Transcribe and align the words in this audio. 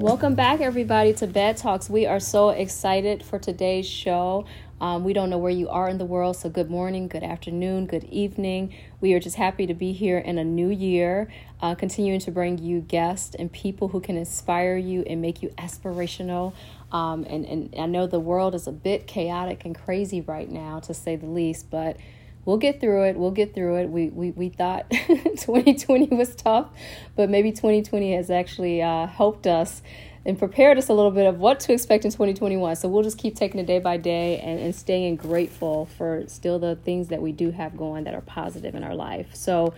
Welcome 0.00 0.36
back, 0.36 0.60
everybody, 0.60 1.12
to 1.14 1.26
Bad 1.26 1.56
Talks. 1.56 1.90
We 1.90 2.06
are 2.06 2.20
so 2.20 2.50
excited 2.50 3.24
for 3.24 3.40
today's 3.40 3.86
show. 3.88 4.44
Um, 4.80 5.04
we 5.04 5.12
don't 5.12 5.28
know 5.28 5.36
where 5.36 5.52
you 5.52 5.68
are 5.68 5.90
in 5.90 5.98
the 5.98 6.06
world, 6.06 6.36
so 6.36 6.48
good 6.48 6.70
morning, 6.70 7.06
good 7.06 7.22
afternoon, 7.22 7.84
good 7.84 8.04
evening. 8.04 8.74
We 8.98 9.12
are 9.12 9.20
just 9.20 9.36
happy 9.36 9.66
to 9.66 9.74
be 9.74 9.92
here 9.92 10.16
in 10.16 10.38
a 10.38 10.44
new 10.44 10.70
year, 10.70 11.30
uh, 11.60 11.74
continuing 11.74 12.20
to 12.20 12.30
bring 12.30 12.56
you 12.56 12.80
guests 12.80 13.34
and 13.34 13.52
people 13.52 13.88
who 13.88 14.00
can 14.00 14.16
inspire 14.16 14.78
you 14.78 15.02
and 15.02 15.20
make 15.20 15.42
you 15.42 15.50
aspirational. 15.58 16.54
Um, 16.92 17.26
and, 17.28 17.44
and 17.44 17.74
I 17.78 17.84
know 17.84 18.06
the 18.06 18.20
world 18.20 18.54
is 18.54 18.66
a 18.66 18.72
bit 18.72 19.06
chaotic 19.06 19.66
and 19.66 19.74
crazy 19.76 20.22
right 20.22 20.50
now, 20.50 20.80
to 20.80 20.94
say 20.94 21.14
the 21.14 21.26
least, 21.26 21.70
but 21.70 21.98
we'll 22.46 22.56
get 22.56 22.80
through 22.80 23.04
it. 23.04 23.16
We'll 23.18 23.32
get 23.32 23.54
through 23.54 23.76
it. 23.80 23.90
We 23.90 24.08
we, 24.08 24.30
we 24.30 24.48
thought 24.48 24.88
2020 24.90 26.06
was 26.16 26.34
tough, 26.34 26.70
but 27.16 27.28
maybe 27.28 27.52
2020 27.52 28.14
has 28.14 28.30
actually 28.30 28.80
uh, 28.80 29.06
helped 29.08 29.46
us 29.46 29.82
and 30.24 30.38
prepared 30.38 30.76
us 30.76 30.88
a 30.88 30.92
little 30.92 31.10
bit 31.10 31.26
of 31.26 31.38
what 31.38 31.60
to 31.60 31.72
expect 31.72 32.04
in 32.04 32.10
2021. 32.10 32.76
So 32.76 32.88
we'll 32.88 33.02
just 33.02 33.18
keep 33.18 33.34
taking 33.34 33.60
it 33.60 33.66
day 33.66 33.78
by 33.78 33.96
day 33.96 34.38
and, 34.38 34.60
and 34.60 34.74
staying 34.74 35.16
grateful 35.16 35.86
for 35.86 36.24
still 36.26 36.58
the 36.58 36.76
things 36.76 37.08
that 37.08 37.22
we 37.22 37.32
do 37.32 37.50
have 37.50 37.76
going 37.76 38.04
that 38.04 38.14
are 38.14 38.20
positive 38.20 38.74
in 38.74 38.84
our 38.84 38.94
life. 38.94 39.34
So 39.34 39.72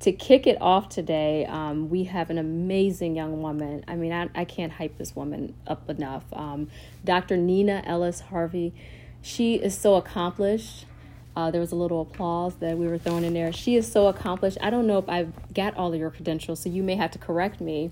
to 0.00 0.12
kick 0.12 0.46
it 0.46 0.60
off 0.60 0.88
today, 0.88 1.46
um, 1.46 1.88
we 1.88 2.04
have 2.04 2.28
an 2.28 2.38
amazing 2.38 3.14
young 3.14 3.40
woman. 3.40 3.84
I 3.86 3.94
mean, 3.94 4.12
I, 4.12 4.28
I 4.34 4.44
can't 4.44 4.72
hype 4.72 4.98
this 4.98 5.14
woman 5.14 5.54
up 5.66 5.88
enough. 5.88 6.24
Um, 6.32 6.68
Dr. 7.04 7.36
Nina 7.36 7.82
Ellis 7.86 8.20
Hervey. 8.20 8.72
She 9.22 9.54
is 9.54 9.78
so 9.78 9.94
accomplished. 9.94 10.86
Uh, 11.36 11.50
there 11.50 11.60
was 11.60 11.72
a 11.72 11.76
little 11.76 12.02
applause 12.02 12.56
that 12.56 12.76
we 12.78 12.86
were 12.86 12.98
throwing 12.98 13.24
in 13.24 13.32
there. 13.32 13.52
She 13.52 13.76
is 13.76 13.90
so 13.90 14.06
accomplished. 14.08 14.58
I 14.60 14.70
don't 14.70 14.86
know 14.86 14.98
if 14.98 15.08
I've 15.08 15.32
got 15.54 15.74
all 15.76 15.92
of 15.92 15.98
your 15.98 16.10
credentials, 16.10 16.60
so 16.60 16.68
you 16.68 16.82
may 16.82 16.96
have 16.96 17.10
to 17.12 17.18
correct 17.18 17.60
me. 17.60 17.90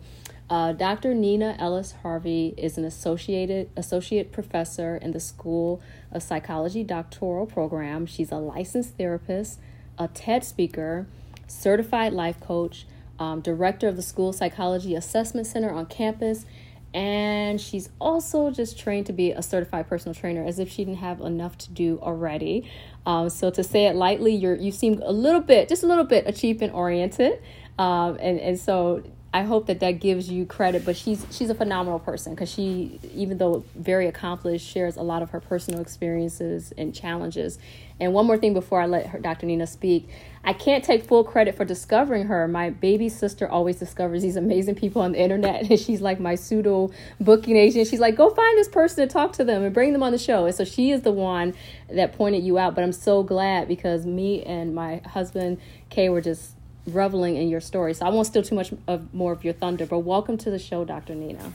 Uh, 0.52 0.70
Dr. 0.70 1.14
Nina 1.14 1.56
Ellis 1.58 1.92
Hervey 2.02 2.52
is 2.58 2.76
an 2.76 2.84
associated 2.84 3.70
associate 3.74 4.32
professor 4.32 4.98
in 4.98 5.12
the 5.12 5.18
School 5.18 5.80
of 6.10 6.22
Psychology 6.22 6.84
doctoral 6.84 7.46
program. 7.46 8.04
She's 8.04 8.30
a 8.30 8.36
licensed 8.36 8.98
therapist, 8.98 9.58
a 9.98 10.08
TED 10.08 10.44
speaker, 10.44 11.06
certified 11.46 12.12
life 12.12 12.38
coach, 12.38 12.86
um, 13.18 13.40
director 13.40 13.88
of 13.88 13.96
the 13.96 14.02
School 14.02 14.34
Psychology 14.34 14.94
Assessment 14.94 15.46
Center 15.46 15.72
on 15.72 15.86
campus, 15.86 16.44
and 16.92 17.58
she's 17.58 17.88
also 17.98 18.50
just 18.50 18.78
trained 18.78 19.06
to 19.06 19.14
be 19.14 19.32
a 19.32 19.40
certified 19.40 19.88
personal 19.88 20.14
trainer 20.14 20.44
as 20.44 20.58
if 20.58 20.68
she 20.70 20.84
didn't 20.84 20.98
have 20.98 21.22
enough 21.22 21.56
to 21.56 21.70
do 21.70 21.98
already 22.02 22.70
um, 23.06 23.30
so 23.30 23.48
to 23.48 23.64
say 23.64 23.86
it 23.86 23.96
lightly 23.96 24.34
you're 24.34 24.56
you 24.56 24.70
seem 24.70 25.00
a 25.02 25.10
little 25.10 25.40
bit 25.40 25.70
just 25.70 25.82
a 25.82 25.86
little 25.86 26.04
bit 26.04 26.26
achievement 26.26 26.74
oriented 26.74 27.42
um, 27.78 28.18
and 28.20 28.38
and 28.40 28.60
so 28.60 29.02
I 29.34 29.44
hope 29.44 29.66
that 29.68 29.80
that 29.80 29.92
gives 29.92 30.30
you 30.30 30.44
credit, 30.44 30.84
but 30.84 30.94
she's 30.94 31.24
she's 31.30 31.48
a 31.48 31.54
phenomenal 31.54 31.98
person 31.98 32.34
because 32.34 32.52
she, 32.52 33.00
even 33.14 33.38
though 33.38 33.64
very 33.74 34.06
accomplished, 34.06 34.68
shares 34.68 34.96
a 34.96 35.02
lot 35.02 35.22
of 35.22 35.30
her 35.30 35.40
personal 35.40 35.80
experiences 35.80 36.72
and 36.76 36.94
challenges. 36.94 37.58
And 37.98 38.12
one 38.12 38.26
more 38.26 38.36
thing 38.36 38.52
before 38.52 38.82
I 38.82 38.86
let 38.86 39.06
her, 39.06 39.18
Dr. 39.18 39.46
Nina 39.46 39.66
speak, 39.66 40.08
I 40.44 40.52
can't 40.52 40.84
take 40.84 41.04
full 41.04 41.24
credit 41.24 41.54
for 41.54 41.64
discovering 41.64 42.26
her. 42.26 42.46
My 42.46 42.68
baby 42.68 43.08
sister 43.08 43.48
always 43.48 43.76
discovers 43.76 44.20
these 44.20 44.36
amazing 44.36 44.74
people 44.74 45.00
on 45.00 45.12
the 45.12 45.20
internet, 45.20 45.62
and 45.70 45.80
she's 45.80 46.02
like 46.02 46.20
my 46.20 46.34
pseudo 46.34 46.90
booking 47.18 47.56
agent. 47.56 47.86
She's 47.88 48.00
like, 48.00 48.16
go 48.16 48.28
find 48.28 48.58
this 48.58 48.68
person 48.68 49.02
and 49.02 49.10
talk 49.10 49.32
to 49.34 49.44
them 49.44 49.62
and 49.62 49.72
bring 49.72 49.94
them 49.94 50.02
on 50.02 50.12
the 50.12 50.18
show. 50.18 50.44
And 50.44 50.54
so 50.54 50.64
she 50.64 50.90
is 50.90 51.02
the 51.02 51.12
one 51.12 51.54
that 51.88 52.12
pointed 52.12 52.42
you 52.42 52.58
out. 52.58 52.74
But 52.74 52.84
I'm 52.84 52.92
so 52.92 53.22
glad 53.22 53.66
because 53.66 54.04
me 54.04 54.42
and 54.42 54.74
my 54.74 55.00
husband 55.06 55.58
Kay 55.88 56.10
were 56.10 56.20
just 56.20 56.52
reveling 56.86 57.36
in 57.36 57.48
your 57.48 57.60
story. 57.60 57.94
So 57.94 58.06
I 58.06 58.10
won't 58.10 58.26
steal 58.26 58.42
too 58.42 58.54
much 58.54 58.72
of 58.86 59.12
more 59.14 59.32
of 59.32 59.44
your 59.44 59.54
thunder, 59.54 59.86
but 59.86 60.00
welcome 60.00 60.36
to 60.38 60.50
the 60.50 60.58
show, 60.58 60.84
Dr. 60.84 61.14
Nina. 61.14 61.52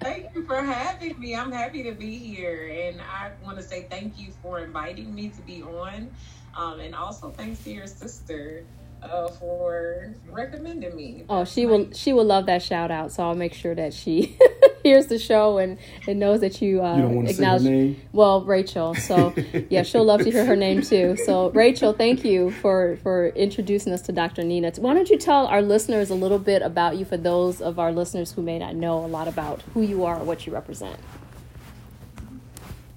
thank 0.00 0.34
you 0.34 0.46
for 0.46 0.62
having 0.62 1.18
me. 1.18 1.34
I'm 1.34 1.52
happy 1.52 1.82
to 1.82 1.92
be 1.92 2.16
here. 2.16 2.70
And 2.72 3.00
I 3.00 3.32
want 3.44 3.56
to 3.58 3.62
say 3.62 3.86
thank 3.90 4.18
you 4.18 4.28
for 4.42 4.60
inviting 4.60 5.14
me 5.14 5.28
to 5.30 5.42
be 5.42 5.62
on. 5.62 6.10
Um, 6.56 6.80
and 6.80 6.94
also 6.94 7.30
thanks 7.30 7.62
to 7.64 7.72
your 7.72 7.86
sister 7.86 8.64
uh, 9.02 9.28
for 9.28 10.14
recommending 10.30 10.94
me. 10.94 11.24
Oh, 11.28 11.44
she 11.44 11.66
will 11.66 11.92
she 11.92 12.12
will 12.12 12.24
love 12.24 12.46
that 12.46 12.62
shout 12.62 12.90
out. 12.90 13.12
So 13.12 13.24
I'll 13.24 13.34
make 13.34 13.54
sure 13.54 13.74
that 13.74 13.92
she 13.92 14.38
hears 14.84 15.06
the 15.06 15.18
show 15.18 15.58
and, 15.58 15.78
and 16.06 16.20
knows 16.20 16.40
that 16.40 16.62
you, 16.62 16.84
uh, 16.84 16.96
you 16.98 17.26
acknowledge. 17.26 17.96
Well, 18.12 18.44
Rachel. 18.44 18.94
So 18.94 19.34
yeah, 19.70 19.82
she'll 19.82 20.04
love 20.04 20.20
to 20.20 20.30
hear 20.30 20.44
her 20.44 20.54
name 20.54 20.82
too. 20.82 21.16
So 21.24 21.50
Rachel, 21.50 21.92
thank 21.92 22.24
you 22.24 22.52
for 22.52 22.96
for 23.02 23.28
introducing 23.28 23.92
us 23.92 24.02
to 24.02 24.12
Dr. 24.12 24.44
Nina. 24.44 24.72
Why 24.76 24.94
don't 24.94 25.08
you 25.08 25.18
tell 25.18 25.46
our 25.46 25.62
listeners 25.62 26.10
a 26.10 26.14
little 26.14 26.38
bit 26.38 26.62
about 26.62 26.96
you 26.96 27.04
for 27.04 27.16
those 27.16 27.60
of 27.60 27.78
our 27.78 27.90
listeners 27.90 28.32
who 28.32 28.42
may 28.42 28.58
not 28.58 28.76
know 28.76 29.04
a 29.04 29.08
lot 29.08 29.26
about 29.26 29.62
who 29.72 29.80
you 29.80 30.04
are 30.04 30.20
or 30.20 30.24
what 30.24 30.46
you 30.46 30.52
represent? 30.52 30.98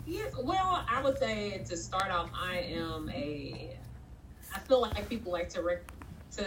Yes, 0.05 0.33
well, 0.41 0.85
I 0.89 1.01
would 1.01 1.17
say 1.17 1.63
to 1.67 1.77
start 1.77 2.11
off, 2.11 2.29
I 2.33 2.59
am 2.59 3.09
a. 3.09 3.75
I 4.53 4.59
feel 4.59 4.81
like 4.81 5.07
people 5.09 5.31
like 5.31 5.49
to 5.49 5.61
rec- 5.61 5.91
to 6.37 6.45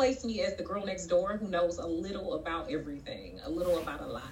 place 0.00 0.24
me 0.24 0.40
as 0.40 0.54
the 0.54 0.62
girl 0.62 0.82
next 0.86 1.08
door 1.08 1.36
who 1.36 1.46
knows 1.46 1.76
a 1.76 1.86
little 1.86 2.32
about 2.32 2.70
everything, 2.70 3.38
a 3.44 3.50
little 3.50 3.76
about 3.80 4.00
a 4.00 4.06
lot. 4.06 4.22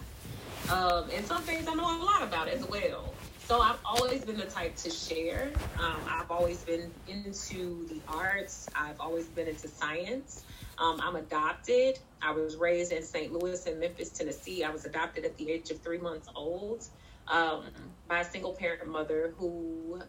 Um, 0.70 1.10
and 1.14 1.26
some 1.26 1.42
things 1.42 1.68
I 1.68 1.74
know 1.74 1.84
a 1.84 2.00
lot 2.02 2.22
about 2.22 2.48
as 2.48 2.66
well. 2.68 3.12
So 3.40 3.60
I've 3.60 3.76
always 3.84 4.24
been 4.24 4.38
the 4.38 4.46
type 4.46 4.76
to 4.76 4.88
share. 4.88 5.52
Um, 5.78 6.00
I've 6.08 6.30
always 6.30 6.64
been 6.64 6.90
into 7.06 7.86
the 7.88 8.00
arts. 8.08 8.70
I've 8.74 8.98
always 8.98 9.26
been 9.26 9.46
into 9.46 9.68
science. 9.68 10.42
Um, 10.78 11.02
I'm 11.02 11.16
adopted. 11.16 11.98
I 12.22 12.30
was 12.30 12.56
raised 12.56 12.90
in 12.90 13.02
St. 13.02 13.30
Louis 13.30 13.66
and 13.66 13.78
Memphis, 13.78 14.08
Tennessee. 14.08 14.64
I 14.64 14.70
was 14.70 14.86
adopted 14.86 15.26
at 15.26 15.36
the 15.36 15.50
age 15.50 15.70
of 15.70 15.80
three 15.80 15.98
months 15.98 16.30
old 16.34 16.86
um, 17.30 17.64
by 18.08 18.20
a 18.20 18.24
single 18.24 18.54
parent 18.54 18.86
mother 18.88 19.34
who 19.36 20.00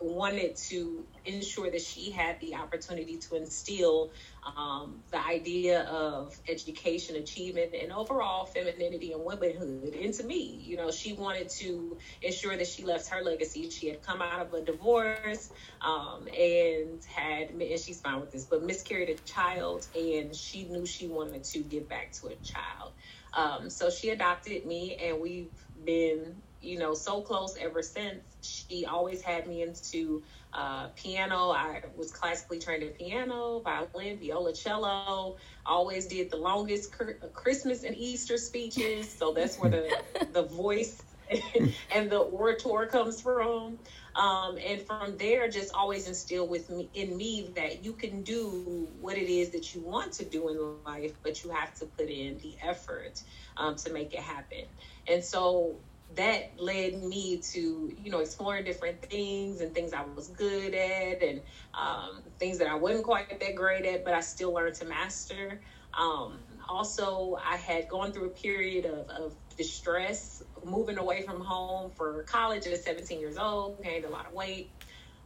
wanted 0.00 0.54
to 0.54 1.04
ensure 1.24 1.70
that 1.70 1.80
she 1.80 2.10
had 2.10 2.38
the 2.40 2.54
opportunity 2.54 3.16
to 3.16 3.36
instill 3.36 4.12
um, 4.56 5.02
the 5.10 5.24
idea 5.26 5.82
of 5.84 6.38
education, 6.48 7.16
achievement, 7.16 7.74
and 7.74 7.92
overall 7.92 8.46
femininity 8.46 9.12
and 9.12 9.24
womanhood 9.24 9.94
into 9.94 10.22
me. 10.22 10.62
You 10.64 10.76
know, 10.76 10.90
she 10.90 11.14
wanted 11.14 11.48
to 11.50 11.98
ensure 12.22 12.56
that 12.56 12.66
she 12.66 12.84
left 12.84 13.08
her 13.08 13.22
legacy. 13.22 13.68
She 13.70 13.88
had 13.88 14.02
come 14.02 14.22
out 14.22 14.40
of 14.40 14.54
a 14.54 14.62
divorce 14.64 15.50
um, 15.80 16.28
and 16.28 17.04
had, 17.12 17.50
and 17.50 17.80
she's 17.80 18.00
fine 18.00 18.20
with 18.20 18.30
this, 18.30 18.44
but 18.44 18.62
miscarried 18.62 19.10
a 19.10 19.16
child, 19.28 19.88
and 19.96 20.34
she 20.34 20.64
knew 20.64 20.86
she 20.86 21.08
wanted 21.08 21.42
to 21.44 21.58
give 21.60 21.88
back 21.88 22.12
to 22.12 22.28
a 22.28 22.36
child. 22.36 22.92
Um, 23.34 23.68
so 23.68 23.90
she 23.90 24.10
adopted 24.10 24.64
me, 24.64 24.96
and 25.02 25.20
we've 25.20 25.50
been 25.84 26.36
you 26.60 26.78
know, 26.78 26.94
so 26.94 27.22
close 27.22 27.56
ever 27.60 27.82
since. 27.82 28.36
She 28.42 28.84
always 28.86 29.22
had 29.22 29.46
me 29.46 29.62
into 29.62 30.22
uh, 30.52 30.88
piano. 30.96 31.50
I 31.50 31.82
was 31.96 32.12
classically 32.12 32.58
trained 32.58 32.82
in 32.82 32.90
piano, 32.92 33.60
violin, 33.60 34.18
viola, 34.18 34.54
cello. 34.54 35.36
Always 35.66 36.06
did 36.06 36.30
the 36.30 36.36
longest 36.36 36.94
Christmas 37.34 37.84
and 37.84 37.96
Easter 37.96 38.36
speeches. 38.36 39.16
So 39.16 39.32
that's 39.34 39.58
where 39.58 39.70
the 39.70 39.96
the 40.32 40.42
voice 40.42 41.02
and 41.94 42.10
the 42.10 42.18
orator 42.18 42.86
comes 42.86 43.20
from. 43.20 43.78
Um, 44.16 44.58
and 44.64 44.80
from 44.82 45.16
there, 45.18 45.48
just 45.48 45.72
always 45.74 46.06
instill 46.08 46.48
with 46.48 46.68
me 46.70 46.90
in 46.94 47.16
me 47.16 47.52
that 47.56 47.84
you 47.84 47.94
can 47.94 48.22
do 48.22 48.88
what 49.00 49.16
it 49.16 49.30
is 49.30 49.50
that 49.52 49.74
you 49.74 49.82
want 49.82 50.12
to 50.14 50.24
do 50.24 50.48
in 50.48 50.58
life, 50.58 51.14
but 51.22 51.44
you 51.44 51.50
have 51.50 51.74
to 51.78 51.86
put 51.86 52.08
in 52.08 52.38
the 52.38 52.56
effort 52.62 53.22
um, 53.56 53.76
to 53.76 53.92
make 53.92 54.12
it 54.14 54.20
happen. 54.20 54.64
And 55.06 55.22
so 55.22 55.80
that 56.16 56.52
led 56.58 57.02
me 57.02 57.38
to 57.52 57.94
you 58.02 58.10
know 58.10 58.20
exploring 58.20 58.64
different 58.64 59.02
things 59.02 59.60
and 59.60 59.74
things 59.74 59.92
I 59.92 60.02
was 60.14 60.28
good 60.28 60.74
at 60.74 61.22
and 61.22 61.40
um, 61.74 62.22
things 62.38 62.58
that 62.58 62.68
I 62.68 62.74
wasn't 62.74 63.04
quite 63.04 63.38
that 63.40 63.54
great 63.54 63.84
at, 63.84 64.04
but 64.04 64.14
I 64.14 64.20
still 64.20 64.52
learned 64.52 64.76
to 64.76 64.84
master. 64.84 65.60
Um, 65.94 66.38
also, 66.68 67.38
I 67.44 67.56
had 67.56 67.88
gone 67.88 68.12
through 68.12 68.26
a 68.26 68.30
period 68.30 68.84
of, 68.84 69.08
of 69.08 69.34
distress, 69.56 70.42
moving 70.64 70.98
away 70.98 71.22
from 71.22 71.40
home 71.40 71.90
for 71.90 72.22
college 72.24 72.66
at 72.66 72.78
17 72.78 73.18
years 73.20 73.38
old, 73.38 73.82
gained 73.82 74.04
a 74.04 74.10
lot 74.10 74.26
of 74.26 74.32
weight, 74.32 74.70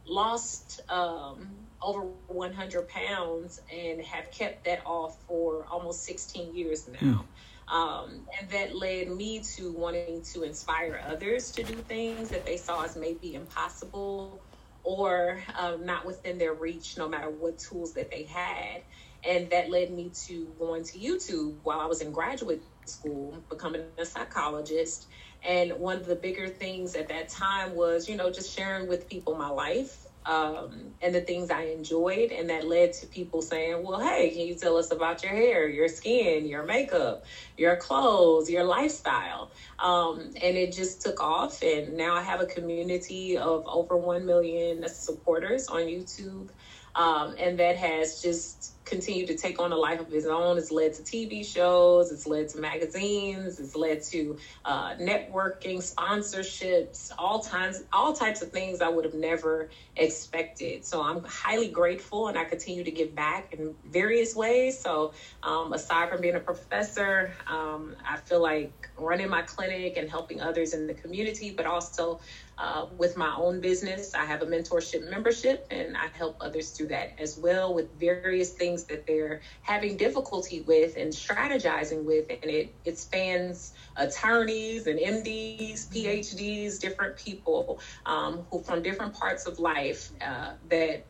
lost 0.05 0.81
um, 0.89 1.49
over 1.81 2.01
100 2.27 2.87
pounds, 2.87 3.61
and 3.71 4.01
have 4.01 4.31
kept 4.31 4.65
that 4.65 4.81
off 4.85 5.21
for 5.27 5.65
almost 5.69 6.03
16 6.03 6.55
years 6.55 6.87
now. 6.87 6.99
Mm. 6.99 7.25
Um, 7.71 8.25
and 8.39 8.49
that 8.51 8.75
led 8.75 9.09
me 9.09 9.43
to 9.57 9.73
wanting 9.73 10.23
to 10.33 10.43
inspire 10.43 10.99
others 11.03 11.51
to 11.51 11.63
do 11.63 11.73
things 11.81 12.29
that 12.29 12.45
they 12.45 12.57
saw 12.57 12.83
as 12.83 12.95
maybe 12.95 13.33
impossible 13.33 14.43
or 14.83 15.43
um, 15.57 15.85
not 15.85 16.05
within 16.05 16.37
their 16.37 16.53
reach, 16.53 16.97
no 16.97 17.07
matter 17.07 17.29
what 17.29 17.57
tools 17.59 17.93
that 17.93 18.09
they 18.11 18.23
had. 18.25 18.83
and 19.27 19.49
that 19.51 19.69
led 19.69 19.91
me 19.91 20.11
to 20.27 20.53
going 20.59 20.83
to 20.83 20.99
YouTube 20.99 21.59
while 21.63 21.79
I 21.79 21.85
was 21.85 22.01
in 22.01 22.11
graduate 22.11 22.63
school, 22.87 23.45
becoming 23.49 23.63
a 23.99 24.05
psychologist. 24.05 25.07
And 25.43 25.73
one 25.79 25.97
of 25.97 26.05
the 26.05 26.15
bigger 26.15 26.47
things 26.47 26.95
at 26.95 27.07
that 27.09 27.29
time 27.29 27.75
was, 27.75 28.07
you 28.07 28.15
know, 28.15 28.29
just 28.31 28.53
sharing 28.53 28.87
with 28.87 29.07
people 29.09 29.35
my 29.35 29.49
life 29.49 30.02
um, 30.25 30.93
and 31.01 31.13
the 31.13 31.21
things 31.21 31.51
I 31.51 31.63
enjoyed. 31.63 32.31
And 32.31 32.49
that 32.49 32.67
led 32.67 32.93
to 32.93 33.07
people 33.07 33.41
saying, 33.41 33.83
well, 33.83 33.99
hey, 33.99 34.31
can 34.31 34.41
you 34.41 34.55
tell 34.55 34.77
us 34.77 34.91
about 34.91 35.23
your 35.23 35.33
hair, 35.33 35.67
your 35.67 35.87
skin, 35.87 36.45
your 36.45 36.63
makeup, 36.65 37.23
your 37.57 37.77
clothes, 37.77 38.49
your 38.49 38.63
lifestyle? 38.63 39.51
Um, 39.79 40.19
and 40.41 40.57
it 40.57 40.73
just 40.73 41.01
took 41.01 41.21
off. 41.21 41.61
And 41.61 41.97
now 41.97 42.15
I 42.15 42.21
have 42.21 42.41
a 42.41 42.45
community 42.45 43.37
of 43.37 43.63
over 43.67 43.97
1 43.97 44.25
million 44.25 44.87
supporters 44.89 45.67
on 45.67 45.81
YouTube. 45.83 46.49
Um, 46.95 47.35
and 47.39 47.59
that 47.59 47.77
has 47.77 48.21
just 48.21 48.72
continued 48.85 49.27
to 49.27 49.37
take 49.37 49.59
on 49.59 49.71
a 49.71 49.75
life 49.75 49.99
of 49.99 50.09
his 50.09 50.25
own. 50.25 50.57
It's 50.57 50.71
led 50.71 50.93
to 50.95 51.03
TV 51.03 51.45
shows, 51.45 52.11
it's 52.11 52.27
led 52.27 52.49
to 52.49 52.59
magazines, 52.59 53.59
it's 53.59 53.75
led 53.75 54.03
to 54.03 54.37
uh, 54.65 54.95
networking, 54.95 55.77
sponsorships, 55.77 57.11
all 57.17 57.39
times, 57.39 57.83
all 57.93 58.13
types 58.13 58.41
of 58.41 58.51
things 58.51 58.81
I 58.81 58.89
would 58.89 59.05
have 59.05 59.13
never 59.13 59.69
expected. 59.95 60.85
So 60.85 61.01
I'm 61.01 61.23
highly 61.23 61.69
grateful, 61.69 62.27
and 62.27 62.37
I 62.37 62.43
continue 62.43 62.83
to 62.83 62.91
give 62.91 63.15
back 63.15 63.53
in 63.53 63.75
various 63.85 64.35
ways. 64.35 64.79
So 64.79 65.13
um, 65.43 65.73
aside 65.73 66.09
from 66.09 66.21
being 66.21 66.35
a 66.35 66.39
professor, 66.39 67.33
um, 67.47 67.95
I 68.07 68.17
feel 68.17 68.41
like 68.41 68.89
running 68.97 69.29
my 69.29 69.41
clinic 69.43 69.97
and 69.97 70.09
helping 70.09 70.41
others 70.41 70.73
in 70.73 70.87
the 70.87 70.93
community, 70.93 71.51
but 71.51 71.65
also 71.65 72.19
uh, 72.57 72.85
with 72.97 73.17
my 73.17 73.33
own 73.35 73.59
business. 73.59 74.13
I 74.13 74.25
have 74.25 74.41
a 74.41 74.45
mentorship 74.45 75.09
membership, 75.09 75.67
and 75.71 75.97
I 75.97 76.07
help 76.07 76.37
others 76.39 76.71
through 76.71 76.87
that 76.87 77.13
as 77.19 77.37
well 77.37 77.73
with 77.73 77.91
various 77.99 78.51
things 78.51 78.83
that 78.85 79.07
they're 79.07 79.41
having 79.61 79.97
difficulty 79.97 80.61
with 80.61 80.95
and 80.97 81.11
strategizing 81.11 82.03
with. 82.03 82.29
And 82.29 82.45
it, 82.45 82.73
it 82.85 82.97
spans 82.97 83.73
attorneys 83.95 84.87
and 84.87 84.99
MDs, 84.99 85.87
PhDs, 85.89 86.79
different 86.79 87.17
people 87.17 87.79
um, 88.05 88.45
who 88.51 88.61
from 88.61 88.83
different 88.83 89.13
parts 89.13 89.45
of 89.45 89.59
life 89.59 90.11
uh, 90.21 90.53
that 90.69 91.05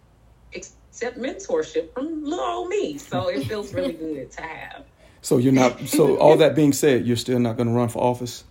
accept 0.56 1.18
mentorship 1.18 1.94
from 1.94 2.24
little 2.24 2.46
old 2.46 2.70
me. 2.70 2.98
So 2.98 3.28
it 3.28 3.46
feels 3.46 3.74
really 3.74 3.94
good 4.00 4.32
to 4.32 4.42
have. 4.42 4.86
So 5.22 5.38
you're 5.38 5.54
not. 5.54 5.80
So 5.88 6.18
all 6.18 6.38
that 6.38 6.54
being 6.54 6.74
said, 6.74 7.08
you're 7.08 7.16
still 7.16 7.40
not 7.40 7.56
going 7.56 7.68
to 7.68 7.74
run 7.74 7.88
for 7.88 8.04
office. 8.04 8.44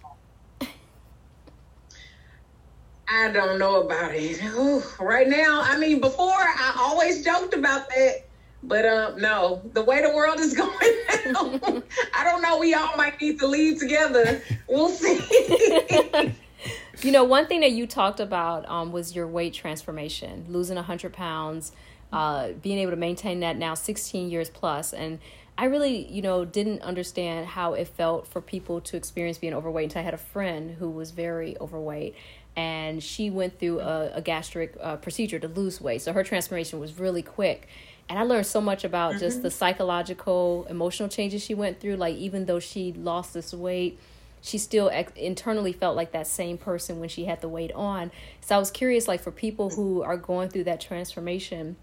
I 3.14 3.30
don't 3.30 3.58
know 3.58 3.82
about 3.82 4.14
it. 4.14 4.42
Ooh, 4.42 4.82
right 4.98 5.28
now, 5.28 5.60
I 5.62 5.76
mean, 5.76 6.00
before 6.00 6.32
I 6.32 6.74
always 6.78 7.22
joked 7.22 7.52
about 7.52 7.88
that, 7.90 8.24
but 8.62 8.86
um, 8.86 9.20
no, 9.20 9.60
the 9.74 9.82
way 9.82 10.00
the 10.00 10.14
world 10.14 10.40
is 10.40 10.54
going 10.56 10.70
now, 11.26 11.82
I 12.16 12.24
don't 12.24 12.40
know. 12.40 12.58
We 12.58 12.72
all 12.72 12.96
might 12.96 13.20
need 13.20 13.38
to 13.40 13.46
leave 13.46 13.78
together. 13.78 14.40
We'll 14.66 14.88
see. 14.88 15.20
you 17.02 17.12
know, 17.12 17.24
one 17.24 17.46
thing 17.46 17.60
that 17.60 17.72
you 17.72 17.86
talked 17.86 18.18
about 18.18 18.66
um, 18.66 18.92
was 18.92 19.14
your 19.14 19.26
weight 19.26 19.52
transformation, 19.52 20.46
losing 20.48 20.76
100 20.76 21.12
pounds, 21.12 21.72
uh, 22.14 22.52
being 22.62 22.78
able 22.78 22.92
to 22.92 22.96
maintain 22.96 23.40
that 23.40 23.58
now 23.58 23.74
16 23.74 24.30
years 24.30 24.48
plus, 24.48 24.94
and 24.94 25.18
I 25.58 25.66
really, 25.66 26.10
you 26.10 26.22
know, 26.22 26.46
didn't 26.46 26.80
understand 26.80 27.46
how 27.46 27.74
it 27.74 27.86
felt 27.86 28.26
for 28.26 28.40
people 28.40 28.80
to 28.80 28.96
experience 28.96 29.36
being 29.36 29.52
overweight 29.52 29.84
until 29.84 30.00
I 30.00 30.04
had 30.04 30.14
a 30.14 30.18
friend 30.18 30.76
who 30.78 30.88
was 30.88 31.10
very 31.10 31.58
overweight 31.60 32.14
and 32.56 33.02
she 33.02 33.30
went 33.30 33.58
through 33.58 33.80
a, 33.80 34.12
a 34.14 34.22
gastric 34.22 34.76
uh, 34.80 34.96
procedure 34.96 35.38
to 35.38 35.48
lose 35.48 35.80
weight. 35.80 36.02
So 36.02 36.12
her 36.12 36.22
transformation 36.22 36.80
was 36.80 36.98
really 36.98 37.22
quick. 37.22 37.68
And 38.08 38.18
I 38.18 38.24
learned 38.24 38.46
so 38.46 38.60
much 38.60 38.84
about 38.84 39.12
mm-hmm. 39.12 39.20
just 39.20 39.42
the 39.42 39.50
psychological, 39.50 40.66
emotional 40.68 41.08
changes 41.08 41.42
she 41.42 41.54
went 41.54 41.80
through. 41.80 41.96
Like, 41.96 42.16
even 42.16 42.44
though 42.44 42.60
she 42.60 42.92
lost 42.92 43.32
this 43.32 43.54
weight, 43.54 43.98
she 44.42 44.58
still 44.58 44.90
ex- 44.92 45.12
internally 45.14 45.72
felt 45.72 45.96
like 45.96 46.12
that 46.12 46.26
same 46.26 46.58
person 46.58 47.00
when 47.00 47.08
she 47.08 47.24
had 47.24 47.40
the 47.40 47.48
weight 47.48 47.72
on. 47.72 48.10
So 48.40 48.56
I 48.56 48.58
was 48.58 48.70
curious, 48.70 49.08
like, 49.08 49.22
for 49.22 49.30
people 49.30 49.70
who 49.70 50.02
are 50.02 50.16
going 50.16 50.50
through 50.50 50.64
that 50.64 50.80
transformation, 50.80 51.76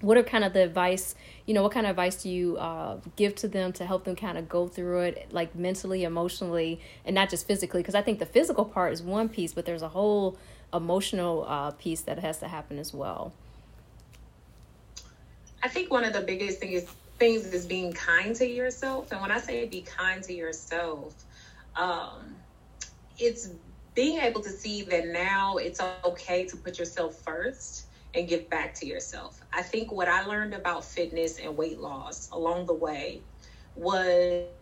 what 0.00 0.16
are 0.16 0.22
kind 0.22 0.44
of 0.44 0.52
the 0.52 0.62
advice 0.62 1.14
you 1.46 1.54
know 1.54 1.62
what 1.62 1.72
kind 1.72 1.86
of 1.86 1.90
advice 1.90 2.22
do 2.22 2.30
you 2.30 2.56
uh, 2.56 2.98
give 3.16 3.34
to 3.36 3.48
them 3.48 3.72
to 3.72 3.86
help 3.86 4.04
them 4.04 4.16
kind 4.16 4.38
of 4.38 4.48
go 4.48 4.66
through 4.66 5.00
it 5.00 5.28
like 5.30 5.54
mentally 5.54 6.04
emotionally 6.04 6.80
and 7.04 7.14
not 7.14 7.30
just 7.30 7.46
physically? 7.46 7.80
Because 7.80 7.94
i 7.94 8.02
think 8.02 8.18
the 8.18 8.26
physical 8.26 8.64
part 8.64 8.92
is 8.92 9.02
one 9.02 9.28
piece 9.28 9.52
but 9.52 9.66
there's 9.66 9.82
a 9.82 9.88
whole 9.88 10.36
emotional 10.72 11.44
uh, 11.48 11.70
piece 11.72 12.02
that 12.02 12.18
has 12.20 12.38
to 12.38 12.46
happen 12.46 12.78
as 12.78 12.94
well. 12.94 13.32
I 15.64 15.68
think 15.68 15.90
one 15.90 16.04
of 16.04 16.12
the 16.12 16.20
biggest 16.20 16.60
things 16.60 16.84
things 17.20 17.44
is 17.52 17.66
being 17.66 17.92
kind 17.92 18.34
to 18.34 18.46
yourself 18.48 19.12
and 19.12 19.20
when 19.20 19.30
i 19.30 19.38
say 19.38 19.66
be 19.66 19.82
kind 19.82 20.22
to 20.22 20.32
yourself 20.32 21.14
um, 21.76 22.34
it's 23.18 23.50
being 23.94 24.18
able 24.18 24.40
to 24.40 24.48
see 24.48 24.82
that 24.82 25.06
now 25.08 25.58
it's 25.58 25.80
okay 26.02 26.46
to 26.46 26.56
put 26.56 26.78
yourself 26.78 27.14
first 27.16 27.79
and 28.14 28.28
give 28.28 28.48
back 28.50 28.74
to 28.76 28.86
yourself. 28.86 29.40
I 29.52 29.62
think 29.62 29.92
what 29.92 30.08
I 30.08 30.24
learned 30.24 30.54
about 30.54 30.84
fitness 30.84 31.38
and 31.38 31.56
weight 31.56 31.78
loss 31.78 32.28
along 32.32 32.66
the 32.66 32.74
way 32.74 33.24
was 33.74 34.56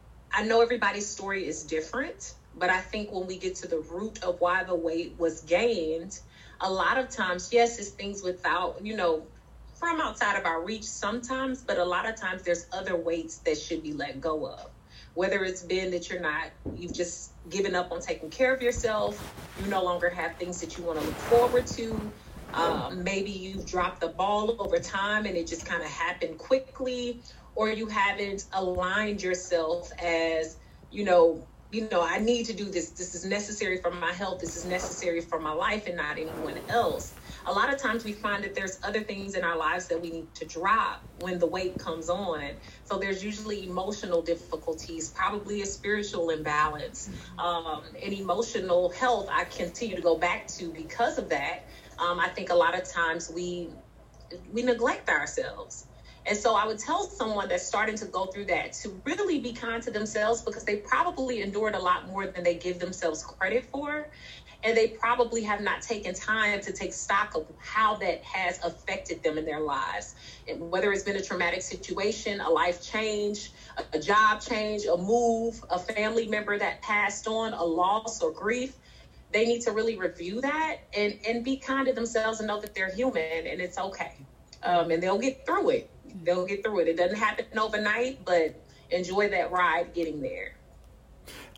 I 0.00 0.12
know 0.14 0.60
everybody's 0.60 1.08
story 1.08 1.46
is 1.46 1.64
different, 1.64 2.34
but 2.54 2.70
I 2.70 2.80
think 2.80 3.12
when 3.12 3.26
we 3.26 3.38
get 3.38 3.56
to 3.56 3.68
the 3.68 3.78
root 3.80 4.22
of 4.22 4.40
why 4.40 4.62
the 4.64 4.74
weight 4.74 5.14
was 5.18 5.42
gained, 5.42 6.18
a 6.60 6.70
lot 6.70 6.98
of 6.98 7.08
times, 7.10 7.50
yes, 7.52 7.78
it's 7.78 7.90
things 7.90 8.22
without, 8.22 8.84
you 8.84 8.96
know, 8.96 9.28
from 9.74 10.00
outside 10.00 10.36
of 10.38 10.46
our 10.46 10.62
reach 10.64 10.84
sometimes, 10.84 11.62
but 11.62 11.78
a 11.78 11.84
lot 11.84 12.08
of 12.08 12.16
times 12.16 12.42
there's 12.44 12.66
other 12.72 12.96
weights 12.96 13.38
that 13.40 13.58
should 13.58 13.82
be 13.82 13.92
let 13.92 14.20
go 14.20 14.46
of 14.48 14.75
whether 15.16 15.44
it's 15.44 15.62
been 15.62 15.90
that 15.90 16.10
you're 16.10 16.20
not, 16.20 16.50
you've 16.74 16.92
just 16.92 17.32
given 17.48 17.74
up 17.74 17.90
on 17.90 18.00
taking 18.00 18.28
care 18.28 18.54
of 18.54 18.60
yourself, 18.60 19.18
you 19.56 19.66
no 19.66 19.82
longer 19.82 20.10
have 20.10 20.36
things 20.36 20.60
that 20.60 20.76
you 20.76 20.84
want 20.84 20.98
to 21.00 21.04
look 21.06 21.14
forward 21.14 21.66
to. 21.66 22.12
Um, 22.52 23.02
maybe 23.02 23.30
you've 23.30 23.64
dropped 23.64 24.02
the 24.02 24.08
ball 24.08 24.56
over 24.60 24.78
time 24.78 25.24
and 25.24 25.34
it 25.34 25.46
just 25.46 25.64
kind 25.64 25.82
of 25.82 25.88
happened 25.88 26.36
quickly, 26.36 27.22
or 27.54 27.70
you 27.70 27.86
haven't 27.86 28.44
aligned 28.52 29.22
yourself 29.22 29.90
as, 30.02 30.58
you 30.90 31.02
know, 31.02 31.48
you 31.70 31.88
know, 31.90 32.02
I 32.02 32.18
need 32.18 32.44
to 32.46 32.52
do 32.52 32.66
this. 32.66 32.90
This 32.90 33.14
is 33.14 33.24
necessary 33.24 33.78
for 33.78 33.90
my 33.90 34.12
health. 34.12 34.40
This 34.40 34.54
is 34.54 34.66
necessary 34.66 35.22
for 35.22 35.40
my 35.40 35.52
life 35.52 35.86
and 35.86 35.96
not 35.96 36.18
anyone 36.18 36.58
else 36.68 37.15
a 37.46 37.52
lot 37.52 37.72
of 37.72 37.80
times 37.80 38.04
we 38.04 38.12
find 38.12 38.44
that 38.44 38.54
there's 38.54 38.78
other 38.84 39.02
things 39.02 39.34
in 39.36 39.44
our 39.44 39.56
lives 39.56 39.88
that 39.88 40.00
we 40.00 40.10
need 40.10 40.34
to 40.34 40.44
drop 40.46 41.04
when 41.20 41.38
the 41.38 41.46
weight 41.46 41.78
comes 41.78 42.08
on. 42.10 42.50
So 42.84 42.98
there's 42.98 43.24
usually 43.24 43.66
emotional 43.68 44.22
difficulties, 44.22 45.10
probably 45.10 45.62
a 45.62 45.66
spiritual 45.66 46.30
imbalance, 46.30 47.10
um, 47.38 47.84
and 48.02 48.12
emotional 48.12 48.90
health. 48.90 49.28
I 49.32 49.44
continue 49.44 49.96
to 49.96 50.02
go 50.02 50.18
back 50.18 50.48
to 50.58 50.72
because 50.72 51.18
of 51.18 51.30
that. 51.30 51.68
Um, 51.98 52.20
I 52.20 52.28
think 52.28 52.50
a 52.50 52.54
lot 52.56 52.78
of 52.78 52.90
times 52.90 53.30
we 53.34 53.70
we 54.52 54.62
neglect 54.62 55.08
ourselves. 55.08 55.86
And 56.26 56.36
so 56.36 56.56
I 56.56 56.66
would 56.66 56.78
tell 56.80 57.04
someone 57.04 57.48
that's 57.48 57.66
starting 57.66 57.96
to 57.98 58.06
go 58.06 58.26
through 58.26 58.46
that 58.46 58.72
to 58.82 59.00
really 59.06 59.40
be 59.40 59.52
kind 59.52 59.82
to 59.84 59.92
themselves 59.92 60.42
because 60.42 60.64
they 60.64 60.78
probably 60.78 61.42
endured 61.42 61.76
a 61.76 61.78
lot 61.78 62.08
more 62.08 62.26
than 62.26 62.44
they 62.44 62.56
give 62.56 62.80
themselves 62.80 63.24
credit 63.24 63.66
for 63.66 64.08
and 64.62 64.76
they 64.76 64.88
probably 64.88 65.42
have 65.42 65.60
not 65.60 65.82
taken 65.82 66.14
time 66.14 66.60
to 66.60 66.72
take 66.72 66.92
stock 66.92 67.34
of 67.34 67.46
how 67.58 67.96
that 67.96 68.22
has 68.24 68.62
affected 68.64 69.22
them 69.22 69.38
in 69.38 69.44
their 69.44 69.60
lives. 69.60 70.14
And 70.48 70.70
whether 70.70 70.92
it's 70.92 71.04
been 71.04 71.16
a 71.16 71.22
traumatic 71.22 71.62
situation, 71.62 72.40
a 72.40 72.50
life 72.50 72.82
change, 72.82 73.52
a, 73.92 73.98
job 73.98 74.40
change, 74.40 74.86
a 74.86 74.96
move, 74.96 75.62
a 75.70 75.78
family 75.78 76.26
member 76.26 76.58
that 76.58 76.82
passed 76.82 77.26
on, 77.26 77.52
a 77.52 77.64
loss 77.64 78.22
or 78.22 78.32
grief, 78.32 78.76
they 79.32 79.44
need 79.44 79.60
to 79.62 79.72
really 79.72 79.98
review 79.98 80.40
that 80.40 80.78
and, 80.96 81.18
and 81.26 81.44
be 81.44 81.56
kind 81.56 81.86
to 81.86 81.92
themselves 81.92 82.40
and 82.40 82.48
know 82.48 82.60
that 82.60 82.74
they're 82.74 82.92
human 82.92 83.46
and 83.46 83.60
it's 83.60 83.78
okay. 83.78 84.14
Um, 84.62 84.90
and 84.90 85.02
they'll 85.02 85.18
get 85.18 85.44
through 85.46 85.70
it. 85.70 85.90
They'll 86.24 86.46
get 86.46 86.64
through 86.64 86.80
it. 86.80 86.88
It 86.88 86.96
doesn't 86.96 87.18
happen 87.18 87.46
overnight, 87.58 88.24
but 88.24 88.54
enjoy 88.90 89.28
that 89.28 89.52
ride 89.52 89.94
getting 89.94 90.20
there. 90.20 90.55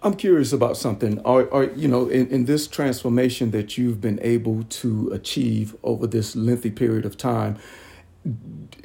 I'm 0.03 0.15
curious 0.15 0.53
about 0.53 0.77
something. 0.77 1.21
Are, 1.25 1.53
are 1.53 1.65
you 1.65 1.89
know, 1.89 2.09
in, 2.09 2.29
in 2.29 2.45
this 2.45 2.69
transformation 2.69 3.51
that 3.51 3.77
you've 3.77 4.01
been 4.01 4.21
able 4.23 4.63
to 4.63 5.11
achieve 5.13 5.75
over 5.83 6.07
this 6.07 6.37
lengthy 6.37 6.71
period 6.71 7.05
of 7.05 7.17
time, 7.17 7.57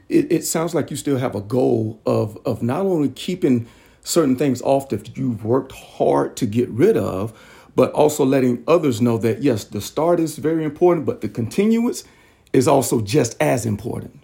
it, 0.09 0.31
it 0.31 0.45
sounds 0.45 0.73
like 0.73 0.89
you 0.89 0.97
still 0.97 1.17
have 1.17 1.35
a 1.35 1.41
goal 1.41 1.99
of 2.05 2.37
of 2.45 2.63
not 2.63 2.85
only 2.85 3.09
keeping 3.09 3.67
certain 4.01 4.35
things 4.35 4.61
off 4.63 4.89
that 4.89 5.15
you've 5.17 5.45
worked 5.45 5.71
hard 5.71 6.35
to 6.37 6.45
get 6.45 6.69
rid 6.69 6.97
of, 6.97 7.31
but 7.75 7.91
also 7.93 8.25
letting 8.25 8.63
others 8.67 9.01
know 9.01 9.17
that 9.17 9.41
yes, 9.41 9.63
the 9.65 9.81
start 9.81 10.19
is 10.19 10.37
very 10.37 10.63
important, 10.63 11.05
but 11.05 11.21
the 11.21 11.29
continuance 11.29 12.03
is 12.51 12.67
also 12.67 13.01
just 13.01 13.35
as 13.41 13.65
important. 13.65 14.19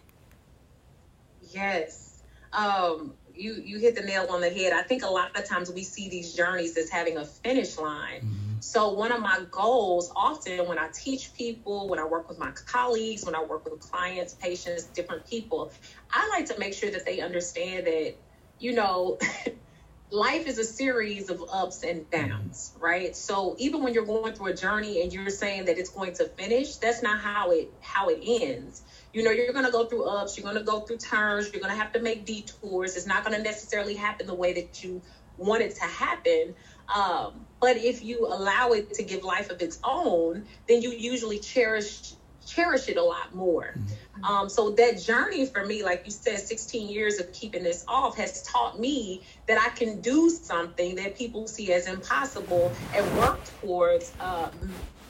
Yes. 1.52 2.22
Um, 2.54 3.14
you 3.40 3.62
you 3.64 3.80
hit 3.80 3.96
the 3.96 4.02
nail 4.02 4.28
on 4.30 4.42
the 4.42 4.50
head. 4.50 4.74
I 4.74 4.84
think 4.84 5.04
a 5.04 5.08
lot 5.10 5.38
of 5.38 5.46
times 5.46 5.72
we 5.72 5.84
see 5.84 6.10
these 6.10 6.34
journeys 6.34 6.78
as 6.78 6.90
having 6.90 7.18
a 7.18 7.26
finish 7.26 7.78
line. 7.78 8.22
Mm-hmm. 8.22 8.60
So 8.60 8.92
one 8.92 9.12
of 9.12 9.22
my 9.22 9.42
goals 9.50 10.12
often 10.16 10.68
when 10.68 10.78
I 10.78 10.90
teach 10.94 11.34
people, 11.34 11.88
when 11.88 12.00
I 12.00 12.06
work 12.06 12.28
with 12.28 12.38
my 12.38 12.52
colleagues, 12.52 13.26
when 13.26 13.36
I 13.36 13.44
work 13.44 13.70
with 13.70 13.80
clients, 13.80 14.34
patients, 14.34 14.84
different 14.84 15.26
people, 15.28 15.72
I 16.12 16.28
like 16.30 16.48
to 16.48 16.60
make 16.60 16.74
sure 16.74 16.92
that 16.92 17.06
they 17.06 17.22
understand 17.22 17.88
that, 17.88 18.16
you 18.60 18.74
know, 18.74 19.18
life 20.12 20.48
is 20.48 20.58
a 20.58 20.64
series 20.64 21.30
of 21.30 21.44
ups 21.52 21.84
and 21.84 22.10
downs, 22.10 22.74
right? 22.80 23.16
So 23.16 23.56
even 23.60 23.84
when 23.84 23.94
you're 23.94 24.06
going 24.06 24.34
through 24.34 24.48
a 24.48 24.56
journey 24.56 25.04
and 25.04 25.14
you're 25.14 25.30
saying 25.30 25.66
that 25.66 25.78
it's 25.78 25.90
going 25.90 26.14
to 26.16 26.26
finish, 26.26 26.76
that's 26.78 27.02
not 27.02 27.20
how 27.20 27.52
it 27.52 27.72
how 27.82 28.10
it 28.10 28.20
ends. 28.22 28.82
You 29.14 29.24
know, 29.24 29.32
you're 29.32 29.54
going 29.54 29.66
to 29.66 29.72
go 29.72 29.86
through 29.86 30.04
ups, 30.04 30.38
you're 30.38 30.44
going 30.44 30.58
to 30.58 30.64
go 30.64 30.82
through 30.82 30.98
turns, 30.98 31.52
you're 31.52 31.62
going 31.62 31.74
to 31.74 31.80
have 31.80 31.94
to 31.94 32.00
make 32.00 32.26
detours. 32.26 32.96
It's 32.96 33.08
not 33.08 33.26
going 33.26 33.36
to 33.36 33.44
necessarily 33.44 33.96
happen 33.96 34.28
the 34.28 34.36
way 34.36 34.54
that 34.54 34.84
you 34.84 35.02
want 35.38 35.64
it 35.64 35.76
to 35.76 35.86
happen. 35.86 36.54
Um, 36.94 37.46
but 37.60 37.78
if 37.78 38.04
you 38.04 38.28
allow 38.28 38.72
it 38.72 38.94
to 38.96 39.04
give 39.04 39.24
life 39.24 39.50
of 39.50 39.62
its 39.62 39.80
own, 39.84 40.46
then 40.68 40.82
you 40.82 40.92
usually 40.92 41.40
cherish 41.40 42.14
cherish 42.50 42.90
it 42.90 42.98
a 42.98 43.04
lot 43.04 43.36
more. 43.36 43.76
Mm-hmm. 43.78 44.26
Um, 44.26 44.50
so 44.50 44.72
that 44.72 45.00
journey 45.00 45.46
for 45.46 45.66
me, 45.66 45.84
like 45.84 46.04
you 46.06 46.12
said, 46.12 46.40
16 46.40 46.90
years 46.90 47.20
of 47.20 47.32
keeping 47.32 47.64
this 47.64 47.86
off 47.88 48.18
has 48.18 48.42
taught 48.44 48.80
me 48.80 49.22
that 49.48 49.60
I 49.62 49.70
can 49.70 50.02
do 50.02 50.30
something 50.30 50.96
that 50.96 51.16
people 51.16 51.48
see 51.48 51.72
as 51.72 51.88
impossible 51.88 52.72
and 52.96 53.18
work 53.18 53.40
towards 53.62 54.12
uh, 54.20 54.50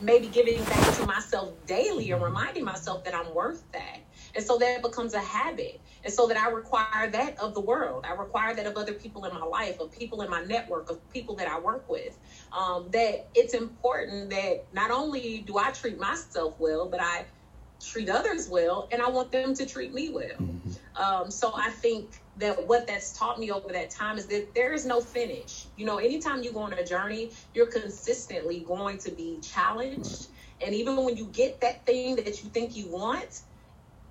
maybe 0.01 0.27
giving 0.27 0.63
back 0.65 0.95
to 0.95 1.05
myself 1.05 1.53
daily 1.65 2.11
and 2.11 2.21
reminding 2.21 2.63
myself 2.63 3.03
that 3.03 3.13
I'm 3.13 3.33
worth 3.33 3.63
that. 3.71 3.99
And 4.35 4.45
so 4.45 4.57
that 4.57 4.81
becomes 4.81 5.13
a 5.13 5.19
habit. 5.19 5.81
And 6.03 6.13
so 6.13 6.27
that 6.27 6.37
I 6.37 6.49
require 6.49 7.09
that 7.09 7.37
of 7.39 7.53
the 7.53 7.59
world. 7.59 8.05
I 8.07 8.13
require 8.13 8.55
that 8.55 8.65
of 8.65 8.77
other 8.77 8.93
people 8.93 9.25
in 9.25 9.33
my 9.33 9.43
life, 9.43 9.79
of 9.79 9.91
people 9.91 10.21
in 10.21 10.29
my 10.29 10.43
network, 10.43 10.89
of 10.89 11.09
people 11.11 11.35
that 11.35 11.47
I 11.47 11.59
work 11.59 11.89
with. 11.89 12.17
Um, 12.57 12.87
that 12.91 13.27
it's 13.35 13.53
important 13.53 14.29
that 14.29 14.65
not 14.73 14.91
only 14.91 15.43
do 15.45 15.57
I 15.57 15.71
treat 15.71 15.99
myself 15.99 16.55
well, 16.59 16.87
but 16.87 17.01
I 17.01 17.25
treat 17.81 18.09
others 18.09 18.49
well, 18.49 18.87
and 18.91 19.01
I 19.01 19.09
want 19.09 19.31
them 19.31 19.53
to 19.53 19.65
treat 19.65 19.93
me 19.93 20.09
well. 20.09 20.27
Mm-hmm. 20.27 21.01
Um, 21.01 21.31
so 21.31 21.53
I 21.55 21.69
think 21.69 22.21
that 22.39 22.67
what 22.67 22.87
that's 22.87 23.17
taught 23.17 23.39
me 23.39 23.51
over 23.51 23.69
that 23.69 23.89
time 23.89 24.17
is 24.17 24.25
that 24.27 24.53
there 24.55 24.73
is 24.73 24.85
no 24.85 25.01
finish. 25.01 25.65
You 25.77 25.85
know, 25.85 25.97
anytime 25.97 26.41
you 26.41 26.51
go 26.51 26.59
on 26.59 26.73
a 26.73 26.85
journey, 26.85 27.31
you're 27.53 27.67
consistently 27.67 28.61
going 28.61 28.97
to 28.99 29.11
be 29.11 29.39
challenged. 29.41 30.27
And 30.61 30.73
even 30.73 30.97
when 30.97 31.17
you 31.17 31.25
get 31.25 31.61
that 31.61 31.85
thing 31.85 32.15
that 32.17 32.43
you 32.43 32.49
think 32.49 32.75
you 32.75 32.87
want, 32.87 33.41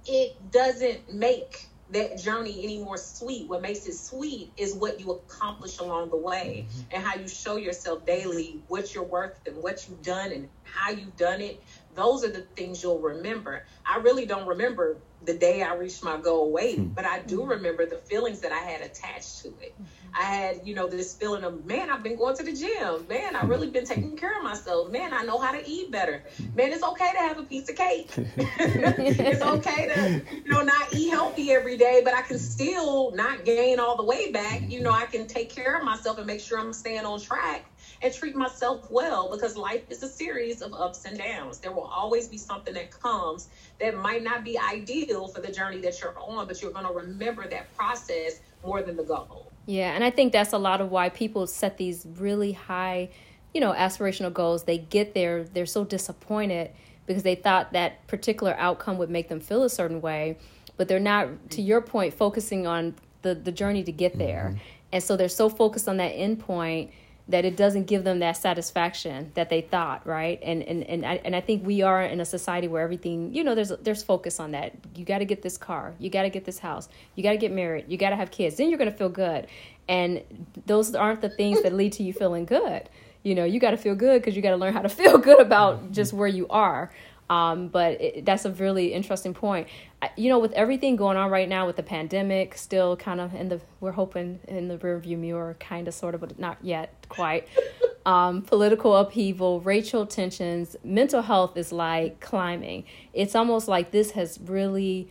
it 0.06 0.36
doesn't 0.50 1.12
make 1.12 1.68
that 1.90 2.18
journey 2.18 2.62
any 2.64 2.78
more 2.78 2.98
sweet. 2.98 3.48
What 3.48 3.62
makes 3.62 3.86
it 3.86 3.94
sweet 3.94 4.52
is 4.56 4.74
what 4.74 5.00
you 5.00 5.12
accomplish 5.12 5.78
along 5.78 6.10
the 6.10 6.16
way 6.16 6.66
mm-hmm. 6.68 6.80
and 6.92 7.02
how 7.02 7.18
you 7.18 7.28
show 7.28 7.56
yourself 7.56 8.04
daily 8.04 8.60
what 8.68 8.94
you're 8.94 9.04
worth 9.04 9.38
and 9.46 9.56
what 9.62 9.88
you've 9.88 10.02
done 10.02 10.32
and 10.32 10.48
how 10.64 10.90
you've 10.90 11.16
done 11.16 11.40
it. 11.40 11.62
Those 11.98 12.24
are 12.24 12.30
the 12.30 12.42
things 12.42 12.80
you'll 12.80 13.00
remember. 13.00 13.64
I 13.84 13.96
really 13.96 14.24
don't 14.24 14.46
remember 14.46 14.98
the 15.24 15.34
day 15.34 15.64
I 15.64 15.74
reached 15.74 16.04
my 16.04 16.16
goal 16.16 16.52
weight, 16.52 16.78
mm-hmm. 16.78 16.92
but 16.92 17.04
I 17.04 17.18
do 17.18 17.40
mm-hmm. 17.40 17.50
remember 17.50 17.86
the 17.86 17.96
feelings 17.96 18.38
that 18.42 18.52
I 18.52 18.60
had 18.60 18.82
attached 18.82 19.42
to 19.42 19.48
it. 19.60 19.74
I 20.14 20.22
had, 20.22 20.60
you 20.64 20.76
know, 20.76 20.86
this 20.86 21.16
feeling 21.16 21.42
of, 21.42 21.66
man, 21.66 21.90
I've 21.90 22.04
been 22.04 22.16
going 22.16 22.36
to 22.36 22.44
the 22.44 22.52
gym. 22.52 23.04
Man, 23.08 23.34
I've 23.34 23.48
really 23.48 23.68
been 23.68 23.84
taking 23.84 24.16
care 24.16 24.38
of 24.38 24.44
myself. 24.44 24.92
Man, 24.92 25.12
I 25.12 25.24
know 25.24 25.38
how 25.38 25.50
to 25.50 25.68
eat 25.68 25.90
better. 25.90 26.22
Man, 26.54 26.70
it's 26.72 26.84
okay 26.84 27.10
to 27.14 27.18
have 27.18 27.36
a 27.36 27.42
piece 27.42 27.68
of 27.68 27.74
cake. 27.74 28.10
it's 28.16 29.42
okay 29.42 29.88
to, 29.88 30.36
you 30.36 30.52
know, 30.52 30.62
not 30.62 30.94
eat 30.94 31.10
healthy 31.10 31.50
every 31.50 31.76
day, 31.76 32.02
but 32.04 32.14
I 32.14 32.22
can 32.22 32.38
still 32.38 33.10
not 33.10 33.44
gain 33.44 33.80
all 33.80 33.96
the 33.96 34.04
way 34.04 34.30
back. 34.30 34.62
You 34.70 34.82
know, 34.82 34.92
I 34.92 35.06
can 35.06 35.26
take 35.26 35.50
care 35.50 35.76
of 35.76 35.82
myself 35.82 36.18
and 36.18 36.28
make 36.28 36.40
sure 36.40 36.60
I'm 36.60 36.72
staying 36.72 37.04
on 37.04 37.20
track 37.20 37.64
and 38.02 38.14
treat 38.14 38.36
myself 38.36 38.90
well 38.90 39.30
because 39.30 39.56
life 39.56 39.82
is 39.90 40.02
a 40.02 40.08
series 40.08 40.62
of 40.62 40.72
ups 40.72 41.04
and 41.04 41.18
downs. 41.18 41.58
There 41.58 41.72
will 41.72 41.84
always 41.84 42.28
be 42.28 42.38
something 42.38 42.74
that 42.74 42.90
comes 42.90 43.48
that 43.80 43.96
might 43.96 44.22
not 44.22 44.44
be 44.44 44.58
ideal 44.58 45.28
for 45.28 45.40
the 45.40 45.52
journey 45.52 45.80
that 45.80 46.00
you're 46.00 46.18
on, 46.18 46.46
but 46.46 46.62
you're 46.62 46.70
going 46.70 46.86
to 46.86 46.92
remember 46.92 47.48
that 47.48 47.74
process 47.76 48.40
more 48.64 48.82
than 48.82 48.96
the 48.96 49.04
goal. 49.04 49.50
Yeah, 49.66 49.94
and 49.94 50.02
I 50.02 50.10
think 50.10 50.32
that's 50.32 50.52
a 50.52 50.58
lot 50.58 50.80
of 50.80 50.90
why 50.90 51.08
people 51.08 51.46
set 51.46 51.76
these 51.76 52.06
really 52.16 52.52
high, 52.52 53.10
you 53.52 53.60
know, 53.60 53.72
aspirational 53.72 54.32
goals. 54.32 54.64
They 54.64 54.78
get 54.78 55.14
there, 55.14 55.44
they're 55.44 55.66
so 55.66 55.84
disappointed 55.84 56.70
because 57.06 57.22
they 57.22 57.34
thought 57.34 57.72
that 57.72 58.06
particular 58.06 58.54
outcome 58.58 58.98
would 58.98 59.10
make 59.10 59.28
them 59.28 59.40
feel 59.40 59.64
a 59.64 59.70
certain 59.70 60.00
way, 60.00 60.38
but 60.76 60.88
they're 60.88 61.00
not 61.00 61.50
to 61.50 61.62
your 61.62 61.80
point 61.80 62.14
focusing 62.14 62.66
on 62.66 62.94
the 63.22 63.34
the 63.34 63.52
journey 63.52 63.82
to 63.84 63.92
get 63.92 64.16
there. 64.16 64.50
Mm-hmm. 64.52 64.62
And 64.92 65.02
so 65.02 65.16
they're 65.16 65.28
so 65.28 65.48
focused 65.48 65.88
on 65.88 65.96
that 65.98 66.10
end 66.10 66.38
point 66.38 66.90
that 67.28 67.44
it 67.44 67.56
doesn't 67.56 67.84
give 67.84 68.04
them 68.04 68.20
that 68.20 68.36
satisfaction 68.38 69.30
that 69.34 69.50
they 69.50 69.60
thought, 69.60 70.06
right? 70.06 70.40
And 70.42 70.62
and 70.62 70.82
and 70.84 71.04
I, 71.04 71.20
and 71.24 71.36
I 71.36 71.40
think 71.40 71.66
we 71.66 71.82
are 71.82 72.02
in 72.02 72.20
a 72.20 72.24
society 72.24 72.68
where 72.68 72.82
everything, 72.82 73.34
you 73.34 73.44
know, 73.44 73.54
there's 73.54 73.72
there's 73.82 74.02
focus 74.02 74.40
on 74.40 74.52
that. 74.52 74.72
You 74.94 75.04
got 75.04 75.18
to 75.18 75.24
get 75.24 75.42
this 75.42 75.58
car, 75.58 75.94
you 75.98 76.08
got 76.08 76.22
to 76.22 76.30
get 76.30 76.44
this 76.44 76.58
house, 76.58 76.88
you 77.14 77.22
got 77.22 77.32
to 77.32 77.36
get 77.36 77.52
married, 77.52 77.84
you 77.88 77.98
got 77.98 78.10
to 78.10 78.16
have 78.16 78.30
kids. 78.30 78.56
Then 78.56 78.70
you're 78.70 78.78
going 78.78 78.90
to 78.90 78.96
feel 78.96 79.10
good. 79.10 79.46
And 79.88 80.22
those 80.66 80.94
aren't 80.94 81.20
the 81.20 81.30
things 81.30 81.62
that 81.62 81.72
lead 81.72 81.92
to 81.94 82.02
you 82.02 82.12
feeling 82.12 82.44
good. 82.44 82.88
You 83.22 83.34
know, 83.34 83.44
you 83.44 83.60
got 83.60 83.72
to 83.72 83.76
feel 83.76 83.94
good 83.94 84.20
because 84.22 84.36
you 84.36 84.42
got 84.42 84.50
to 84.50 84.56
learn 84.56 84.72
how 84.72 84.82
to 84.82 84.88
feel 84.88 85.18
good 85.18 85.40
about 85.40 85.78
mm-hmm. 85.78 85.92
just 85.92 86.12
where 86.12 86.28
you 86.28 86.46
are. 86.48 86.90
Um, 87.30 87.68
but 87.68 88.00
it, 88.00 88.24
that's 88.24 88.44
a 88.44 88.52
really 88.52 88.92
interesting 88.92 89.34
point. 89.34 89.68
I, 90.00 90.10
you 90.16 90.30
know, 90.30 90.38
with 90.38 90.52
everything 90.52 90.96
going 90.96 91.16
on 91.16 91.30
right 91.30 91.48
now 91.48 91.66
with 91.66 91.76
the 91.76 91.82
pandemic, 91.82 92.56
still 92.56 92.96
kind 92.96 93.20
of 93.20 93.34
in 93.34 93.48
the 93.48 93.60
we're 93.80 93.92
hoping 93.92 94.40
in 94.48 94.68
the 94.68 94.78
rearview 94.78 95.18
mirror, 95.18 95.56
kind 95.60 95.88
of, 95.88 95.94
sort 95.94 96.14
of, 96.14 96.20
but 96.20 96.38
not 96.38 96.58
yet 96.62 97.06
quite. 97.08 97.48
Um, 98.06 98.40
political 98.40 98.96
upheaval, 98.96 99.60
racial 99.60 100.06
tensions, 100.06 100.76
mental 100.82 101.20
health 101.20 101.58
is 101.58 101.72
like 101.72 102.20
climbing. 102.20 102.84
It's 103.12 103.34
almost 103.34 103.68
like 103.68 103.90
this 103.90 104.12
has 104.12 104.38
really 104.42 105.10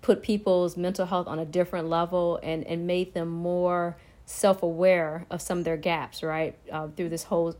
put 0.00 0.24
people's 0.24 0.76
mental 0.76 1.06
health 1.06 1.28
on 1.28 1.38
a 1.38 1.44
different 1.44 1.88
level 1.88 2.40
and 2.42 2.66
and 2.66 2.84
made 2.84 3.14
them 3.14 3.28
more 3.28 3.96
self-aware 4.32 5.26
of 5.30 5.42
some 5.42 5.58
of 5.58 5.64
their 5.64 5.76
gaps 5.76 6.22
right 6.22 6.56
uh, 6.70 6.88
through 6.88 7.10
this 7.10 7.24
whole 7.24 7.54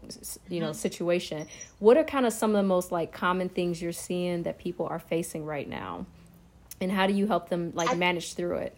you 0.49 0.61
know 0.61 0.71
mm-hmm. 0.71 0.73
situation. 0.73 1.47
What 1.79 1.97
are 1.97 2.05
kind 2.05 2.27
of 2.27 2.33
some 2.33 2.51
of 2.51 2.57
the 2.57 2.63
most 2.67 2.91
like 2.91 3.13
common 3.13 3.49
things 3.49 3.83
you're 3.83 3.93
seeing 3.93 4.45
that 4.45 4.59
people 4.59 4.87
are 4.87 4.99
facing 4.99 5.45
right 5.45 5.69
now? 5.69 6.07
And 6.81 6.91
how 6.91 7.07
do 7.07 7.13
you 7.13 7.27
help 7.27 7.49
them 7.49 7.73
like 7.75 7.97
manage 7.97 8.35
through 8.35 8.57
it? 8.57 8.77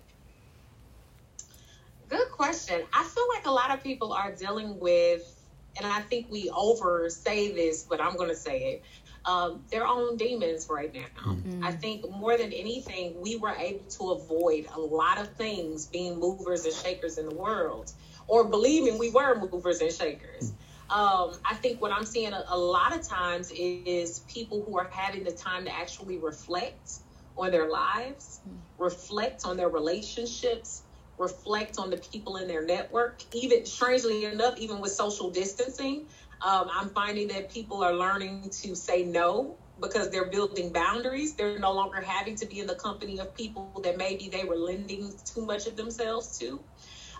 Good 2.09 2.31
question. 2.31 2.83
I 2.93 3.05
feel 3.05 3.27
like 3.35 3.47
a 3.47 3.51
lot 3.51 3.71
of 3.71 3.83
people 3.83 4.13
are 4.13 4.33
dealing 4.33 4.79
with 4.79 5.35
and 5.77 5.87
i 5.87 6.01
think 6.01 6.27
we 6.31 6.51
over 6.51 7.09
say 7.11 7.53
this 7.53 7.83
but 7.83 8.01
i'm 8.01 8.17
going 8.17 8.29
to 8.29 8.37
say 8.37 8.75
it 8.75 8.83
um, 9.26 9.64
their 9.71 9.87
own 9.87 10.16
demons 10.16 10.66
right 10.71 10.93
now. 10.93 11.33
Mm-hmm. 11.33 11.64
I 11.64 11.73
think 11.73 12.09
more 12.11 12.37
than 12.37 12.52
anything, 12.52 13.21
we 13.21 13.37
were 13.37 13.54
able 13.54 13.85
to 13.85 14.11
avoid 14.11 14.66
a 14.75 14.81
lot 14.81 15.19
of 15.19 15.35
things 15.37 15.87
being 15.87 16.19
movers 16.19 16.64
and 16.64 16.75
shakers 16.75 17.19
in 17.19 17.28
the 17.28 17.35
world, 17.35 17.93
or 18.26 18.45
believing 18.45 18.99
we 18.99 19.11
were 19.11 19.49
movers 19.50 19.81
and 19.81 19.93
shakers. 19.93 20.52
Um, 20.90 21.33
I 21.49 21.54
think 21.54 21.81
what 21.81 21.93
I'm 21.93 22.04
seeing 22.04 22.33
a, 22.33 22.45
a 22.49 22.59
lot 22.59 22.95
of 22.95 23.07
times 23.07 23.50
is 23.50 24.21
people 24.21 24.62
who 24.64 24.78
are 24.78 24.88
having 24.93 25.25
the 25.25 25.33
time 25.33 25.64
to 25.64 25.75
actually 25.75 26.19
reflect 26.19 26.99
on 27.37 27.50
their 27.50 27.71
lives, 27.71 28.40
reflect 28.78 29.45
on 29.45 29.57
their 29.57 29.71
relationships, 29.71 30.83
reflect 31.16 31.78
on 31.78 31.90
the 31.90 31.97
people 31.97 32.37
in 32.37 32.47
their 32.47 32.64
network. 32.64 33.23
Even 33.33 33.64
strangely 33.64 34.25
enough, 34.25 34.59
even 34.59 34.81
with 34.81 34.93
social 34.93 35.31
distancing, 35.31 36.07
um, 36.43 36.69
I'm 36.73 36.91
finding 36.91 37.29
that 37.29 37.50
people 37.50 37.83
are 37.83 37.95
learning 37.95 38.50
to 38.62 38.75
say 38.75 39.05
no 39.05 39.59
because 39.81 40.11
they're 40.11 40.31
building 40.31 40.73
boundaries. 40.73 41.37
They're 41.37 41.59
no 41.59 41.73
longer 41.73 42.00
having 42.00 42.37
to 42.37 42.47
be 42.47 42.61
in 42.61 42.67
the 42.67 42.76
company 42.76 43.19
of 43.19 43.35
people 43.35 43.81
that 43.85 43.97
maybe 43.97 44.29
they 44.29 44.45
were 44.45 44.57
lending 44.57 45.12
too 45.25 45.45
much 45.45 45.67
of 45.67 45.76
themselves 45.76 46.38
to. 46.38 46.64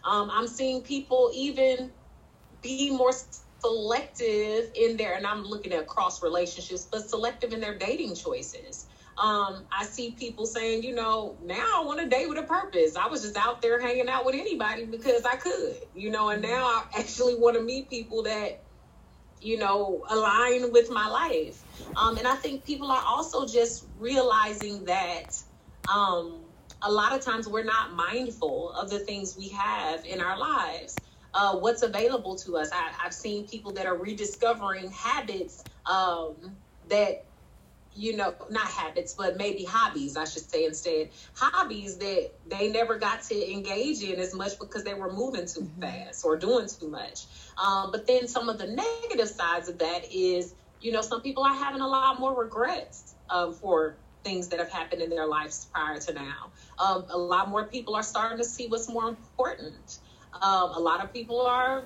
Um, 0.04 0.30
I'm 0.30 0.47
seeing 0.47 0.83
people 0.83 1.30
even 1.35 1.92
be 2.61 2.90
more 2.90 3.12
selective 3.59 4.71
in 4.75 4.97
their, 4.97 5.14
and 5.14 5.26
I'm 5.26 5.44
looking 5.44 5.73
at 5.73 5.87
cross 5.87 6.23
relationships, 6.23 6.87
but 6.90 7.09
selective 7.09 7.52
in 7.52 7.61
their 7.61 7.76
dating 7.78 8.14
choices. 8.14 8.87
Um, 9.16 9.66
I 9.73 9.85
see 9.85 10.12
people 10.12 10.44
saying, 10.44 10.83
you 10.83 10.94
know, 10.94 11.38
now 11.42 11.64
I 11.76 11.85
want 11.85 12.00
to 12.00 12.09
date 12.09 12.28
with 12.28 12.38
a 12.38 12.42
purpose. 12.42 12.97
I 12.97 13.06
was 13.06 13.23
just 13.23 13.37
out 13.37 13.62
there 13.62 13.80
hanging 13.80 14.09
out 14.09 14.26
with 14.26 14.35
anybody 14.35 14.87
because 14.87 15.25
I 15.25 15.37
could, 15.37 15.76
you 15.94 16.11
know, 16.11 16.30
and 16.30 16.42
now 16.42 16.64
I 16.64 16.85
actually 16.99 17.37
want 17.37 17.56
to 17.56 17.62
meet 17.62 17.88
people 17.88 18.25
that 18.25 18.63
you 19.41 19.59
know, 19.59 20.05
align 20.09 20.73
with 20.73 20.91
my 20.91 21.09
life. 21.09 21.62
Um, 21.97 22.17
and 22.17 22.26
I 22.26 22.35
think 22.37 22.64
people 22.64 22.91
are 22.91 23.03
also 23.07 23.47
just 23.47 23.87
realizing 23.99 24.85
that 24.85 25.37
um, 25.93 26.41
a 26.83 26.91
lot 26.91 27.12
of 27.12 27.21
times 27.21 27.49
we're 27.49 27.64
not 27.64 27.93
mindful 27.93 28.73
of 28.73 28.91
the 28.91 28.99
things 28.99 29.37
we 29.37 29.49
have 29.49 30.05
in 30.05 30.21
our 30.21 30.38
lives. 30.38 30.97
Uh, 31.35 31.57
what's 31.57 31.83
available 31.83 32.37
to 32.37 32.57
us. 32.57 32.71
I, 32.73 32.91
have 33.03 33.12
seen 33.12 33.49
people 33.49 33.73
that 33.73 33.87
are 33.87 33.97
rediscovering 33.97 34.91
habits 34.93 35.64
um, 35.85 36.37
that 36.88 37.25
you 37.96 38.16
know, 38.16 38.34
not 38.50 38.66
habits, 38.66 39.14
but 39.14 39.36
maybe 39.36 39.64
hobbies, 39.64 40.16
I 40.16 40.24
should 40.24 40.48
say 40.48 40.64
instead. 40.64 41.10
Hobbies 41.34 41.98
that 41.98 42.32
they 42.46 42.70
never 42.70 42.98
got 42.98 43.22
to 43.24 43.52
engage 43.52 44.02
in 44.02 44.18
as 44.18 44.34
much 44.34 44.58
because 44.58 44.84
they 44.84 44.94
were 44.94 45.12
moving 45.12 45.46
too 45.46 45.60
mm-hmm. 45.60 45.80
fast 45.80 46.24
or 46.24 46.36
doing 46.36 46.68
too 46.68 46.88
much. 46.88 47.26
Um, 47.56 47.92
but 47.92 48.06
then 48.06 48.26
some 48.26 48.48
of 48.48 48.58
the 48.58 48.66
negative 48.66 49.28
sides 49.28 49.68
of 49.68 49.78
that 49.78 50.12
is, 50.12 50.54
you 50.80 50.92
know, 50.92 51.02
some 51.02 51.20
people 51.20 51.44
are 51.44 51.54
having 51.54 51.80
a 51.80 51.88
lot 51.88 52.18
more 52.18 52.34
regrets 52.34 53.14
um, 53.30 53.54
for 53.54 53.96
things 54.24 54.48
that 54.48 54.58
have 54.58 54.70
happened 54.70 55.02
in 55.02 55.10
their 55.10 55.26
lives 55.26 55.66
prior 55.72 55.98
to 56.00 56.12
now. 56.12 56.50
Um, 56.78 57.04
a 57.10 57.18
lot 57.18 57.48
more 57.48 57.64
people 57.64 57.94
are 57.94 58.02
starting 58.02 58.38
to 58.38 58.44
see 58.44 58.66
what's 58.66 58.88
more 58.88 59.08
important. 59.08 59.98
Um, 60.32 60.70
a 60.72 60.80
lot 60.80 61.04
of 61.04 61.12
people 61.12 61.42
are 61.42 61.84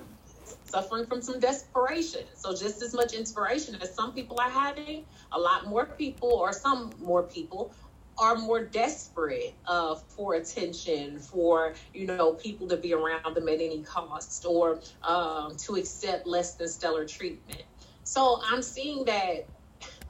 suffering 0.69 1.05
from 1.05 1.21
some 1.21 1.39
desperation. 1.39 2.23
So 2.35 2.51
just 2.51 2.81
as 2.81 2.93
much 2.93 3.13
inspiration 3.13 3.75
as 3.81 3.93
some 3.93 4.13
people 4.13 4.39
are 4.39 4.49
having, 4.49 5.05
a 5.31 5.39
lot 5.39 5.67
more 5.67 5.85
people 5.85 6.31
or 6.31 6.53
some 6.53 6.91
more 6.99 7.23
people 7.23 7.73
are 8.17 8.35
more 8.35 8.63
desperate 8.63 9.53
uh, 9.65 9.95
for 9.95 10.35
attention, 10.35 11.19
for 11.19 11.73
you 11.93 12.05
know 12.05 12.33
people 12.33 12.67
to 12.67 12.77
be 12.77 12.93
around 12.93 13.33
them 13.33 13.47
at 13.47 13.61
any 13.61 13.81
cost, 13.81 14.45
or 14.45 14.81
um, 15.03 15.55
to 15.55 15.75
accept 15.75 16.27
less 16.27 16.55
than 16.55 16.67
stellar 16.67 17.05
treatment. 17.05 17.63
So 18.03 18.41
I'm 18.43 18.61
seeing 18.61 19.05
that 19.05 19.47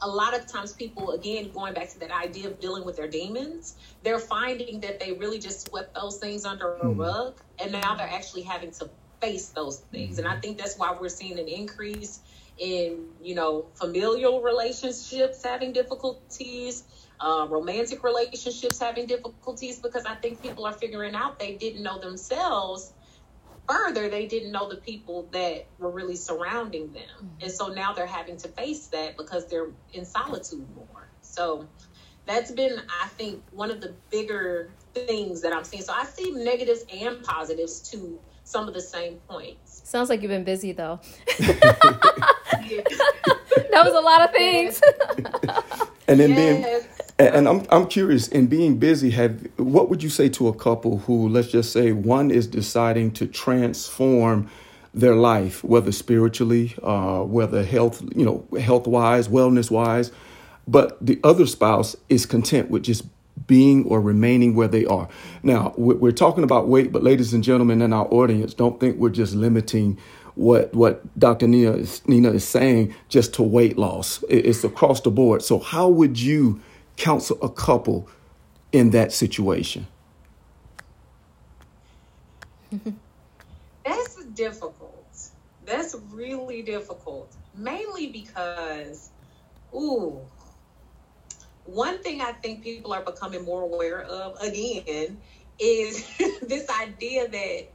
a 0.01 0.07
lot 0.07 0.33
of 0.33 0.47
times 0.47 0.73
people 0.73 1.11
again 1.11 1.51
going 1.51 1.73
back 1.73 1.89
to 1.89 1.99
that 1.99 2.11
idea 2.11 2.47
of 2.47 2.59
dealing 2.59 2.85
with 2.85 2.95
their 2.95 3.07
demons 3.07 3.75
they're 4.01 4.17
finding 4.17 4.79
that 4.79 4.99
they 4.99 5.11
really 5.11 5.37
just 5.37 5.67
swept 5.67 5.93
those 5.93 6.17
things 6.17 6.45
under 6.45 6.75
a 6.75 6.79
hmm. 6.79 6.99
rug 6.99 7.41
and 7.61 7.71
now 7.71 7.95
they're 7.95 8.09
actually 8.09 8.41
having 8.41 8.71
to 8.71 8.89
face 9.21 9.49
those 9.49 9.79
things. 9.91 10.17
And 10.17 10.27
I 10.27 10.31
mm-hmm. 10.31 10.41
think 10.41 10.57
that's 10.57 10.77
why 10.77 10.95
we're 10.99 11.09
seeing 11.09 11.39
an 11.39 11.47
increase 11.47 12.19
in, 12.57 13.05
you 13.21 13.35
know, 13.35 13.65
familial 13.75 14.41
relationships 14.41 15.43
having 15.43 15.71
difficulties, 15.71 16.83
uh, 17.19 17.47
romantic 17.49 18.03
relationships 18.03 18.79
having 18.79 19.05
difficulties, 19.05 19.79
because 19.79 20.05
I 20.05 20.15
think 20.15 20.41
people 20.41 20.65
are 20.65 20.73
figuring 20.73 21.15
out 21.15 21.39
they 21.39 21.55
didn't 21.55 21.83
know 21.83 21.99
themselves. 21.99 22.93
Further, 23.67 24.09
they 24.09 24.25
didn't 24.25 24.51
know 24.51 24.67
the 24.67 24.77
people 24.77 25.27
that 25.31 25.67
were 25.77 25.91
really 25.91 26.15
surrounding 26.15 26.91
them. 26.91 27.03
Mm-hmm. 27.17 27.43
And 27.43 27.51
so 27.51 27.67
now 27.67 27.93
they're 27.93 28.07
having 28.07 28.37
to 28.37 28.47
face 28.47 28.87
that 28.87 29.15
because 29.15 29.47
they're 29.47 29.67
in 29.93 30.05
solitude 30.05 30.67
more. 30.75 31.07
So 31.21 31.67
that's 32.25 32.51
been, 32.51 32.81
I 33.01 33.07
think, 33.09 33.43
one 33.51 33.71
of 33.71 33.79
the 33.79 33.93
bigger 34.09 34.71
things 34.93 35.41
that 35.41 35.53
I'm 35.53 35.63
seeing. 35.63 35.83
So 35.83 35.93
I 35.93 36.05
see 36.05 36.31
negatives 36.31 36.83
and 36.91 37.23
positives 37.23 37.79
to 37.91 38.19
some 38.49 38.67
of 38.67 38.73
the 38.73 38.81
same 38.81 39.17
points. 39.27 39.81
Sounds 39.85 40.09
like 40.09 40.21
you've 40.23 40.29
been 40.29 40.43
busy 40.43 40.71
though. 40.71 40.99
that 41.37 41.83
was 43.73 43.93
a 43.93 43.99
lot 43.99 44.21
of 44.21 44.31
things. 44.31 44.81
and 46.07 46.19
then 46.19 46.31
yes. 46.31 46.37
being 46.37 46.83
and 47.19 47.47
I'm 47.47 47.65
I'm 47.69 47.87
curious 47.87 48.27
in 48.27 48.47
being 48.47 48.79
busy 48.79 49.11
have 49.11 49.45
what 49.57 49.89
would 49.89 50.01
you 50.01 50.09
say 50.09 50.29
to 50.29 50.47
a 50.47 50.53
couple 50.53 50.99
who 50.99 51.29
let's 51.29 51.49
just 51.49 51.71
say 51.71 51.91
one 51.91 52.31
is 52.31 52.47
deciding 52.47 53.11
to 53.11 53.27
transform 53.27 54.49
their 54.93 55.15
life 55.15 55.63
whether 55.63 55.91
spiritually 55.91 56.75
uh, 56.81 57.19
whether 57.21 57.63
health 57.63 58.01
you 58.15 58.25
know 58.25 58.47
health 58.59 58.87
wise 58.87 59.27
wellness 59.27 59.69
wise 59.69 60.11
but 60.67 60.97
the 61.05 61.19
other 61.23 61.45
spouse 61.45 61.95
is 62.09 62.25
content 62.25 62.71
with 62.71 62.83
just 62.83 63.03
being 63.47 63.85
or 63.85 64.01
remaining 64.01 64.55
where 64.55 64.67
they 64.67 64.85
are. 64.85 65.07
Now, 65.43 65.73
we're 65.77 66.11
talking 66.11 66.43
about 66.43 66.67
weight, 66.67 66.91
but 66.91 67.03
ladies 67.03 67.33
and 67.33 67.43
gentlemen 67.43 67.81
in 67.81 67.93
our 67.93 68.07
audience, 68.07 68.53
don't 68.53 68.79
think 68.79 68.97
we're 68.97 69.09
just 69.09 69.35
limiting 69.35 69.97
what 70.35 70.73
what 70.73 71.19
Dr. 71.19 71.47
Nina 71.47 71.73
is, 71.73 72.01
Nina 72.07 72.31
is 72.31 72.47
saying 72.47 72.95
just 73.09 73.33
to 73.35 73.43
weight 73.43 73.77
loss. 73.77 74.23
It's 74.29 74.63
across 74.63 75.01
the 75.01 75.11
board. 75.11 75.41
So, 75.41 75.59
how 75.59 75.89
would 75.89 76.19
you 76.19 76.61
counsel 76.95 77.37
a 77.41 77.49
couple 77.49 78.07
in 78.71 78.91
that 78.91 79.11
situation? 79.11 79.87
That's 83.85 84.23
difficult. 84.33 84.95
That's 85.65 85.95
really 86.11 86.61
difficult, 86.61 87.35
mainly 87.55 88.07
because, 88.07 89.09
ooh, 89.73 90.21
one 91.73 92.01
thing 92.01 92.21
I 92.21 92.31
think 92.31 92.63
people 92.63 92.93
are 92.93 93.03
becoming 93.03 93.43
more 93.43 93.61
aware 93.61 94.01
of 94.01 94.39
again 94.41 95.17
is 95.59 96.07
this 96.41 96.69
idea 96.69 97.27
that 97.27 97.67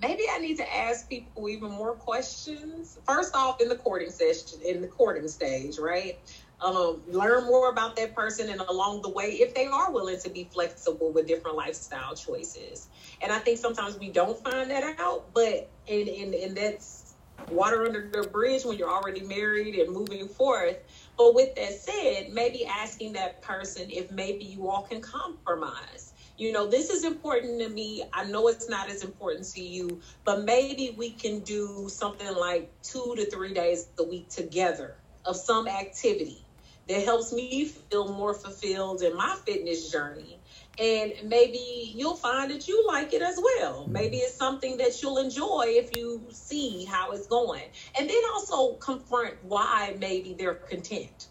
maybe 0.00 0.24
I 0.30 0.38
need 0.38 0.58
to 0.58 0.76
ask 0.76 1.08
people 1.08 1.48
even 1.48 1.70
more 1.70 1.94
questions. 1.94 2.98
First 3.06 3.34
off, 3.34 3.60
in 3.60 3.68
the 3.68 3.76
courting 3.76 4.10
session, 4.10 4.60
in 4.66 4.82
the 4.82 4.88
courting 4.88 5.28
stage, 5.28 5.78
right? 5.78 6.18
Um, 6.60 7.02
learn 7.08 7.44
more 7.44 7.70
about 7.70 7.96
that 7.96 8.14
person 8.14 8.48
and 8.48 8.60
along 8.60 9.02
the 9.02 9.08
way, 9.08 9.32
if 9.40 9.54
they 9.54 9.66
are 9.66 9.90
willing 9.90 10.20
to 10.20 10.30
be 10.30 10.48
flexible 10.52 11.10
with 11.10 11.26
different 11.26 11.56
lifestyle 11.56 12.14
choices. 12.14 12.88
And 13.20 13.32
I 13.32 13.38
think 13.38 13.58
sometimes 13.58 13.98
we 13.98 14.10
don't 14.10 14.38
find 14.44 14.70
that 14.70 14.98
out, 15.00 15.32
but 15.34 15.68
and 15.88 16.08
and, 16.08 16.34
and 16.34 16.56
that's 16.56 17.14
water 17.50 17.84
under 17.84 18.08
the 18.08 18.28
bridge 18.28 18.64
when 18.64 18.78
you're 18.78 18.90
already 18.90 19.22
married 19.22 19.74
and 19.74 19.92
moving 19.92 20.28
forth. 20.28 20.78
But 21.18 21.34
with 21.34 21.54
that 21.56 21.72
said, 21.74 22.30
maybe 22.32 22.66
asking 22.66 23.14
that 23.14 23.42
person 23.42 23.88
if 23.90 24.10
maybe 24.12 24.44
you 24.44 24.68
all 24.68 24.84
can 24.84 25.02
compromise. 25.02 26.14
You 26.38 26.52
know, 26.52 26.68
this 26.68 26.90
is 26.90 27.04
important 27.04 27.60
to 27.62 27.70
me. 27.70 28.04
I 28.14 28.24
know 28.24 28.48
it's 28.48 28.68
not 28.68 28.90
as 28.90 29.04
important 29.04 29.46
to 29.54 29.62
you, 29.62 30.02
but 30.24 30.44
maybe 30.44 30.94
we 30.98 31.12
can 31.12 31.40
do 31.40 31.88
something 31.90 32.34
like 32.36 32.72
two 32.82 33.14
to 33.16 33.30
three 33.30 33.54
days 33.54 33.90
a 34.00 34.04
week 34.04 34.30
together 34.30 34.98
of 35.26 35.36
some 35.36 35.68
activity 35.68 36.48
that 36.88 37.04
helps 37.04 37.32
me 37.32 37.66
feel 37.66 38.12
more 38.12 38.34
fulfilled 38.34 39.02
in 39.02 39.16
my 39.16 39.36
fitness 39.46 39.92
journey 39.92 40.41
and 40.78 41.12
maybe 41.24 41.92
you'll 41.94 42.16
find 42.16 42.50
that 42.50 42.66
you 42.66 42.86
like 42.86 43.12
it 43.12 43.20
as 43.20 43.38
well. 43.42 43.86
Maybe 43.88 44.16
it's 44.18 44.34
something 44.34 44.78
that 44.78 45.02
you'll 45.02 45.18
enjoy 45.18 45.64
if 45.66 45.94
you 45.96 46.22
see 46.30 46.86
how 46.86 47.10
it's 47.12 47.26
going. 47.26 47.64
And 47.98 48.08
then 48.08 48.22
also 48.32 48.74
confront 48.74 49.34
why 49.42 49.94
maybe 50.00 50.34
they're 50.38 50.54
content. 50.54 51.28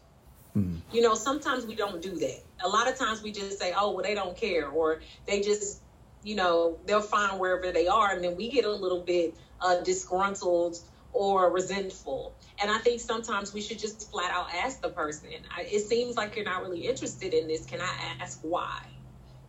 Mm. 0.56 0.82
You 0.91 1.01
know, 1.01 1.15
sometimes 1.15 1.65
we 1.65 1.75
don't 1.75 2.01
do 2.01 2.15
that. 2.17 2.43
A 2.63 2.69
lot 2.69 2.88
of 2.88 2.97
times 2.97 3.23
we 3.23 3.32
just 3.32 3.58
say, 3.58 3.73
oh, 3.75 3.91
well, 3.91 4.04
they 4.04 4.13
don't 4.13 4.38
care, 4.38 4.67
or 4.67 5.01
they 5.25 5.41
just, 5.41 5.82
you 6.23 6.36
know, 6.36 6.77
they're 6.86 7.01
fine 7.01 7.39
wherever 7.39 7.71
they 7.71 7.88
are. 7.88 8.12
And 8.13 8.23
then 8.23 8.36
we 8.36 8.49
get 8.49 8.65
a 8.65 8.71
little 8.71 9.01
bit 9.01 9.36
uh, 9.60 9.82
disgruntled 9.82 10.77
or 11.13 11.49
resentful. 11.49 12.36
And 12.62 12.69
I 12.69 12.77
think 12.77 13.01
sometimes 13.01 13.54
we 13.54 13.62
should 13.62 13.80
just 13.80 14.12
flat 14.12 14.32
out 14.32 14.54
ask 14.54 14.82
the 14.82 14.89
person, 14.89 15.30
I, 15.56 15.63
it 15.63 15.82
seems 15.82 16.15
like 16.15 16.36
you're 16.36 16.45
not 16.45 16.62
really 16.62 16.88
interested 16.88 17.34
in 17.34 17.47
this. 17.47 17.65
Can 17.65 17.82
I 17.82 18.15
ask 18.19 18.39
why? 18.43 18.84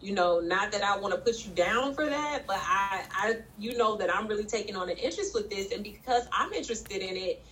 You 0.03 0.13
know 0.13 0.41
not 0.41 0.73
that 0.73 0.83
i 0.83 0.99
want 0.99 1.15
to 1.15 1.21
put 1.21 1.47
you 1.47 1.53
down 1.53 1.95
for 1.95 2.07
that 2.07 2.45
but 2.47 2.59
i 2.61 3.03
i 3.13 3.37
you 3.59 3.77
know 3.79 3.97
that 3.97 4.15
i'm 4.15 4.27
really 4.27 4.45
taking 4.45 4.77
on 4.77 4.91
an 4.91 4.97
interest 4.97 5.33
with 5.35 5.49
this 5.49 5.71
and 5.73 5.85
because 5.85 6.27
i'm 6.33 6.53
interested 6.53 7.01
in 7.01 7.17
it 7.17 7.45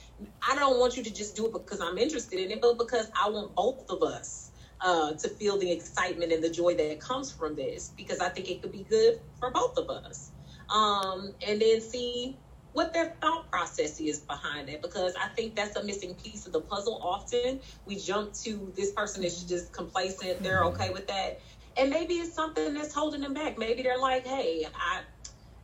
i 0.49 0.55
don't 0.57 0.79
want 0.79 0.97
you 0.97 1.03
to 1.03 1.15
just 1.15 1.37
do 1.37 1.47
it 1.47 1.53
because 1.53 1.81
i'm 1.81 1.97
interested 1.97 2.41
in 2.41 2.51
it 2.51 2.61
but 2.61 2.77
because 2.77 3.11
i 3.23 3.29
want 3.29 3.55
both 3.55 3.89
of 3.89 4.03
us 4.03 4.51
uh, 4.83 5.13
to 5.13 5.29
feel 5.29 5.59
the 5.59 5.71
excitement 5.71 6.33
and 6.33 6.43
the 6.43 6.49
joy 6.49 6.75
that 6.75 6.99
comes 6.99 7.31
from 7.31 7.55
this 7.55 7.93
because 7.97 8.19
i 8.19 8.29
think 8.29 8.51
it 8.51 8.61
could 8.61 8.73
be 8.73 8.85
good 8.89 9.21
for 9.39 9.51
both 9.51 9.77
of 9.79 9.89
us 9.89 10.33
um, 10.71 11.35
and 11.47 11.61
then 11.61 11.81
see 11.81 12.37
what 12.73 12.93
their 12.93 13.17
thought 13.21 13.51
process 13.51 14.01
is 14.01 14.21
behind 14.21 14.69
it 14.69 14.81
because 14.81 15.15
I 15.21 15.29
think 15.35 15.57
that's 15.57 15.77
a 15.77 15.83
missing 15.83 16.15
piece 16.15 16.47
of 16.47 16.53
the 16.53 16.61
puzzle. 16.61 17.01
Often 17.03 17.61
we 17.85 17.97
jump 17.97 18.33
to 18.35 18.73
this 18.77 18.93
person 18.93 19.25
is 19.25 19.43
just 19.43 19.73
complacent, 19.73 20.43
they're 20.43 20.63
mm-hmm. 20.63 20.81
okay 20.81 20.93
with 20.93 21.09
that 21.09 21.41
and 21.81 21.91
maybe 21.91 22.15
it's 22.15 22.35
something 22.35 22.75
that's 22.75 22.95
holding 22.95 23.23
them 23.23 23.35
back. 23.35 23.59
Maybe 23.59 23.83
they're 23.83 23.99
like, 23.99 24.27
hey, 24.27 24.67
I 24.75 25.03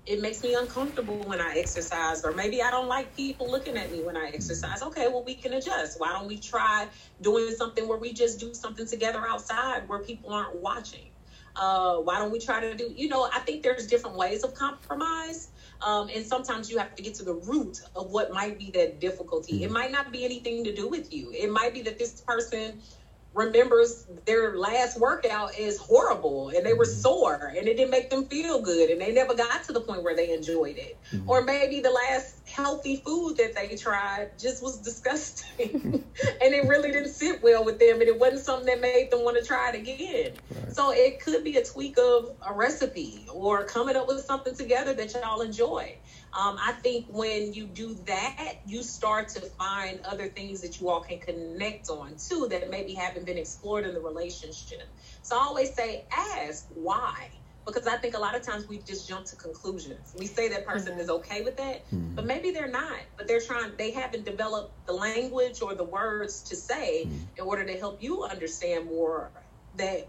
it 0.06 0.22
makes 0.22 0.42
me 0.42 0.54
uncomfortable 0.54 1.24
when 1.24 1.40
I 1.40 1.56
exercise, 1.56 2.24
or 2.24 2.32
maybe 2.32 2.62
I 2.62 2.70
don't 2.70 2.88
like 2.88 3.16
people 3.16 3.50
looking 3.50 3.76
at 3.76 3.90
me 3.90 4.04
when 4.04 4.16
I 4.16 4.30
exercise. 4.32 4.80
Okay, 4.82 5.08
well, 5.08 5.24
we 5.24 5.34
can 5.34 5.52
adjust. 5.54 6.00
Why 6.00 6.12
don't 6.12 6.28
we 6.28 6.38
try 6.38 6.88
doing 7.20 7.50
something 7.50 7.88
where 7.88 7.98
we 7.98 8.12
just 8.12 8.38
do 8.38 8.54
something 8.54 8.86
together 8.86 9.26
outside 9.26 9.88
where 9.88 9.98
people 9.98 10.32
aren't 10.32 10.62
watching? 10.62 11.10
Uh, 11.56 11.96
why 11.96 12.18
don't 12.18 12.30
we 12.30 12.38
try 12.38 12.60
to 12.60 12.74
do, 12.74 12.92
you 12.94 13.08
know, 13.08 13.28
I 13.34 13.40
think 13.40 13.62
there's 13.64 13.86
different 13.86 14.16
ways 14.16 14.44
of 14.44 14.54
compromise. 14.54 15.50
Um, 15.80 16.08
and 16.14 16.24
sometimes 16.24 16.70
you 16.70 16.78
have 16.78 16.94
to 16.94 17.02
get 17.02 17.14
to 17.14 17.24
the 17.24 17.34
root 17.34 17.80
of 17.96 18.10
what 18.12 18.32
might 18.32 18.58
be 18.58 18.70
that 18.72 19.00
difficulty. 19.00 19.64
It 19.64 19.70
might 19.72 19.90
not 19.90 20.12
be 20.12 20.24
anything 20.24 20.64
to 20.64 20.74
do 20.74 20.88
with 20.88 21.12
you. 21.12 21.32
It 21.32 21.50
might 21.50 21.74
be 21.74 21.82
that 21.82 21.98
this 21.98 22.20
person 22.20 22.82
remembers 23.36 24.06
their 24.24 24.56
last 24.56 24.98
workout 24.98 25.56
is 25.58 25.78
horrible 25.78 26.48
and 26.48 26.64
they 26.64 26.72
were 26.72 26.84
mm-hmm. 26.84 27.00
sore 27.00 27.52
and 27.56 27.68
it 27.68 27.76
didn't 27.76 27.90
make 27.90 28.08
them 28.08 28.24
feel 28.24 28.62
good 28.62 28.88
and 28.88 29.00
they 29.00 29.12
never 29.12 29.34
got 29.34 29.62
to 29.64 29.72
the 29.72 29.80
point 29.80 30.02
where 30.02 30.16
they 30.16 30.32
enjoyed 30.32 30.78
it. 30.78 30.96
Mm-hmm. 31.12 31.28
Or 31.28 31.42
maybe 31.42 31.80
the 31.80 31.90
last 31.90 32.48
healthy 32.48 32.96
food 32.96 33.36
that 33.36 33.54
they 33.54 33.76
tried 33.76 34.30
just 34.38 34.62
was 34.62 34.78
disgusting 34.78 35.70
and 36.42 36.54
it 36.54 36.66
really 36.66 36.90
didn't 36.90 37.12
sit 37.12 37.42
well 37.42 37.62
with 37.62 37.78
them 37.78 38.00
and 38.00 38.08
it 38.08 38.18
wasn't 38.18 38.40
something 38.40 38.66
that 38.66 38.80
made 38.80 39.10
them 39.10 39.22
want 39.22 39.36
to 39.38 39.44
try 39.44 39.68
it 39.68 39.74
again. 39.74 40.32
Right. 40.50 40.72
So 40.72 40.92
it 40.92 41.20
could 41.20 41.44
be 41.44 41.58
a 41.58 41.64
tweak 41.64 41.98
of 41.98 42.34
a 42.46 42.54
recipe 42.54 43.26
or 43.30 43.64
coming 43.64 43.96
up 43.96 44.08
with 44.08 44.24
something 44.24 44.54
together 44.54 44.94
that 44.94 45.12
y'all 45.12 45.42
enjoy. 45.42 45.98
Um, 46.36 46.58
I 46.60 46.72
think 46.72 47.06
when 47.08 47.54
you 47.54 47.66
do 47.66 47.94
that, 48.06 48.56
you 48.66 48.82
start 48.82 49.30
to 49.30 49.40
find 49.40 50.00
other 50.04 50.28
things 50.28 50.60
that 50.60 50.80
you 50.80 50.90
all 50.90 51.00
can 51.00 51.18
connect 51.18 51.88
on 51.88 52.16
too 52.16 52.46
that 52.50 52.70
maybe 52.70 52.92
haven't 52.92 53.24
been 53.24 53.38
explored 53.38 53.86
in 53.86 53.94
the 53.94 54.00
relationship. 54.00 54.82
So 55.22 55.36
I 55.36 55.40
always 55.40 55.72
say, 55.72 56.04
ask 56.12 56.66
why 56.74 57.30
because 57.66 57.88
I 57.88 57.96
think 57.96 58.14
a 58.14 58.18
lot 58.20 58.36
of 58.36 58.42
times 58.42 58.68
we 58.68 58.78
just 58.78 59.08
jump 59.08 59.26
to 59.26 59.36
conclusions. 59.36 60.14
We 60.16 60.26
say 60.26 60.48
that 60.50 60.64
person 60.64 60.92
mm-hmm. 60.92 61.00
is 61.00 61.10
okay 61.10 61.42
with 61.42 61.56
that, 61.56 61.84
mm-hmm. 61.86 62.14
but 62.14 62.24
maybe 62.24 62.52
they're 62.52 62.70
not. 62.70 63.00
But 63.16 63.26
they're 63.26 63.40
trying, 63.40 63.72
they 63.76 63.90
haven't 63.90 64.24
developed 64.24 64.86
the 64.86 64.92
language 64.92 65.60
or 65.60 65.74
the 65.74 65.84
words 65.84 66.42
to 66.42 66.56
say 66.56 67.06
mm-hmm. 67.06 67.16
in 67.36 67.44
order 67.44 67.64
to 67.64 67.76
help 67.76 68.02
you 68.02 68.22
understand 68.22 68.86
more 68.86 69.30
that 69.78 70.06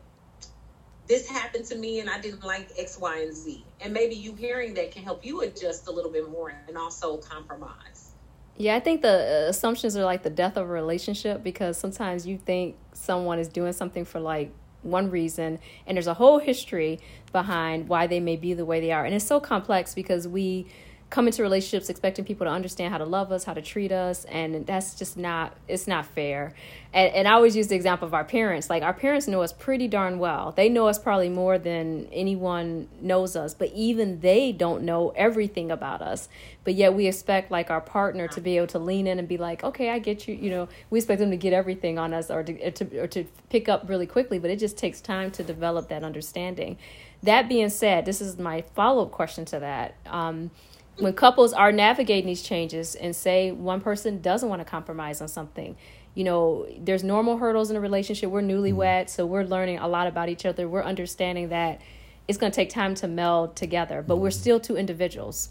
this 1.08 1.28
happened 1.28 1.66
to 1.66 1.76
me 1.76 2.00
and 2.00 2.10
I 2.10 2.20
didn't 2.20 2.44
like 2.44 2.70
X, 2.78 3.00
Y, 3.00 3.20
and 3.20 3.34
Z. 3.34 3.64
And 3.82 3.94
maybe 3.94 4.16
you 4.16 4.34
hearing 4.34 4.74
that 4.76 4.92
can 4.92 5.04
help 5.04 5.26
you 5.26 5.42
adjust 5.42 5.88
a 5.88 5.92
little 5.92 6.12
bit 6.12 6.30
more 6.30 6.54
and 6.68 6.78
also 6.78 7.18
compromise. 7.18 8.12
Yeah, 8.58 8.76
I 8.76 8.80
think 8.80 9.04
the 9.04 9.46
uh, 9.46 9.50
assumptions 9.50 9.96
are 9.96 10.04
like 10.04 10.24
the 10.24 10.30
death 10.30 10.58
of 10.58 10.64
a 10.64 10.72
relationship 10.72 11.44
because 11.44 11.78
sometimes 11.78 12.26
you 12.26 12.38
think 12.38 12.76
someone 12.94 13.40
is 13.40 13.48
doing 13.48 13.74
something 13.74 14.04
for 14.04 14.20
like 14.20 14.52
one 14.82 15.10
reason 15.10 15.60
and 15.86 15.98
there's 15.98 16.08
a 16.08 16.14
whole 16.14 16.40
history 16.40 17.00
behind 17.32 17.88
why 17.88 18.08
they 18.08 18.20
may 18.20 18.36
be 18.36 18.54
the 18.54 18.66
way 18.66 18.80
they 18.80 18.92
are 18.92 19.06
and 19.06 19.14
it's 19.14 19.26
so 19.26 19.40
complex 19.40 19.94
because 19.94 20.28
we 20.28 20.66
come 21.10 21.26
into 21.28 21.42
relationships 21.42 21.90
expecting 21.90 22.26
people 22.26 22.46
to 22.46 22.52
understand 22.52 22.92
how 22.92 22.98
to 22.98 23.06
love 23.06 23.32
us, 23.32 23.46
how 23.46 23.54
to 23.54 23.62
treat 23.62 23.94
us, 23.94 24.26
and 24.26 24.66
that's 24.68 24.94
just 24.96 25.16
not 25.16 25.56
it's 25.68 25.88
not 25.88 26.06
fair. 26.06 26.54
And, 26.94 27.14
and 27.14 27.28
I 27.28 27.34
always 27.34 27.56
use 27.56 27.68
the 27.70 27.76
example 27.76 28.08
of 28.08 28.14
our 28.14 28.26
parents. 28.26 28.70
Like 28.70 28.84
our 28.84 28.94
parents 28.94 29.28
know 29.28 29.42
us 29.42 29.54
pretty 29.54 29.88
darn 29.88 30.20
well. 30.20 30.52
They 30.52 30.68
know 30.68 30.88
us 30.88 31.00
probably 31.00 31.30
more 31.30 31.58
than 31.58 32.08
anyone 32.12 32.90
knows 33.00 33.38
us, 33.38 33.54
but 33.54 33.72
even 33.74 34.20
they 34.20 34.52
don't 34.52 34.84
know 34.84 35.14
everything 35.16 35.72
about 35.72 36.02
us. 36.02 36.28
But 36.66 36.76
yet 36.76 36.94
we 36.94 37.08
expect 37.08 37.52
like 37.52 37.72
our 37.72 37.82
partner 37.82 38.28
to 38.30 38.42
be 38.42 38.58
able 38.58 38.68
to 38.68 38.80
lean 38.80 39.08
in 39.08 39.18
and 39.18 39.30
be 39.30 39.38
like, 39.38 39.64
"Okay, 39.64 39.90
I 39.90 40.00
get 40.00 40.28
you." 40.28 40.36
You 40.36 40.50
know, 40.50 40.70
we 40.90 41.00
expect 41.00 41.20
them 41.20 41.32
to 41.32 41.38
get 41.38 41.54
everything 41.54 41.98
on 41.98 42.14
us 42.14 42.30
or 42.30 42.44
to, 42.44 42.72
to 42.72 43.00
or 43.00 43.08
to 43.08 43.24
pick 43.50 43.70
up 43.70 43.88
really 43.88 44.08
quickly. 44.08 44.40
But 44.40 44.52
it 44.52 44.60
just 44.60 44.78
takes 44.78 45.00
time 45.00 45.32
to 45.32 45.44
develop 45.44 45.88
that 45.88 46.04
understanding. 46.04 46.78
That 47.24 47.48
being 47.48 47.70
said, 47.70 48.06
this 48.06 48.20
is 48.22 48.38
my 48.38 48.62
follow 48.76 49.04
up 49.04 49.12
question 49.12 49.46
to 49.46 49.60
that. 49.60 49.96
Um, 50.06 50.52
when 50.98 51.14
couples 51.14 51.54
are 51.54 51.72
navigating 51.72 52.26
these 52.26 52.42
changes 52.42 52.96
and 52.96 53.16
say 53.16 53.52
one 53.52 53.82
person 53.82 54.22
doesn't 54.22 54.50
want 54.50 54.60
to 54.60 54.66
compromise 54.66 55.22
on 55.22 55.28
something 55.28 55.76
you 56.16 56.24
know 56.24 56.68
there's 56.80 57.04
normal 57.04 57.38
hurdles 57.38 57.70
in 57.70 57.78
a 57.78 57.80
relationship 57.80 58.30
we're 58.30 58.42
newlywed 58.42 59.04
mm-hmm. 59.04 59.08
so 59.08 59.26
we're 59.26 59.44
learning 59.44 59.78
a 59.78 59.88
lot 59.88 60.08
about 60.08 60.30
each 60.30 60.46
other 60.46 60.68
we're 60.68 60.84
understanding 60.84 61.50
that 61.50 61.80
it's 62.28 62.38
going 62.38 62.52
to 62.52 62.56
take 62.56 62.70
time 62.70 62.96
to 62.96 63.08
meld 63.08 63.56
together 63.56 64.02
but 64.02 64.18
we're 64.18 64.30
mm-hmm. 64.30 64.40
still 64.40 64.60
two 64.60 64.76
individuals 64.76 65.50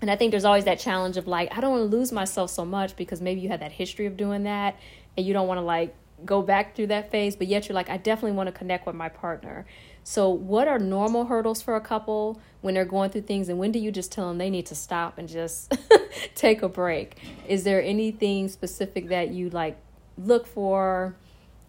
and 0.00 0.10
i 0.10 0.16
think 0.16 0.30
there's 0.30 0.44
always 0.44 0.64
that 0.64 0.78
challenge 0.78 1.16
of 1.16 1.26
like 1.26 1.56
i 1.56 1.60
don't 1.60 1.70
want 1.70 1.90
to 1.90 1.96
lose 1.96 2.12
myself 2.12 2.50
so 2.50 2.64
much 2.64 2.94
because 2.96 3.20
maybe 3.20 3.40
you 3.40 3.48
had 3.48 3.60
that 3.60 3.72
history 3.72 4.04
of 4.06 4.16
doing 4.16 4.44
that 4.44 4.76
and 5.16 5.26
you 5.26 5.32
don't 5.32 5.48
want 5.48 5.58
to 5.58 5.62
like 5.62 5.94
go 6.24 6.42
back 6.42 6.74
through 6.74 6.86
that 6.86 7.10
phase 7.10 7.36
but 7.36 7.46
yet 7.46 7.68
you're 7.68 7.74
like 7.74 7.90
i 7.90 7.96
definitely 7.96 8.32
want 8.32 8.46
to 8.46 8.52
connect 8.52 8.86
with 8.86 8.96
my 8.96 9.08
partner 9.08 9.66
so, 10.08 10.30
what 10.30 10.68
are 10.68 10.78
normal 10.78 11.24
hurdles 11.24 11.60
for 11.60 11.74
a 11.74 11.80
couple 11.80 12.40
when 12.60 12.74
they're 12.74 12.84
going 12.84 13.10
through 13.10 13.22
things, 13.22 13.48
and 13.48 13.58
when 13.58 13.72
do 13.72 13.80
you 13.80 13.90
just 13.90 14.12
tell 14.12 14.28
them 14.28 14.38
they 14.38 14.50
need 14.50 14.66
to 14.66 14.76
stop 14.76 15.18
and 15.18 15.28
just 15.28 15.76
take 16.36 16.62
a 16.62 16.68
break? 16.68 17.16
Is 17.48 17.64
there 17.64 17.82
anything 17.82 18.46
specific 18.46 19.08
that 19.08 19.30
you 19.30 19.50
like 19.50 19.76
look 20.16 20.46
for 20.46 21.16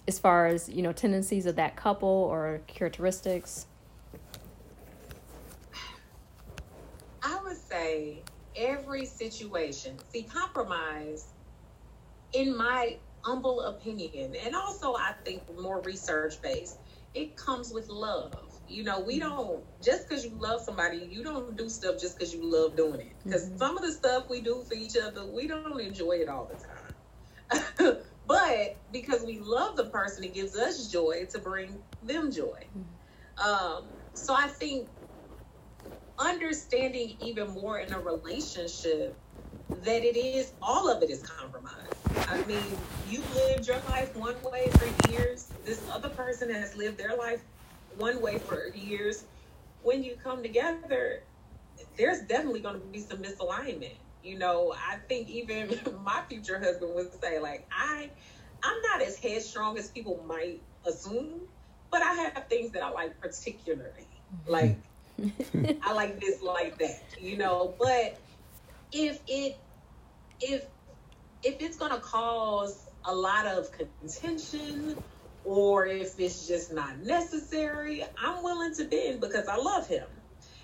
as 0.08 0.20
far 0.20 0.46
as 0.46 0.70
you 0.70 0.84
know 0.84 0.94
tendencies 0.94 1.48
of 1.48 1.56
that 1.56 1.76
couple 1.76 2.08
or 2.08 2.62
characteristics? 2.68 3.66
I 7.24 7.40
would 7.44 7.58
say 7.58 8.22
every 8.56 9.08
situation. 9.08 9.98
See, 10.14 10.22
compromise, 10.22 11.26
in 12.34 12.56
my 12.56 12.98
humble 13.28 13.60
opinion, 13.62 14.36
and 14.46 14.56
also 14.56 14.96
I 14.96 15.12
think 15.26 15.42
more 15.60 15.82
research 15.82 16.42
based 16.42 16.80
it 17.14 17.36
comes 17.36 17.74
with 17.74 17.90
love. 17.90 18.34
You 18.70 18.84
know, 18.84 19.00
we 19.02 19.20
mm-hmm. 19.20 19.30
don't 19.30 19.82
just 19.82 20.08
because 20.08 20.24
you 20.24 20.32
love 20.40 20.62
somebody, 20.62 21.08
you 21.12 21.24
don't 21.24 21.58
do 21.58 21.68
stuff 21.68 22.00
just 22.00 22.18
because 22.18 22.34
you 22.34 22.44
love 22.44 22.78
doing 22.78 23.02
it. 23.02 23.14
Because 23.24 23.46
mm-hmm. 23.46 23.58
some 23.58 23.78
of 23.78 23.84
the 23.84 23.92
stuff 23.92 24.30
we 24.30 24.40
do 24.42 24.64
for 24.68 24.76
each 24.76 24.96
other, 24.98 25.26
we 25.26 25.48
don't 25.48 25.80
enjoy 25.80 26.14
it 26.14 26.30
all 26.30 26.50
the 26.52 27.88
time. 27.88 27.98
but 28.28 28.78
because 28.92 29.24
we 29.24 29.40
love 29.40 29.76
the 29.76 29.86
person, 29.86 30.24
it 30.24 30.34
gives 30.34 30.56
us 30.56 30.90
joy 30.90 31.26
to 31.32 31.40
bring 31.40 31.78
them 32.04 32.32
joy. 32.32 32.64
Mm-hmm. 32.78 33.50
Um, 33.50 33.84
so 34.14 34.34
I 34.34 34.48
think 34.48 34.88
understanding 36.20 37.18
even 37.22 37.50
more 37.52 37.80
in 37.80 37.94
a 37.94 38.00
relationship 38.00 39.16
that 39.70 40.04
it 40.04 40.18
is 40.18 40.54
all 40.62 40.90
of 40.90 41.04
it 41.04 41.10
is 41.10 41.24
compromise. 41.24 41.87
I 42.28 42.44
mean, 42.46 42.64
you've 43.10 43.36
lived 43.36 43.68
your 43.68 43.80
life 43.90 44.16
one 44.16 44.36
way 44.44 44.70
for 44.72 45.12
years. 45.12 45.52
This 45.66 45.82
other 45.92 46.10
person 46.10 46.50
has 46.50 46.76
lived 46.76 46.98
their 46.98 47.16
life 47.16 47.42
one 47.98 48.22
way 48.22 48.40
for 48.40 48.68
years. 48.76 49.24
When 49.84 50.04
you 50.04 50.18
come 50.24 50.42
together, 50.42 51.22
there's 51.98 52.22
definitely 52.22 52.62
going 52.62 52.80
to 52.80 52.88
be 52.88 53.00
some 53.00 53.20
misalignment. 53.20 53.96
You 54.24 54.38
know, 54.38 54.74
I 54.76 54.98
think 55.08 55.30
even 55.30 55.80
my 56.04 56.22
future 56.28 56.60
husband 56.60 56.94
would 56.96 57.22
say, 57.22 57.40
like, 57.40 57.68
I, 57.72 58.10
I'm 58.64 58.82
not 58.82 59.02
as 59.02 59.18
headstrong 59.18 59.78
as 59.78 59.90
people 59.90 60.24
might 60.28 60.62
assume, 60.86 61.42
but 61.92 62.02
I 62.02 62.14
have 62.14 62.48
things 62.48 62.72
that 62.72 62.84
I 62.84 62.90
like 62.90 63.20
particularly. 63.22 64.08
Mm-hmm. 64.48 64.52
Like, 64.52 64.78
I 65.84 65.94
like 65.94 66.20
this, 66.20 66.42
like 66.42 66.78
that. 66.80 67.02
You 67.20 67.38
know, 67.38 67.74
but 67.80 68.18
if 68.92 69.20
it 69.28 69.58
if 70.40 70.66
if 71.44 71.62
it's 71.62 71.78
gonna 71.78 72.00
cause 72.00 72.88
a 73.06 73.16
lot 73.16 73.46
of 73.46 73.68
contention 73.72 74.98
or 75.44 75.86
if 75.88 76.20
it's 76.20 76.48
just 76.48 76.74
not 76.74 77.00
necessary, 77.00 78.04
I'm 78.22 78.44
willing 78.44 78.76
to 78.76 78.86
bend 78.86 79.22
because 79.22 79.48
I 79.48 79.56
love 79.58 79.88
him. 79.88 80.08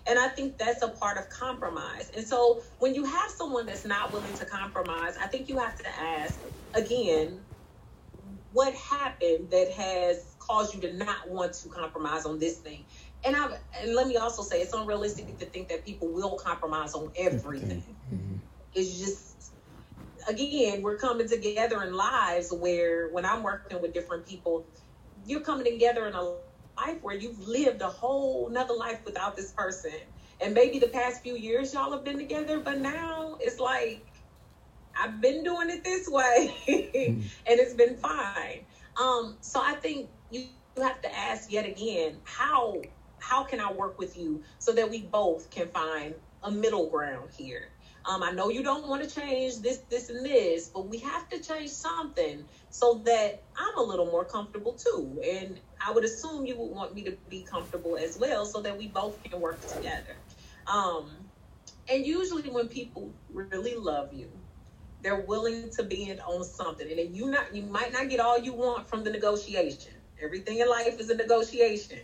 And 0.06 0.20
I 0.20 0.28
think 0.28 0.58
that's 0.58 0.84
a 0.84 0.90
part 0.90 1.18
of 1.18 1.30
compromise. 1.30 2.12
And 2.16 2.28
so 2.28 2.62
when 2.80 2.94
you 2.94 3.06
have 3.06 3.32
someone 3.32 3.66
that's 3.66 3.86
not 3.86 4.12
willing 4.12 4.36
to 4.36 4.46
compromise, 4.46 5.16
I 5.22 5.28
think 5.28 5.48
you 5.48 5.60
have 5.60 5.78
to 5.78 5.88
ask 5.88 6.40
again, 6.74 7.46
what 8.52 8.74
happened 8.74 9.52
that 9.52 9.72
has 9.72 10.36
caused 10.40 10.76
you 10.76 10.82
to 10.82 10.94
not 10.94 11.30
want 11.30 11.54
to 11.54 11.70
compromise 11.70 12.26
on 12.26 12.40
this 12.40 12.60
thing? 12.60 12.86
And 13.26 13.36
I 13.36 13.58
and 13.82 13.96
let 13.96 14.08
me 14.08 14.18
also 14.18 14.44
say 14.44 14.62
it's 14.62 14.74
unrealistic 14.74 15.38
to 15.40 15.46
think 15.46 15.70
that 15.70 15.86
people 15.86 16.14
will 16.14 16.38
compromise 16.38 16.94
on 16.94 17.12
everything. 17.18 17.98
Mm-hmm. 18.14 18.38
It's 18.74 19.00
just 19.00 19.53
again, 20.28 20.82
we're 20.82 20.98
coming 20.98 21.28
together 21.28 21.84
in 21.84 21.94
lives 21.94 22.52
where 22.52 23.10
when 23.10 23.26
I'm 23.26 23.44
working 23.44 23.82
with 23.82 23.94
different 23.94 24.26
people, 24.26 24.66
you're 25.26 25.42
coming 25.42 25.66
together 25.66 26.08
in 26.08 26.14
a 26.14 26.22
life 26.22 27.02
where 27.02 27.16
you've 27.16 27.48
lived 27.48 27.82
a 27.82 27.88
whole 27.88 28.50
another 28.50 28.74
life 28.74 29.00
without 29.06 29.36
this 29.36 29.52
person. 29.52 29.94
And 30.42 30.54
maybe 30.54 30.80
the 30.80 30.88
past 30.88 31.22
few 31.22 31.36
years 31.36 31.74
y'all 31.74 31.92
have 31.92 32.04
been 32.04 32.18
together, 32.18 32.60
but 32.60 32.80
now 32.80 33.38
it's 33.40 33.60
like 33.60 34.06
I've 35.00 35.22
been 35.22 35.44
doing 35.44 35.70
it 35.70 35.84
this 35.84 36.08
way 36.08 36.56
mm-hmm. 36.68 37.22
and 37.48 37.60
it's 37.60 37.74
been 37.74 37.98
fine. 37.98 38.66
Um, 39.02 39.38
so 39.42 39.62
I 39.62 39.76
think 39.76 40.10
you 40.30 40.46
have 40.78 41.02
to 41.02 41.16
ask 41.16 41.52
yet 41.52 41.66
again, 41.66 42.18
how 42.24 42.82
how 43.20 43.44
can 43.44 43.60
I 43.60 43.72
work 43.72 43.98
with 43.98 44.18
you 44.18 44.44
so 44.60 44.74
that 44.74 44.90
we 44.90 45.02
both 45.02 45.50
can 45.50 45.68
find 45.70 46.14
a 46.44 46.52
middle 46.52 46.90
ground 46.90 47.30
here? 47.38 47.70
Um, 48.06 48.22
I 48.22 48.32
know 48.32 48.50
you 48.50 48.63
don't 48.63 48.88
want 48.88 49.08
to 49.08 49.22
change 49.22 49.60
this, 49.60 49.80
this, 49.89 50.10
and 50.10 50.26
this, 50.26 50.70
but 50.70 50.88
we 50.88 51.00
have 51.00 51.30
to 51.30 51.39
change 51.39 51.70
something 51.70 52.46
so 52.70 53.02
that 53.06 53.44
I'm 53.56 53.78
a 53.78 53.82
little 53.82 54.08
more 54.08 54.26
comfortable 54.26 54.74
too. 54.74 55.22
And 55.26 55.60
I 55.86 55.92
would 55.92 56.04
assume 56.04 56.46
you 56.46 56.58
would 56.58 56.72
want 56.72 56.94
me 56.94 57.04
to 57.04 57.18
be 57.30 57.44
comfortable 57.44 57.96
as 57.98 58.18
well 58.18 58.46
so 58.46 58.62
that 58.62 58.78
we 58.78 58.88
both 58.88 59.24
can 59.24 59.39
work 59.39 59.66
together. 59.68 60.18
Um, 60.68 61.32
and 61.89 62.06
usually 62.06 62.50
when 62.50 62.68
people 62.68 63.13
really 63.34 63.76
love 63.76 64.13
you, 64.13 64.30
they're 65.02 65.22
willing 65.22 65.70
to 65.78 65.84
bend 65.84 66.22
on 66.22 66.44
something. 66.44 66.88
And 66.89 67.16
you 67.16 67.30
not 67.30 67.56
you 67.56 67.63
might 67.63 67.92
not 67.94 68.10
get 68.10 68.20
all 68.20 68.38
you 68.38 68.54
want 68.54 68.88
from 68.88 69.04
the 69.04 69.12
negotiation. 69.12 69.94
Everything 70.22 70.60
in 70.60 70.70
life 70.70 71.00
is 71.00 71.10
a 71.10 71.16
negotiation. 71.16 72.00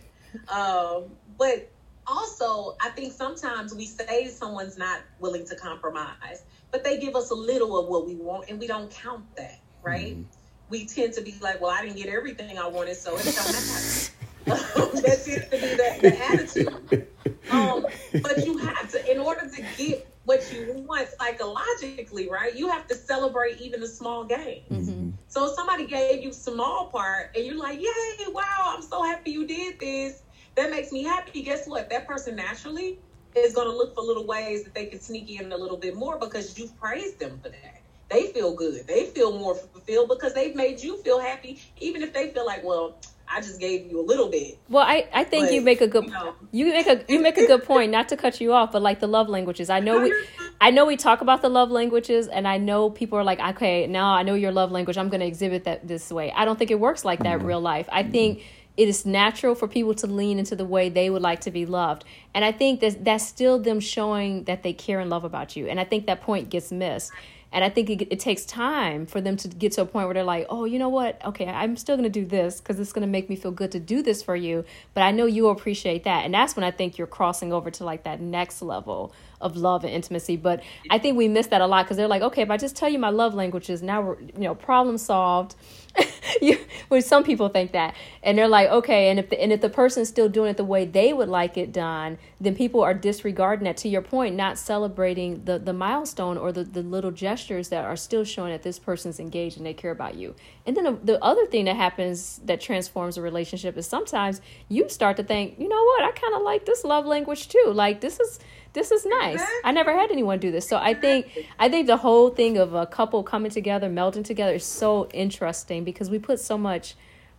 Um, 0.48 1.16
but 1.38 1.72
also, 2.10 2.76
I 2.80 2.90
think 2.90 3.12
sometimes 3.12 3.74
we 3.74 3.86
say 3.86 4.28
someone's 4.28 4.76
not 4.76 5.00
willing 5.20 5.46
to 5.46 5.54
compromise, 5.54 6.42
but 6.70 6.82
they 6.84 6.98
give 6.98 7.14
us 7.14 7.30
a 7.30 7.34
little 7.34 7.78
of 7.78 7.88
what 7.88 8.06
we 8.06 8.16
want 8.16 8.50
and 8.50 8.58
we 8.58 8.66
don't 8.66 8.90
count 8.90 9.24
that, 9.36 9.60
right? 9.82 10.14
Mm-hmm. 10.14 10.22
We 10.68 10.86
tend 10.86 11.14
to 11.14 11.22
be 11.22 11.34
like, 11.40 11.60
well, 11.60 11.70
I 11.70 11.82
didn't 11.82 11.96
get 11.96 12.08
everything 12.08 12.58
I 12.58 12.66
wanted, 12.66 12.96
so 12.96 13.16
it 13.16 13.24
don't 13.24 13.36
matter. 13.36 14.10
that 15.00 15.22
tends 15.24 15.24
to 15.24 15.50
be 15.50 15.58
the, 15.58 15.98
the 16.00 16.24
attitude. 16.24 17.06
Um, 17.50 17.86
but 18.22 18.44
you 18.44 18.58
have 18.58 18.90
to, 18.92 19.10
in 19.10 19.18
order 19.18 19.48
to 19.48 19.64
get 19.76 20.06
what 20.24 20.52
you 20.52 20.84
want 20.86 21.08
psychologically, 21.18 22.28
right? 22.28 22.54
You 22.54 22.68
have 22.68 22.86
to 22.88 22.94
celebrate 22.94 23.60
even 23.60 23.80
the 23.80 23.88
small 23.88 24.24
gains. 24.24 24.88
Mm-hmm. 24.88 25.10
So 25.28 25.46
if 25.46 25.54
somebody 25.54 25.86
gave 25.86 26.22
you 26.22 26.32
small 26.32 26.86
part 26.86 27.32
and 27.34 27.44
you're 27.44 27.58
like, 27.58 27.80
yay, 27.80 28.26
wow, 28.28 28.74
I'm 28.74 28.82
so 28.82 29.02
happy 29.02 29.32
you 29.32 29.46
did 29.46 29.80
this 29.80 30.22
that 30.56 30.70
makes 30.70 30.92
me 30.92 31.02
happy. 31.02 31.42
Guess 31.42 31.66
what? 31.66 31.90
That 31.90 32.06
person 32.06 32.36
naturally 32.36 32.98
is 33.34 33.54
going 33.54 33.68
to 33.68 33.76
look 33.76 33.94
for 33.94 34.02
little 34.02 34.26
ways 34.26 34.64
that 34.64 34.74
they 34.74 34.86
can 34.86 35.00
sneak 35.00 35.30
in 35.30 35.52
a 35.52 35.56
little 35.56 35.76
bit 35.76 35.94
more 35.94 36.18
because 36.18 36.58
you've 36.58 36.78
praised 36.80 37.18
them 37.18 37.38
for 37.42 37.48
that. 37.50 37.80
They 38.08 38.26
feel 38.32 38.54
good. 38.54 38.86
They 38.88 39.06
feel 39.06 39.38
more 39.38 39.54
fulfilled 39.54 40.08
because 40.08 40.34
they've 40.34 40.54
made 40.54 40.82
you 40.82 41.00
feel 41.02 41.20
happy, 41.20 41.60
even 41.78 42.02
if 42.02 42.12
they 42.12 42.30
feel 42.30 42.44
like, 42.44 42.64
well, 42.64 42.96
I 43.32 43.40
just 43.40 43.60
gave 43.60 43.88
you 43.88 44.00
a 44.00 44.02
little 44.02 44.28
bit. 44.28 44.58
Well, 44.68 44.84
I, 44.84 45.08
I 45.12 45.22
think 45.22 45.46
but, 45.46 45.54
you 45.54 45.60
make 45.60 45.80
a 45.80 45.86
good 45.86 46.06
you, 46.06 46.10
know. 46.10 46.34
you 46.50 46.66
make 46.66 46.88
a 46.88 47.04
you 47.08 47.20
make 47.20 47.38
a 47.38 47.46
good 47.46 47.62
point. 47.62 47.92
Not 47.92 48.08
to 48.08 48.16
cut 48.16 48.40
you 48.40 48.52
off, 48.52 48.72
but 48.72 48.82
like 48.82 48.98
the 48.98 49.06
love 49.06 49.28
languages. 49.28 49.70
I 49.70 49.78
know 49.78 50.00
we 50.00 50.12
I 50.60 50.72
know 50.72 50.84
we 50.84 50.96
talk 50.96 51.20
about 51.20 51.40
the 51.40 51.48
love 51.48 51.70
languages, 51.70 52.26
and 52.26 52.48
I 52.48 52.58
know 52.58 52.90
people 52.90 53.16
are 53.18 53.24
like, 53.24 53.38
okay, 53.38 53.86
now 53.86 54.12
I 54.12 54.24
know 54.24 54.34
your 54.34 54.50
love 54.50 54.72
language. 54.72 54.98
I'm 54.98 55.08
going 55.08 55.20
to 55.20 55.26
exhibit 55.26 55.62
that 55.64 55.86
this 55.86 56.10
way. 56.10 56.32
I 56.32 56.44
don't 56.44 56.58
think 56.58 56.72
it 56.72 56.80
works 56.80 57.04
like 57.04 57.20
that 57.20 57.34
in 57.34 57.38
mm-hmm. 57.38 57.46
real 57.46 57.60
life. 57.60 57.88
I 57.92 58.02
think 58.02 58.42
it 58.80 58.88
is 58.88 59.04
natural 59.04 59.54
for 59.54 59.68
people 59.68 59.94
to 59.94 60.06
lean 60.06 60.38
into 60.38 60.56
the 60.56 60.64
way 60.64 60.88
they 60.88 61.10
would 61.10 61.20
like 61.20 61.42
to 61.42 61.50
be 61.50 61.66
loved. 61.66 62.02
And 62.32 62.42
I 62.46 62.50
think 62.50 62.80
that 62.80 63.04
that's 63.04 63.26
still 63.26 63.58
them 63.58 63.78
showing 63.78 64.44
that 64.44 64.62
they 64.62 64.72
care 64.72 65.00
and 65.00 65.10
love 65.10 65.22
about 65.22 65.54
you. 65.54 65.66
And 65.68 65.78
I 65.78 65.84
think 65.84 66.06
that 66.06 66.22
point 66.22 66.48
gets 66.48 66.72
missed. 66.72 67.12
And 67.52 67.62
I 67.62 67.68
think 67.68 67.90
it, 67.90 68.08
it 68.10 68.20
takes 68.20 68.46
time 68.46 69.04
for 69.04 69.20
them 69.20 69.36
to 69.36 69.48
get 69.48 69.72
to 69.72 69.82
a 69.82 69.84
point 69.84 70.06
where 70.06 70.14
they're 70.14 70.24
like, 70.24 70.46
oh, 70.48 70.64
you 70.64 70.78
know 70.78 70.88
what? 70.88 71.22
Okay, 71.26 71.46
I'm 71.46 71.76
still 71.76 71.94
going 71.96 72.10
to 72.10 72.20
do 72.20 72.24
this 72.24 72.58
because 72.58 72.80
it's 72.80 72.94
going 72.94 73.02
to 73.02 73.08
make 73.08 73.28
me 73.28 73.36
feel 73.36 73.50
good 73.50 73.72
to 73.72 73.80
do 73.80 74.02
this 74.02 74.22
for 74.22 74.34
you. 74.34 74.64
But 74.94 75.02
I 75.02 75.10
know 75.10 75.26
you 75.26 75.48
appreciate 75.48 76.04
that. 76.04 76.24
And 76.24 76.32
that's 76.32 76.56
when 76.56 76.64
I 76.64 76.70
think 76.70 76.96
you're 76.96 77.06
crossing 77.06 77.52
over 77.52 77.70
to 77.72 77.84
like 77.84 78.04
that 78.04 78.22
next 78.22 78.62
level 78.62 79.12
of 79.42 79.56
love 79.56 79.84
and 79.84 79.92
intimacy. 79.92 80.36
But 80.36 80.62
I 80.88 80.98
think 80.98 81.18
we 81.18 81.28
miss 81.28 81.48
that 81.48 81.60
a 81.60 81.66
lot 81.66 81.84
because 81.84 81.98
they're 81.98 82.08
like, 82.08 82.22
okay, 82.22 82.40
if 82.40 82.50
I 82.50 82.56
just 82.56 82.76
tell 82.76 82.88
you 82.88 82.98
my 82.98 83.10
love 83.10 83.34
languages, 83.34 83.82
now 83.82 84.00
we're, 84.00 84.20
you 84.20 84.40
know, 84.40 84.54
problem 84.54 84.96
solved. 84.96 85.54
you, 86.42 86.58
which 86.88 87.04
some 87.04 87.24
people 87.24 87.48
think 87.48 87.72
that, 87.72 87.94
and 88.22 88.38
they're 88.38 88.48
like, 88.48 88.68
okay, 88.70 89.10
and 89.10 89.18
if 89.18 89.30
the, 89.30 89.40
and 89.40 89.52
if 89.52 89.60
the 89.60 89.70
person's 89.70 90.08
still 90.08 90.28
doing 90.28 90.50
it 90.50 90.56
the 90.56 90.64
way 90.64 90.84
they 90.84 91.12
would 91.12 91.28
like 91.28 91.56
it 91.56 91.72
done, 91.72 92.18
then 92.40 92.56
people 92.56 92.80
are 92.80 92.94
disregarding 92.94 93.64
that. 93.64 93.76
To 93.78 93.88
your 93.88 94.02
point, 94.02 94.34
not 94.34 94.58
celebrating 94.58 95.44
the 95.44 95.58
the 95.58 95.72
milestone 95.72 96.38
or 96.38 96.52
the 96.52 96.64
the 96.64 96.82
little 96.82 97.10
gestures 97.10 97.68
that 97.68 97.84
are 97.84 97.96
still 97.96 98.24
showing 98.24 98.50
that 98.52 98.62
this 98.62 98.78
person's 98.78 99.20
engaged 99.20 99.58
and 99.58 99.66
they 99.66 99.74
care 99.74 99.90
about 99.90 100.14
you. 100.14 100.34
And 100.66 100.76
then 100.76 100.84
the, 100.84 100.92
the 100.92 101.24
other 101.24 101.46
thing 101.46 101.66
that 101.66 101.76
happens 101.76 102.40
that 102.44 102.60
transforms 102.60 103.18
a 103.18 103.22
relationship 103.22 103.76
is 103.76 103.86
sometimes 103.86 104.40
you 104.68 104.88
start 104.88 105.16
to 105.18 105.22
think, 105.22 105.58
you 105.58 105.68
know 105.68 105.84
what, 105.84 106.04
I 106.04 106.12
kind 106.12 106.34
of 106.34 106.42
like 106.42 106.64
this 106.64 106.84
love 106.84 107.06
language 107.06 107.48
too. 107.48 107.72
Like 107.72 108.00
this 108.00 108.18
is 108.18 108.40
this 108.72 108.90
is 108.90 109.04
nice. 109.04 109.42
I 109.64 109.72
never 109.72 109.92
had 109.92 110.10
anyone 110.10 110.38
do 110.38 110.50
this. 110.50 110.66
So 110.66 110.76
I 110.76 110.94
think 110.94 111.26
I 111.58 111.68
think 111.68 111.86
the 111.86 111.98
whole 111.98 112.30
thing 112.30 112.56
of 112.56 112.74
a 112.74 112.86
couple 112.86 113.22
coming 113.22 113.50
together, 113.50 113.88
melting 113.88 114.22
together 114.22 114.54
is 114.54 114.64
so 114.64 115.08
interesting 115.12 115.84
because 115.84 116.08
we 116.08 116.18
put 116.18 116.40
so 116.40 116.56
much 116.56 116.94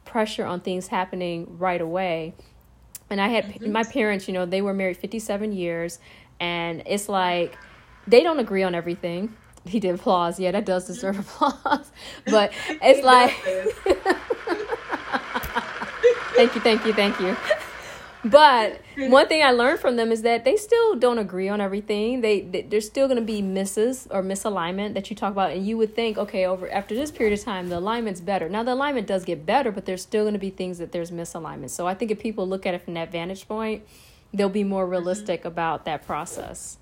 pressure 0.06 0.46
on 0.46 0.60
things 0.60 0.88
happening 0.88 1.58
right 1.58 1.82
away. 1.82 2.34
And 3.12 3.22
I 3.22 3.28
had 3.28 3.46
mm-hmm. 3.46 3.72
my 3.72 3.84
parents, 3.84 4.28
you 4.28 4.34
know, 4.34 4.46
they 4.46 4.62
were 4.62 4.74
married 4.74 4.98
57 4.98 5.52
years 5.52 6.00
and 6.40 6.82
it's 6.86 7.08
like 7.08 7.58
they 8.08 8.24
don't 8.24 8.40
agree 8.40 8.64
on 8.64 8.74
everything. 8.74 9.36
He 9.66 9.80
did 9.80 9.94
applause. 9.94 10.40
Yeah, 10.40 10.52
that 10.52 10.66
does 10.66 10.88
deserve 10.88 11.20
applause. 11.20 11.92
But 12.26 12.52
it's 12.68 13.04
like 13.04 13.32
Thank 16.34 16.56
you, 16.56 16.62
thank 16.62 16.86
you, 16.86 16.94
thank 16.94 17.20
you. 17.20 17.38
But 18.24 18.82
one 18.98 19.28
thing 19.28 19.42
I 19.44 19.52
learned 19.52 19.80
from 19.80 19.96
them 19.96 20.12
is 20.12 20.22
that 20.22 20.46
they 20.46 20.56
still 20.56 20.96
don't 20.96 21.18
agree 21.18 21.50
on 21.50 21.60
everything. 21.60 22.22
They, 22.22 22.42
they 22.42 22.62
there's 22.62 22.86
still 22.86 23.08
going 23.08 23.20
to 23.20 23.26
be 23.26 23.42
misses 23.42 24.08
or 24.12 24.22
misalignment 24.22 24.94
that 24.94 25.10
you 25.10 25.16
talk 25.16 25.32
about, 25.32 25.52
and 25.52 25.66
you 25.66 25.78
would 25.78 25.96
think, 25.96 26.18
okay, 26.20 26.46
over 26.46 26.70
after 26.72 26.94
this 26.94 27.10
period 27.10 27.38
of 27.38 27.44
time, 27.44 27.70
the 27.70 27.80
alignment's 27.80 28.22
better. 28.22 28.48
Now 28.48 28.62
the 28.62 28.74
alignment 28.74 29.08
does 29.08 29.26
get 29.26 29.46
better, 29.46 29.72
but 29.72 29.86
there's 29.86 30.04
still 30.04 30.24
going 30.24 30.34
to 30.34 30.40
be 30.40 30.52
things 30.52 30.78
that 30.78 30.92
there's 30.92 31.10
misalignment. 31.10 31.72
So 31.72 31.88
I 31.88 31.96
think 31.96 32.12
if 32.12 32.20
people 32.20 32.48
look 32.48 32.66
at 32.68 32.76
it 32.76 32.84
from 32.84 32.94
that 32.94 33.12
vantage 33.12 33.48
point, 33.48 33.84
they'll 34.32 34.50
be 34.50 34.64
more 34.64 34.84
mm-hmm. 34.84 34.92
realistic 34.92 35.44
about 35.44 35.86
that 35.86 36.06
process. 36.06 36.78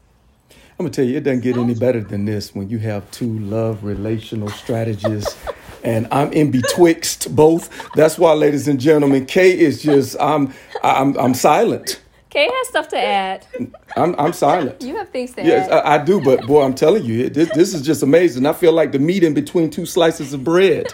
I'm 0.78 0.86
gonna 0.86 0.92
tell 0.92 1.06
you, 1.06 1.18
it 1.18 1.24
doesn't 1.24 1.42
get 1.42 1.58
any 1.58 1.76
better 1.76 2.02
than 2.02 2.26
this 2.26 2.56
when 2.56 2.70
you 2.70 2.80
have 2.80 3.10
two 3.12 3.40
love 3.40 3.84
relational 3.84 4.50
strategists 4.50 5.38
and 5.84 6.08
I'm 6.12 6.32
in 6.34 6.52
betwixt 6.52 7.34
both. 7.36 7.70
That's 7.94 8.18
why, 8.18 8.34
ladies 8.34 8.68
and 8.68 8.80
gentlemen, 8.80 9.26
Kay 9.26 9.58
is 9.58 9.82
just 9.82 10.20
I'm 10.20 10.54
I'm 10.84 11.18
I'm 11.18 11.34
silent. 11.34 12.02
Kay 12.30 12.48
has 12.52 12.68
stuff 12.68 12.90
to 12.90 12.98
add. 12.98 13.48
I'm 13.96 14.16
I'm 14.20 14.34
silent. 14.34 14.84
You 14.84 14.96
have 14.98 15.10
things 15.10 15.34
to 15.34 15.44
yes, 15.44 15.68
add. 15.68 15.72
Yes, 15.72 15.86
I, 15.86 15.96
I, 15.96 16.04
do, 16.04 16.22
but 16.22 16.46
boy, 16.46 16.64
I'm 16.64 16.76
telling 16.76 17.04
you, 17.04 17.30
this 17.30 17.50
this 17.54 17.74
is 17.74 17.82
just 17.82 18.04
amazing. 18.04 18.46
I 18.46 18.54
feel 18.54 18.72
like 18.72 18.92
the 18.92 19.00
meat 19.00 19.24
in 19.24 19.34
between 19.34 19.72
two 19.72 19.86
slices 19.86 20.34
of 20.34 20.44
bread, 20.44 20.88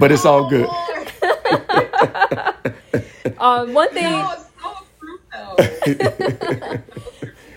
but 0.00 0.10
it's 0.10 0.24
all 0.24 0.48
good. 0.48 0.68
um, 3.38 3.74
one 3.74 3.90
thing. 3.90 4.10
No, 4.10 4.36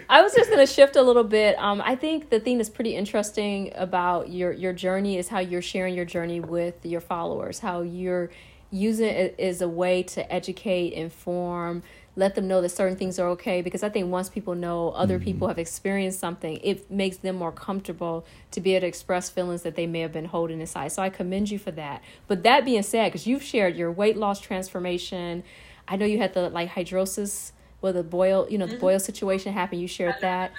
I 0.07 0.21
was 0.21 0.33
just 0.33 0.49
going 0.49 0.65
to 0.65 0.71
shift 0.71 0.95
a 0.95 1.01
little 1.01 1.23
bit. 1.23 1.57
Um, 1.57 1.81
I 1.83 1.95
think 1.95 2.29
the 2.29 2.39
thing 2.39 2.57
that's 2.57 2.69
pretty 2.69 2.95
interesting 2.95 3.71
about 3.75 4.29
your 4.29 4.51
your 4.51 4.73
journey 4.73 5.17
is 5.17 5.29
how 5.29 5.39
you're 5.39 5.61
sharing 5.61 5.95
your 5.95 6.05
journey 6.05 6.39
with 6.39 6.85
your 6.85 7.01
followers. 7.01 7.59
How 7.59 7.81
you're 7.81 8.29
using 8.71 9.07
it 9.07 9.39
as 9.39 9.61
a 9.61 9.69
way 9.69 10.03
to 10.03 10.33
educate, 10.33 10.93
inform, 10.93 11.81
let 12.15 12.35
them 12.35 12.47
know 12.47 12.61
that 12.61 12.69
certain 12.69 12.95
things 12.95 13.17
are 13.19 13.29
okay. 13.29 13.61
Because 13.61 13.83
I 13.83 13.89
think 13.89 14.11
once 14.11 14.29
people 14.29 14.53
know 14.53 14.89
other 14.91 15.15
mm-hmm. 15.15 15.25
people 15.25 15.47
have 15.47 15.57
experienced 15.57 16.19
something, 16.19 16.57
it 16.57 16.89
makes 16.91 17.17
them 17.17 17.37
more 17.37 17.51
comfortable 17.51 18.25
to 18.51 18.61
be 18.61 18.75
able 18.75 18.81
to 18.81 18.87
express 18.87 19.29
feelings 19.29 19.63
that 19.63 19.75
they 19.75 19.87
may 19.87 20.01
have 20.01 20.11
been 20.11 20.25
holding 20.25 20.61
inside. 20.61 20.91
So 20.91 21.01
I 21.01 21.09
commend 21.09 21.49
you 21.49 21.57
for 21.57 21.71
that. 21.71 22.03
But 22.27 22.43
that 22.43 22.63
being 22.63 22.83
said, 22.83 23.07
because 23.11 23.25
you've 23.25 23.43
shared 23.43 23.75
your 23.75 23.91
weight 23.91 24.17
loss 24.17 24.39
transformation, 24.39 25.43
I 25.87 25.95
know 25.95 26.05
you 26.05 26.17
had 26.17 26.33
the 26.33 26.49
like 26.49 26.71
hydrosis 26.71 27.51
well 27.85 27.93
the 27.93 28.01
boil 28.01 28.47
you 28.49 28.57
know 28.57 28.65
the 28.65 28.73
mm-hmm. 28.73 28.81
boil 28.81 28.99
situation 28.99 29.53
happened 29.53 29.79
you 29.79 29.87
shared 29.87 30.15
that. 30.21 30.51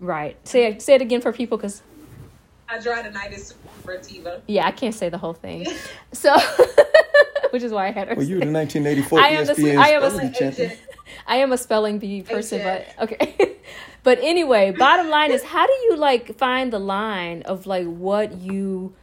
Right. 0.00 0.36
Say 0.48 0.66
it 0.68 0.80
say 0.80 0.94
it 0.94 1.02
again 1.02 1.20
for 1.20 1.32
people 1.32 1.58
because 1.58 1.82
hidradenitis 2.68 3.52
suppurativa 3.52 4.40
yeah 4.46 4.66
i 4.66 4.70
can't 4.70 4.94
say 4.94 5.10
the 5.10 5.18
whole 5.18 5.34
thing. 5.34 5.66
So 6.12 6.34
which 7.50 7.62
is 7.62 7.72
why 7.72 7.88
i 7.88 7.90
had 7.90 8.08
her 8.08 8.14
well 8.14 8.24
you 8.24 8.36
were 8.36 8.46
the 8.46 8.50
1984 8.50 9.20
I 9.20 9.28
am 9.28 9.46
ESPN 9.46 9.78
I 9.78 9.88
am 9.90 10.02
a, 10.02 10.32
champion. 10.32 10.72
I 11.26 11.36
am 11.36 11.52
a 11.52 11.58
spelling 11.58 11.98
bee 11.98 12.22
person, 12.22 12.62
but 12.62 12.86
okay. 13.04 13.58
but 14.02 14.18
anyway, 14.22 14.70
bottom 14.72 15.08
line 15.08 15.30
is 15.30 15.42
how 15.42 15.66
do 15.66 15.72
you 15.72 15.96
like 15.96 16.36
find 16.38 16.72
the 16.72 16.78
line 16.78 17.42
of 17.42 17.66
like 17.66 17.86
what 17.86 18.38
you 18.38 18.94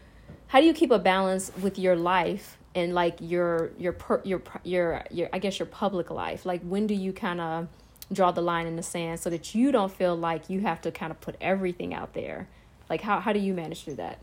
how 0.47 0.59
do 0.59 0.65
you 0.65 0.73
keep 0.73 0.91
a 0.91 0.99
balance 0.99 1.51
with 1.61 1.77
your 1.77 1.95
life 1.95 2.58
and 2.75 2.93
like 2.93 3.17
your 3.19 3.71
your 3.77 3.93
per, 3.93 4.21
your 4.23 4.41
your 4.63 5.03
your 5.09 5.29
I 5.33 5.39
guess 5.39 5.59
your 5.59 5.65
public 5.65 6.09
life? 6.09 6.45
Like 6.45 6.61
when 6.61 6.87
do 6.87 6.93
you 6.93 7.13
kind 7.13 7.41
of 7.41 7.67
draw 8.11 8.31
the 8.31 8.41
line 8.41 8.67
in 8.67 8.75
the 8.75 8.83
sand 8.83 9.19
so 9.19 9.29
that 9.29 9.53
you 9.53 9.71
don't 9.71 9.91
feel 9.91 10.15
like 10.15 10.49
you 10.49 10.61
have 10.61 10.81
to 10.81 10.91
kind 10.91 11.11
of 11.11 11.19
put 11.21 11.35
everything 11.41 11.93
out 11.93 12.13
there? 12.13 12.47
Like 12.89 13.01
how 13.01 13.19
how 13.19 13.33
do 13.33 13.39
you 13.39 13.53
manage 13.53 13.83
through 13.83 13.95
that? 13.95 14.19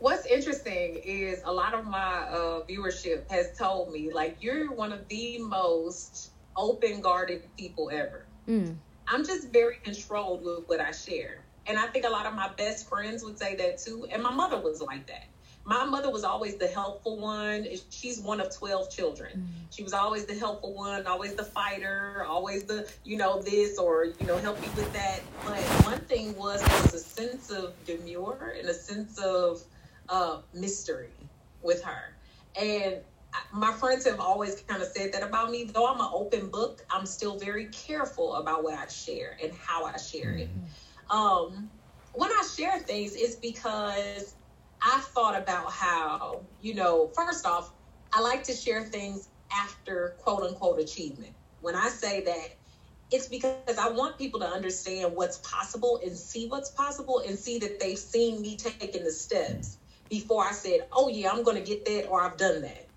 What's 0.00 0.26
interesting 0.26 1.00
is 1.02 1.40
a 1.44 1.52
lot 1.52 1.72
of 1.72 1.86
my 1.86 2.26
uh, 2.28 2.62
viewership 2.68 3.30
has 3.30 3.56
told 3.56 3.92
me 3.92 4.12
like 4.12 4.36
you're 4.40 4.72
one 4.72 4.92
of 4.92 5.08
the 5.08 5.38
most 5.38 6.30
open 6.56 7.00
guarded 7.00 7.42
people 7.56 7.90
ever. 7.90 8.26
Mm. 8.48 8.76
I'm 9.08 9.24
just 9.24 9.48
very 9.48 9.76
controlled 9.76 10.44
with 10.44 10.64
what 10.66 10.80
I 10.80 10.90
share. 10.90 11.40
And 11.66 11.78
I 11.78 11.86
think 11.86 12.04
a 12.04 12.10
lot 12.10 12.26
of 12.26 12.34
my 12.34 12.50
best 12.56 12.88
friends 12.88 13.24
would 13.24 13.38
say 13.38 13.54
that 13.56 13.78
too. 13.78 14.06
And 14.10 14.22
my 14.22 14.30
mother 14.30 14.60
was 14.60 14.82
like 14.82 15.06
that 15.06 15.26
my 15.66 15.84
mother 15.84 16.10
was 16.10 16.24
always 16.24 16.56
the 16.56 16.66
helpful 16.66 17.18
one. 17.18 17.66
She's 17.88 18.20
one 18.20 18.40
of 18.40 18.54
12 18.54 18.90
children. 18.90 19.30
Mm-hmm. 19.32 19.64
She 19.70 19.82
was 19.82 19.94
always 19.94 20.26
the 20.26 20.34
helpful 20.34 20.74
one, 20.74 21.06
always 21.06 21.34
the 21.34 21.44
fighter, 21.44 22.24
always 22.28 22.64
the, 22.64 22.90
you 23.02 23.16
know, 23.16 23.40
this 23.40 23.78
or, 23.78 24.04
you 24.04 24.26
know, 24.26 24.36
help 24.36 24.62
you 24.62 24.70
with 24.76 24.92
that. 24.92 25.20
But 25.44 25.60
one 25.84 26.00
thing 26.00 26.36
was 26.36 26.62
there 26.62 26.82
was 26.82 26.94
a 26.94 26.98
sense 26.98 27.50
of 27.50 27.72
demure 27.86 28.56
and 28.58 28.68
a 28.68 28.74
sense 28.74 29.18
of 29.18 29.62
uh, 30.10 30.38
mystery 30.52 31.08
with 31.62 31.82
her. 31.82 32.14
And 32.60 32.96
my 33.52 33.72
friends 33.72 34.06
have 34.06 34.20
always 34.20 34.60
kind 34.62 34.82
of 34.82 34.88
said 34.88 35.12
that 35.14 35.22
about 35.22 35.50
me. 35.50 35.64
Though 35.64 35.86
I'm 35.86 36.00
an 36.00 36.10
open 36.12 36.48
book, 36.48 36.84
I'm 36.90 37.06
still 37.06 37.38
very 37.38 37.66
careful 37.66 38.34
about 38.34 38.64
what 38.64 38.74
I 38.74 38.86
share 38.88 39.38
and 39.42 39.50
how 39.54 39.86
I 39.86 39.96
share 39.96 40.32
it. 40.32 40.50
Mm-hmm. 40.50 41.16
Um, 41.16 41.70
when 42.12 42.30
I 42.30 42.46
share 42.56 42.78
things, 42.78 43.16
it's 43.16 43.34
because 43.34 44.34
I 44.84 44.98
thought 45.00 45.36
about 45.40 45.72
how, 45.72 46.46
you 46.60 46.74
know, 46.74 47.10
first 47.16 47.46
off, 47.46 47.72
I 48.12 48.20
like 48.20 48.44
to 48.44 48.52
share 48.52 48.84
things 48.84 49.30
after 49.50 50.16
quote 50.18 50.42
unquote 50.42 50.78
achievement. 50.78 51.34
When 51.60 51.74
I 51.74 51.88
say 51.88 52.22
that, 52.24 52.48
it's 53.10 53.28
because 53.28 53.78
I 53.78 53.88
want 53.88 54.18
people 54.18 54.40
to 54.40 54.46
understand 54.46 55.14
what's 55.14 55.38
possible 55.38 56.00
and 56.04 56.16
see 56.16 56.48
what's 56.48 56.70
possible 56.70 57.22
and 57.26 57.38
see 57.38 57.58
that 57.60 57.80
they've 57.80 57.98
seen 57.98 58.42
me 58.42 58.56
taking 58.56 59.04
the 59.04 59.10
steps 59.10 59.78
before 60.10 60.44
I 60.44 60.52
said, 60.52 60.86
oh, 60.92 61.08
yeah, 61.08 61.30
I'm 61.30 61.42
going 61.44 61.56
to 61.56 61.62
get 61.62 61.84
that 61.86 62.06
or 62.08 62.22
I've 62.22 62.36
done 62.36 62.62
that. 62.62 62.88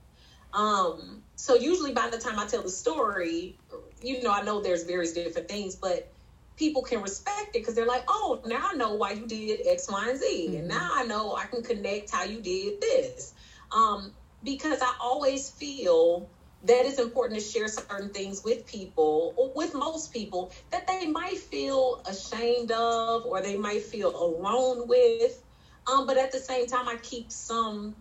Um, 0.54 1.24
so 1.36 1.56
usually 1.56 1.94
by 1.94 2.10
the 2.10 2.18
time 2.18 2.40
I 2.40 2.46
tell 2.48 2.64
the 2.64 2.70
story, 2.70 3.60
you 4.02 4.24
know, 4.24 4.32
I 4.32 4.44
know 4.44 4.62
there's 4.62 4.84
various 4.84 5.14
different 5.14 5.48
things, 5.48 5.76
but 5.76 6.12
people 6.58 6.82
can 6.82 7.02
respect 7.02 7.50
it 7.50 7.54
because 7.54 7.76
they're 7.76 7.86
like, 7.86 8.04
oh, 8.08 8.42
now 8.46 8.70
I 8.72 8.76
know 8.76 8.96
why 8.96 9.12
you 9.12 9.26
did 9.28 9.66
X, 9.66 9.88
Y, 9.90 10.10
and 10.10 10.20
Z. 10.20 10.48
Mm-hmm. 10.48 10.58
And 10.58 10.68
now 10.68 10.90
I 10.94 11.06
know 11.06 11.36
I 11.36 11.46
can 11.46 11.64
connect 11.64 12.10
how 12.12 12.24
you 12.24 12.42
did 12.42 12.82
this. 12.82 13.34
Um, 13.72 14.12
because 14.44 14.82
I 14.82 14.94
always 15.00 15.50
feel 15.50 16.30
that 16.64 16.86
it's 16.86 17.00
important 17.00 17.40
to 17.40 17.46
share 17.46 17.68
certain 17.68 18.10
things 18.10 18.44
with 18.44 18.66
people, 18.66 19.34
or 19.38 19.52
with 19.56 19.74
most 19.74 20.12
people, 20.12 20.52
that 20.72 20.88
they 20.88 21.06
might 21.06 21.38
feel 21.38 22.04
ashamed 22.08 22.72
of 22.72 23.26
or 23.26 23.42
they 23.42 23.58
might 23.58 23.84
feel 23.84 24.16
alone 24.16 24.88
with. 24.88 25.44
Um, 25.86 26.08
but 26.08 26.18
at 26.18 26.32
the 26.32 26.40
same 26.40 26.68
time, 26.68 26.88
I 26.88 26.98
keep 26.98 27.32
some 27.32 27.96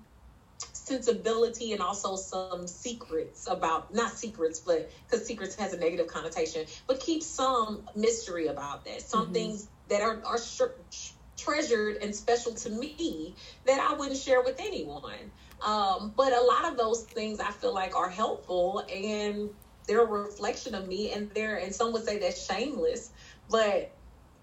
sensibility 0.86 1.72
and 1.72 1.80
also 1.80 2.16
some 2.16 2.66
secrets 2.66 3.48
about 3.50 3.92
not 3.92 4.12
secrets 4.12 4.60
but 4.60 4.90
because 5.06 5.26
secrets 5.26 5.56
has 5.56 5.72
a 5.72 5.78
negative 5.78 6.06
connotation 6.06 6.64
but 6.86 7.00
keep 7.00 7.22
some 7.22 7.82
mystery 7.96 8.46
about 8.46 8.84
that 8.84 9.02
some 9.02 9.24
mm-hmm. 9.24 9.32
things 9.32 9.68
that 9.88 10.00
are, 10.00 10.22
are 10.24 10.38
sh- 10.38 11.10
treasured 11.36 11.96
and 12.02 12.14
special 12.14 12.52
to 12.52 12.70
me 12.70 13.34
that 13.64 13.80
i 13.80 13.94
wouldn't 13.94 14.16
share 14.16 14.42
with 14.42 14.60
anyone 14.60 15.30
um, 15.60 16.12
but 16.16 16.32
a 16.32 16.40
lot 16.40 16.70
of 16.70 16.76
those 16.76 17.04
things 17.04 17.40
I 17.40 17.50
feel 17.50 17.72
like 17.72 17.96
are 17.96 18.10
helpful 18.10 18.84
and 18.92 19.50
they're 19.86 20.02
a 20.02 20.06
reflection 20.06 20.74
of 20.74 20.86
me 20.86 21.12
and 21.12 21.30
they're 21.30 21.56
and 21.56 21.74
some 21.74 21.92
would 21.92 22.04
say 22.04 22.18
that's 22.18 22.44
shameless, 22.44 23.10
but 23.50 23.90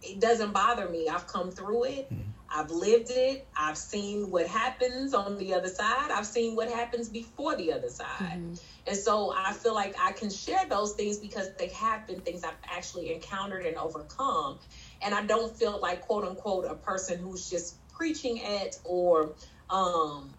it 0.02 0.20
doesn't 0.20 0.54
bother 0.54 0.90
me. 0.90 1.08
I've 1.08 1.28
come 1.28 1.52
through 1.52 1.86
it. 1.86 2.14
Mm-hmm. 2.14 2.30
I've 2.54 2.70
lived 2.70 3.10
it. 3.10 3.48
I've 3.58 3.78
seen 3.78 4.30
what 4.30 4.48
happens 4.48 5.13
on 5.13 5.38
the 5.38 5.56
other 5.56 5.70
side. 5.70 6.12
I've 6.12 6.26
seen 6.26 6.56
what 6.56 6.70
happens 6.70 7.10
before 7.10 7.56
the 7.56 7.74
other 7.74 7.89
side. 7.89 8.08
Mm-hmm. 8.22 8.54
And 8.86 8.98
so 8.98 9.34
I 9.36 9.54
feel 9.54 9.74
like 9.74 9.96
I 10.00 10.12
can 10.12 10.30
share 10.30 10.66
those 10.70 10.94
things 10.94 11.18
because 11.18 11.50
they 11.58 11.70
have 11.70 12.06
been 12.06 12.22
things 12.22 12.44
I've 12.44 12.54
actually 12.66 13.13
encountered 13.13 13.66
and 13.66 13.78
overcome. 13.78 14.60
And 15.02 15.16
I 15.16 15.26
don't 15.26 15.56
feel 15.56 15.80
like, 15.82 16.02
quote 16.02 16.26
unquote, 16.26 16.66
a 16.66 16.76
person 16.76 17.20
who's 17.20 17.50
just 17.50 17.76
preaching 17.89 18.44
at 18.44 18.78
or 18.84 19.34
um, 19.70 20.34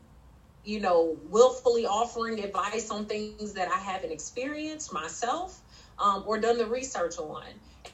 you 0.64 0.80
know, 0.80 1.18
willfully 1.28 1.86
offering 1.86 2.42
advice 2.42 2.90
on 2.90 3.06
things 3.06 3.54
that 3.54 3.68
I 3.68 3.78
haven't 3.78 4.12
experienced 4.12 4.92
myself 4.92 5.60
um, 5.98 6.24
or 6.26 6.38
done 6.38 6.58
the 6.58 6.66
research 6.66 7.18
on. 7.18 7.44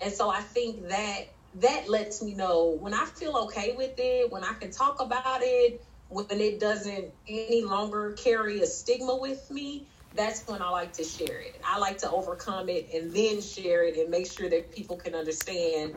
And 0.00 0.12
so 0.12 0.30
I 0.30 0.40
think 0.40 0.88
that 0.88 1.26
that 1.54 1.88
lets 1.88 2.22
me 2.22 2.34
know 2.34 2.78
when 2.80 2.94
I 2.94 3.04
feel 3.04 3.36
okay 3.36 3.74
with 3.76 3.94
it, 3.98 4.30
when 4.30 4.44
I 4.44 4.54
can 4.54 4.70
talk 4.70 5.00
about 5.00 5.40
it, 5.42 5.82
when 6.08 6.26
it 6.30 6.60
doesn't 6.60 7.12
any 7.28 7.62
longer 7.62 8.12
carry 8.12 8.60
a 8.60 8.66
stigma 8.66 9.16
with 9.16 9.50
me, 9.50 9.86
that's 10.14 10.46
when 10.46 10.60
I 10.60 10.68
like 10.70 10.92
to 10.94 11.04
share 11.04 11.40
it. 11.40 11.60
I 11.64 11.78
like 11.78 11.98
to 11.98 12.10
overcome 12.10 12.68
it 12.68 12.88
and 12.92 13.12
then 13.12 13.40
share 13.40 13.84
it 13.84 13.96
and 13.96 14.10
make 14.10 14.30
sure 14.30 14.48
that 14.48 14.72
people 14.72 14.96
can 14.96 15.14
understand 15.14 15.94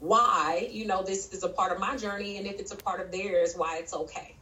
why, 0.00 0.68
you 0.70 0.86
know, 0.86 1.02
this 1.02 1.32
is 1.32 1.42
a 1.42 1.48
part 1.48 1.72
of 1.72 1.80
my 1.80 1.96
journey 1.96 2.38
and 2.38 2.46
if 2.46 2.60
it's 2.60 2.72
a 2.72 2.76
part 2.76 3.00
of 3.00 3.10
theirs, 3.10 3.54
why 3.56 3.78
it's 3.78 3.94
okay. 3.94 4.36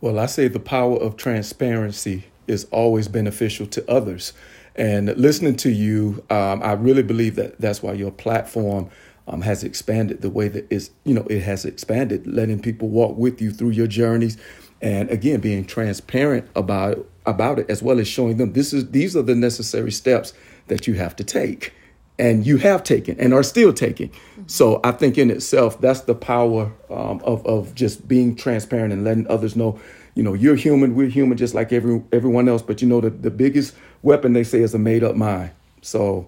Well, 0.00 0.18
I 0.18 0.26
say 0.26 0.48
the 0.48 0.60
power 0.60 0.96
of 0.96 1.16
transparency 1.16 2.24
is 2.46 2.66
always 2.70 3.08
beneficial 3.08 3.66
to 3.66 3.90
others. 3.90 4.32
And 4.76 5.14
listening 5.16 5.56
to 5.56 5.70
you, 5.70 6.24
um, 6.30 6.62
I 6.62 6.72
really 6.72 7.02
believe 7.02 7.36
that 7.36 7.60
that's 7.60 7.82
why 7.82 7.92
your 7.92 8.12
platform 8.12 8.88
um, 9.30 9.42
has 9.42 9.62
expanded 9.62 10.22
the 10.22 10.30
way 10.30 10.48
that 10.48 10.70
is, 10.70 10.90
you 11.04 11.14
know, 11.14 11.26
it 11.30 11.40
has 11.40 11.64
expanded, 11.64 12.26
letting 12.26 12.60
people 12.60 12.88
walk 12.88 13.16
with 13.16 13.40
you 13.40 13.52
through 13.52 13.70
your 13.70 13.86
journeys, 13.86 14.36
and 14.82 15.08
again, 15.10 15.40
being 15.40 15.64
transparent 15.64 16.48
about 16.56 17.06
about 17.26 17.58
it, 17.58 17.70
as 17.70 17.82
well 17.82 18.00
as 18.00 18.08
showing 18.08 18.38
them 18.38 18.52
this 18.54 18.72
is 18.72 18.90
these 18.90 19.16
are 19.16 19.22
the 19.22 19.34
necessary 19.34 19.92
steps 19.92 20.32
that 20.66 20.86
you 20.86 20.94
have 20.94 21.14
to 21.16 21.24
take 21.24 21.72
and 22.18 22.46
you 22.46 22.58
have 22.58 22.82
taken 22.82 23.18
and 23.20 23.32
are 23.32 23.42
still 23.42 23.72
taking. 23.72 24.08
Mm-hmm. 24.08 24.42
So 24.46 24.80
I 24.84 24.92
think 24.92 25.16
in 25.16 25.30
itself, 25.30 25.80
that's 25.80 26.02
the 26.02 26.14
power 26.14 26.72
um, 26.90 27.20
of 27.24 27.46
of 27.46 27.74
just 27.74 28.08
being 28.08 28.34
transparent 28.34 28.92
and 28.92 29.04
letting 29.04 29.28
others 29.28 29.54
know, 29.54 29.78
you 30.14 30.22
know, 30.22 30.34
you're 30.34 30.56
human, 30.56 30.94
we're 30.96 31.08
human, 31.08 31.38
just 31.38 31.54
like 31.54 31.72
every 31.72 32.02
everyone 32.12 32.48
else. 32.48 32.62
But 32.62 32.82
you 32.82 32.88
know, 32.88 33.00
the, 33.00 33.10
the 33.10 33.30
biggest 33.30 33.74
weapon 34.02 34.32
they 34.32 34.44
say 34.44 34.60
is 34.60 34.74
a 34.74 34.78
made 34.78 35.04
up 35.04 35.14
mind. 35.14 35.52
So 35.82 36.26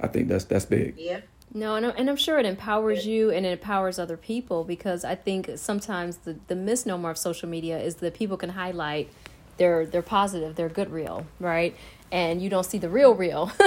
I 0.00 0.06
think 0.08 0.28
that's 0.28 0.44
that's 0.44 0.66
big. 0.66 0.98
Yeah. 0.98 1.20
No, 1.54 1.78
no, 1.78 1.90
and 1.90 2.08
I'm 2.08 2.16
sure 2.16 2.38
it 2.38 2.46
empowers 2.46 3.06
you 3.06 3.30
and 3.30 3.44
it 3.44 3.52
empowers 3.52 3.98
other 3.98 4.16
people 4.16 4.64
because 4.64 5.04
I 5.04 5.14
think 5.14 5.50
sometimes 5.56 6.18
the, 6.18 6.36
the 6.48 6.56
misnomer 6.56 7.10
of 7.10 7.18
social 7.18 7.48
media 7.48 7.78
is 7.78 7.96
that 7.96 8.14
people 8.14 8.36
can 8.36 8.50
highlight 8.50 9.10
their 9.58 9.84
their 9.84 10.02
positive, 10.02 10.56
their 10.56 10.70
good 10.70 10.90
real, 10.90 11.26
right? 11.38 11.76
and 12.12 12.42
you 12.42 12.50
don't 12.50 12.64
see 12.64 12.78
the 12.78 12.90
real 12.90 13.14
real. 13.14 13.50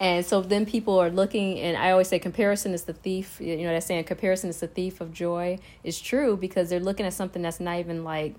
And 0.00 0.26
so 0.26 0.42
then 0.42 0.66
people 0.66 0.98
are 0.98 1.10
looking 1.10 1.60
and 1.60 1.76
i 1.76 1.92
always 1.92 2.08
say 2.08 2.18
comparison 2.18 2.74
is 2.74 2.82
the 2.82 2.92
thief 2.92 3.40
you 3.40 3.56
know 3.58 3.72
that 3.72 3.84
saying? 3.84 4.02
Comparison 4.04 4.50
is 4.50 4.58
the 4.58 4.66
thief 4.66 5.00
of 5.00 5.12
joy. 5.12 5.58
Is 5.84 6.00
true 6.00 6.36
because 6.36 6.68
they're 6.68 6.80
looking 6.80 7.06
at 7.06 7.12
something 7.12 7.40
that's 7.40 7.60
not 7.60 7.78
even 7.78 8.02
like 8.02 8.34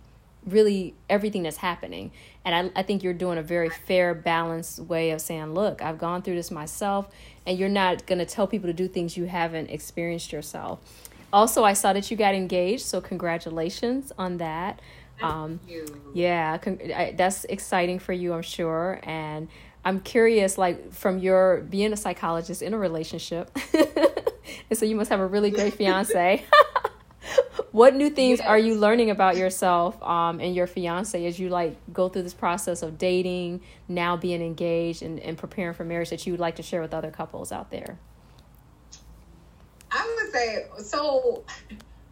really 0.45 0.93
everything 1.10 1.43
that's 1.43 1.58
happening 1.58 2.12
and 2.45 2.71
I, 2.75 2.79
I 2.79 2.84
think 2.84 3.03
you're 3.03 3.13
doing 3.13 3.38
a 3.38 3.43
very 3.43 3.69
fair 3.69 4.13
balanced 4.13 4.79
way 4.79 5.12
of 5.12 5.21
saying 5.21 5.53
look 5.53 5.82
i've 5.82 5.97
gone 5.97 6.21
through 6.21 6.36
this 6.36 6.51
myself 6.51 7.10
and 7.45 7.58
you're 7.58 7.69
not 7.69 8.06
going 8.06 8.19
to 8.19 8.25
tell 8.25 8.47
people 8.47 8.67
to 8.67 8.73
do 8.73 8.88
things 8.88 9.15
you 9.15 9.25
haven't 9.25 9.69
experienced 9.69 10.32
yourself 10.32 10.79
also 11.32 11.63
i 11.63 11.73
saw 11.73 11.93
that 11.93 12.12
you 12.12 12.17
got 12.17 12.36
engaged 12.36 12.86
so 12.86 12.99
congratulations 12.99 14.12
on 14.17 14.38
that 14.38 14.79
um, 15.21 15.60
yeah, 16.13 16.58
con- 16.58 16.79
I, 16.93 17.13
that's 17.15 17.45
exciting 17.45 17.99
for 17.99 18.13
you, 18.13 18.34
I'm 18.34 18.41
sure. 18.41 18.99
And 19.03 19.47
I'm 19.86 19.99
curious, 19.99 20.58
like 20.58 20.91
from 20.93 21.19
your 21.19 21.62
being 21.62 21.93
a 21.93 21.97
psychologist 21.97 22.62
in 22.62 22.73
a 22.73 22.77
relationship, 22.77 23.56
and 23.73 24.77
so 24.77 24.86
you 24.86 24.95
must 24.95 25.10
have 25.10 25.19
a 25.19 25.27
really 25.27 25.51
great 25.51 25.73
fiance. 25.77 26.43
what 27.71 27.95
new 27.95 28.09
things 28.09 28.39
yes. 28.39 28.47
are 28.47 28.57
you 28.57 28.75
learning 28.75 29.09
about 29.09 29.37
yourself 29.37 30.01
um, 30.03 30.39
and 30.39 30.55
your 30.55 30.67
fiance 30.67 31.25
as 31.25 31.39
you 31.39 31.49
like 31.49 31.77
go 31.91 32.09
through 32.09 32.23
this 32.23 32.33
process 32.33 32.81
of 32.81 32.97
dating, 32.97 33.61
now 33.87 34.15
being 34.17 34.41
engaged, 34.41 35.01
and, 35.01 35.19
and 35.19 35.37
preparing 35.37 35.73
for 35.73 35.83
marriage 35.83 36.09
that 36.09 36.25
you 36.25 36.33
would 36.33 36.39
like 36.39 36.55
to 36.55 36.63
share 36.63 36.81
with 36.81 36.93
other 36.93 37.11
couples 37.11 37.51
out 37.51 37.71
there? 37.71 37.97
I 39.91 40.17
would 40.23 40.31
say 40.33 40.65
so 40.79 41.43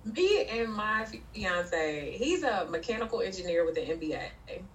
me 0.05 0.45
and 0.45 0.71
my 0.73 1.05
fiance, 1.34 2.17
he's 2.17 2.43
a 2.43 2.65
mechanical 2.69 3.21
engineer 3.21 3.65
with 3.65 3.77
an 3.77 3.86
MBA. 3.86 4.29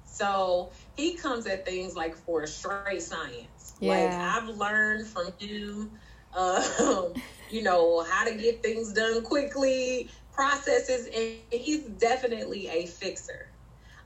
So 0.04 0.70
he 0.96 1.14
comes 1.14 1.46
at 1.46 1.66
things 1.66 1.94
like 1.94 2.16
for 2.16 2.42
a 2.42 2.46
straight 2.46 3.02
science. 3.02 3.74
Yeah. 3.80 3.92
Like 3.92 4.12
I've 4.12 4.56
learned 4.56 5.06
from 5.06 5.32
him, 5.38 5.90
um, 6.36 7.14
you 7.50 7.62
know, 7.62 8.02
how 8.02 8.24
to 8.24 8.34
get 8.34 8.62
things 8.62 8.92
done 8.92 9.22
quickly, 9.22 10.10
processes, 10.36 11.06
and 11.06 11.38
he's 11.50 11.84
definitely 11.84 12.68
a 12.68 12.86
fixer. 12.86 13.48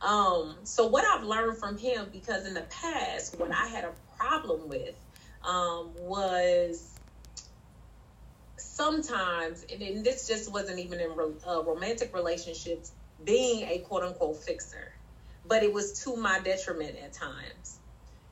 Um, 0.00 0.56
so 0.62 0.86
what 0.86 1.04
I've 1.04 1.24
learned 1.24 1.58
from 1.58 1.76
him, 1.76 2.08
because 2.12 2.46
in 2.46 2.54
the 2.54 2.66
past, 2.82 3.38
what 3.38 3.50
I 3.50 3.66
had 3.66 3.84
a 3.84 3.92
problem 4.16 4.68
with 4.68 4.94
um, 5.44 5.90
was 5.98 6.98
sometimes, 8.56 9.64
and 9.70 10.04
this 10.04 10.26
just 10.26 10.50
wasn't 10.52 10.78
even 10.78 11.00
in 11.00 11.10
uh, 11.46 11.62
romantic 11.62 12.14
relationships, 12.14 12.92
being 13.24 13.68
a 13.68 13.78
quote 13.80 14.02
unquote 14.02 14.42
fixer, 14.42 14.92
but 15.46 15.62
it 15.62 15.72
was 15.72 16.02
to 16.04 16.16
my 16.16 16.40
detriment 16.40 16.96
at 17.02 17.12
times. 17.12 17.78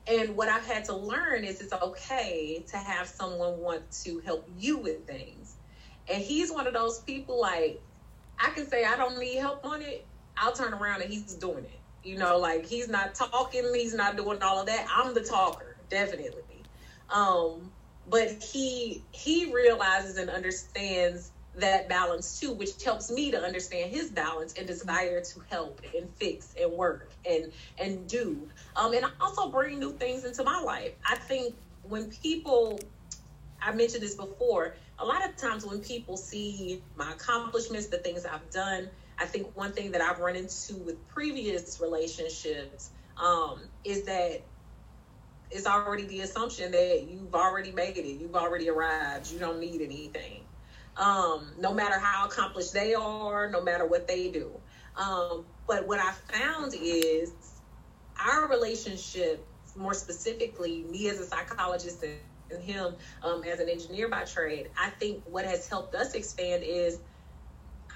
And 0.07 0.37
what 0.37 0.49
I've 0.49 0.65
had 0.65 0.87
to 0.87 0.97
learn 0.97 1.45
is 1.45 1.61
it's 1.61 1.73
okay 1.73 2.65
to 2.71 2.79
have 2.79 3.07
someone 3.07 3.59
want 3.59 3.91
to 4.05 4.21
help 4.21 4.49
you 4.57 4.79
with 4.79 5.07
things. 5.07 5.57
And 6.11 6.23
he's 6.23 6.51
one 6.51 6.67
of 6.67 6.73
those 6.73 7.01
people 7.01 7.39
like, 7.39 7.83
I 8.41 8.51
can 8.51 8.69
say 8.69 8.85
I 8.85 8.97
don't 8.97 9.19
need 9.19 9.37
help 9.37 9.65
on 9.65 9.83
it. 9.83 10.07
I'll 10.37 10.53
turn 10.53 10.73
around 10.73 11.03
and 11.03 11.11
he's 11.13 11.35
doing 11.35 11.65
it. 11.65 11.81
You 12.05 12.19
know, 12.19 12.39
like 12.39 12.65
he's 12.65 12.89
not 12.89 13.15
talking, 13.15 13.65
he's 13.75 13.95
not 13.95 14.17
doing 14.17 14.43
all 14.43 14.61
of 14.61 14.67
that. 14.67 14.87
I'm 14.95 15.15
the 15.15 15.23
talker, 15.23 15.77
definitely. 15.91 16.63
Um, 17.11 17.71
but 18.09 18.31
he 18.43 19.03
he 19.11 19.53
realizes 19.53 20.17
and 20.17 20.31
understands 20.31 21.33
that 21.57 21.89
balance 21.89 22.39
too 22.39 22.53
which 22.53 22.83
helps 22.85 23.11
me 23.11 23.31
to 23.31 23.41
understand 23.41 23.91
his 23.91 24.11
balance 24.11 24.55
and 24.55 24.67
desire 24.67 25.21
to 25.21 25.41
help 25.51 25.81
and 25.97 26.09
fix 26.15 26.55
and 26.61 26.71
work 26.73 27.11
and 27.29 27.53
and 27.79 28.07
do 28.07 28.49
um 28.77 28.93
and 28.93 29.05
also 29.21 29.51
bring 29.51 29.79
new 29.79 29.93
things 29.93 30.25
into 30.25 30.45
my 30.45 30.61
life 30.61 30.93
i 31.05 31.17
think 31.17 31.55
when 31.83 32.09
people 32.23 32.79
i 33.61 33.73
mentioned 33.73 34.03
this 34.03 34.15
before 34.15 34.75
a 35.01 35.05
lot 35.05 35.25
of 35.25 35.37
times 35.37 35.65
when 35.65 35.81
people 35.81 36.17
see 36.17 36.83
my 36.97 37.13
accomplishments 37.13 37.87
the 37.87 37.99
things 37.99 38.27
i've 38.27 38.51
done 38.51 38.89
i 39.19 39.25
think 39.25 39.57
one 39.57 39.73
thing 39.73 39.93
that 39.93 40.01
i've 40.01 40.19
run 40.19 40.37
into 40.37 40.77
with 40.77 41.09
previous 41.09 41.81
relationships 41.81 42.91
um, 43.21 43.61
is 43.85 44.05
that 44.05 44.43
it's 45.51 45.67
already 45.67 46.05
the 46.05 46.21
assumption 46.21 46.73
that 46.73 47.07
you've 47.09 47.35
already 47.35 47.73
made 47.73 47.97
it, 47.97 48.07
you've 48.07 48.37
already 48.37 48.69
arrived, 48.69 49.31
you 49.31 49.39
don't 49.39 49.61
need 49.61 49.81
anything. 49.81 50.43
Um, 50.97 51.53
no 51.59 51.73
matter 51.73 51.99
how 51.99 52.27
accomplished 52.27 52.75
they 52.75 52.95
are, 52.95 53.49
no 53.51 53.63
matter 53.63 53.87
what 53.87 54.09
they 54.09 54.31
do. 54.31 54.51
Um, 54.97 55.45
but 55.67 55.87
what 55.87 56.01
I 56.01 56.13
found 56.33 56.75
is 56.75 57.33
our 58.19 58.49
relationship, 58.49 59.45
more 59.77 59.95
specifically, 59.95 60.85
me 60.91 61.09
as 61.09 61.21
a 61.21 61.25
psychologist 61.25 62.03
and, 62.03 62.15
and 62.51 62.63
him 62.63 62.97
um, 63.23 63.43
as 63.45 63.61
an 63.61 63.69
engineer 63.69 64.09
by 64.09 64.25
trade, 64.25 64.69
I 64.79 64.91
think 64.91 65.23
what 65.27 65.45
has 65.45 65.69
helped 65.69 65.95
us 65.95 66.15
expand 66.15 66.63
is 66.65 67.01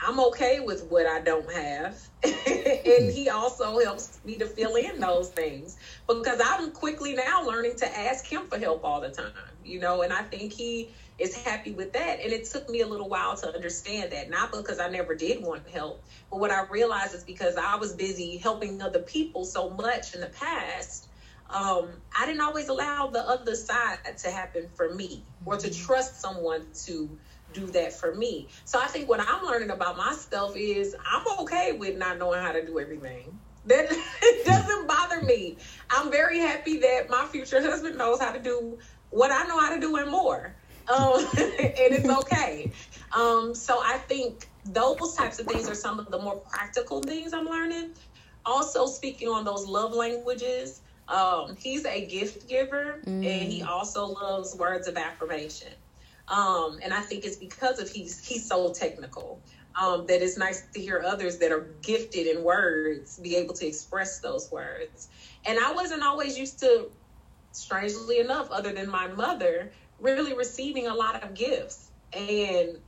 I'm 0.04 0.18
okay 0.20 0.60
with 0.60 0.84
what 0.84 1.06
I 1.06 1.20
don't 1.20 1.50
have. 1.52 1.96
and 2.24 3.12
he 3.12 3.28
also 3.28 3.78
helps 3.78 4.18
me 4.24 4.36
to 4.38 4.46
fill 4.46 4.74
in 4.74 4.98
those 5.00 5.28
things 5.28 5.76
because 6.08 6.40
I'm 6.42 6.72
quickly 6.72 7.14
now 7.14 7.42
learning 7.46 7.76
to 7.78 7.98
ask 7.98 8.26
him 8.26 8.46
for 8.48 8.58
help 8.58 8.84
all 8.84 9.00
the 9.00 9.10
time, 9.10 9.32
you 9.62 9.78
know, 9.78 10.02
and 10.02 10.12
I 10.12 10.22
think 10.22 10.52
he 10.52 10.94
is 11.18 11.34
happy 11.34 11.72
with 11.72 11.92
that. 11.92 12.20
And 12.20 12.32
it 12.32 12.48
took 12.50 12.68
me 12.68 12.80
a 12.80 12.86
little 12.86 13.08
while 13.08 13.36
to 13.36 13.54
understand 13.54 14.12
that, 14.12 14.28
not 14.30 14.50
because 14.50 14.80
I 14.80 14.88
never 14.88 15.14
did 15.14 15.42
want 15.42 15.68
help, 15.68 16.04
but 16.30 16.40
what 16.40 16.50
I 16.50 16.64
realized 16.70 17.14
is 17.14 17.22
because 17.24 17.56
I 17.56 17.76
was 17.76 17.92
busy 17.94 18.38
helping 18.38 18.82
other 18.82 19.00
people 19.00 19.44
so 19.44 19.70
much 19.70 20.14
in 20.14 20.20
the 20.20 20.28
past. 20.28 21.08
Um, 21.52 21.90
I 22.18 22.24
didn't 22.26 22.40
always 22.40 22.68
allow 22.68 23.08
the 23.08 23.20
other 23.20 23.54
side 23.54 23.98
to 24.18 24.30
happen 24.30 24.68
for 24.74 24.94
me 24.94 25.22
or 25.44 25.56
to 25.56 25.68
mm-hmm. 25.68 25.86
trust 25.86 26.20
someone 26.20 26.66
to 26.86 27.18
do 27.52 27.66
that 27.66 27.92
for 27.92 28.14
me. 28.14 28.48
So 28.64 28.80
I 28.80 28.86
think 28.86 29.08
what 29.08 29.20
I'm 29.20 29.44
learning 29.44 29.70
about 29.70 29.96
myself 29.96 30.56
is 30.56 30.96
I'm 31.06 31.26
okay 31.40 31.72
with 31.72 31.98
not 31.98 32.18
knowing 32.18 32.40
how 32.40 32.52
to 32.52 32.64
do 32.64 32.78
everything. 32.78 33.38
That 33.66 33.86
it 34.22 34.46
doesn't 34.46 34.88
bother 34.88 35.22
me. 35.22 35.58
I'm 35.90 36.10
very 36.10 36.38
happy 36.38 36.78
that 36.78 37.10
my 37.10 37.26
future 37.26 37.60
husband 37.60 37.98
knows 37.98 38.20
how 38.20 38.32
to 38.32 38.40
do 38.40 38.78
what 39.10 39.30
I 39.30 39.46
know 39.46 39.58
how 39.60 39.74
to 39.74 39.80
do 39.80 39.96
and 39.96 40.10
more. 40.10 40.54
Um, 40.88 41.26
and 41.36 41.92
it's 41.92 42.08
okay. 42.08 42.72
Um, 43.14 43.54
so 43.54 43.78
I 43.82 43.98
think 43.98 44.48
those 44.64 45.14
types 45.14 45.38
of 45.38 45.46
things 45.46 45.68
are 45.68 45.74
some 45.74 46.00
of 46.00 46.10
the 46.10 46.18
more 46.18 46.36
practical 46.36 47.00
things 47.00 47.32
I'm 47.32 47.46
learning. 47.46 47.90
Also, 48.44 48.86
speaking 48.86 49.28
on 49.28 49.44
those 49.44 49.66
love 49.66 49.92
languages, 49.92 50.80
um, 51.08 51.56
he's 51.56 51.84
a 51.84 52.06
gift 52.06 52.48
giver 52.48 53.00
mm. 53.04 53.06
and 53.06 53.52
he 53.52 53.60
mm. 53.60 53.66
also 53.66 54.06
loves 54.06 54.54
words 54.56 54.88
of 54.88 54.96
affirmation. 54.96 55.72
Um, 56.28 56.78
and 56.82 56.94
I 56.94 57.00
think 57.00 57.24
it's 57.24 57.36
because 57.36 57.78
of 57.78 57.90
he's 57.90 58.24
he's 58.24 58.46
so 58.46 58.72
technical 58.72 59.40
um, 59.74 60.06
that 60.06 60.22
it's 60.22 60.38
nice 60.38 60.62
to 60.72 60.80
hear 60.80 61.02
others 61.04 61.38
that 61.38 61.52
are 61.52 61.66
gifted 61.82 62.26
in 62.26 62.42
words 62.44 63.18
be 63.18 63.36
able 63.36 63.54
to 63.54 63.66
express 63.66 64.20
those 64.20 64.50
words. 64.50 65.08
And 65.44 65.58
I 65.58 65.72
wasn't 65.72 66.02
always 66.02 66.38
used 66.38 66.60
to, 66.60 66.90
strangely 67.52 68.20
enough, 68.20 68.50
other 68.50 68.72
than 68.72 68.88
my 68.88 69.08
mother, 69.08 69.72
really 70.00 70.34
receiving 70.34 70.86
a 70.86 70.94
lot 70.94 71.22
of 71.22 71.34
gifts. 71.34 71.90
And 72.12 72.78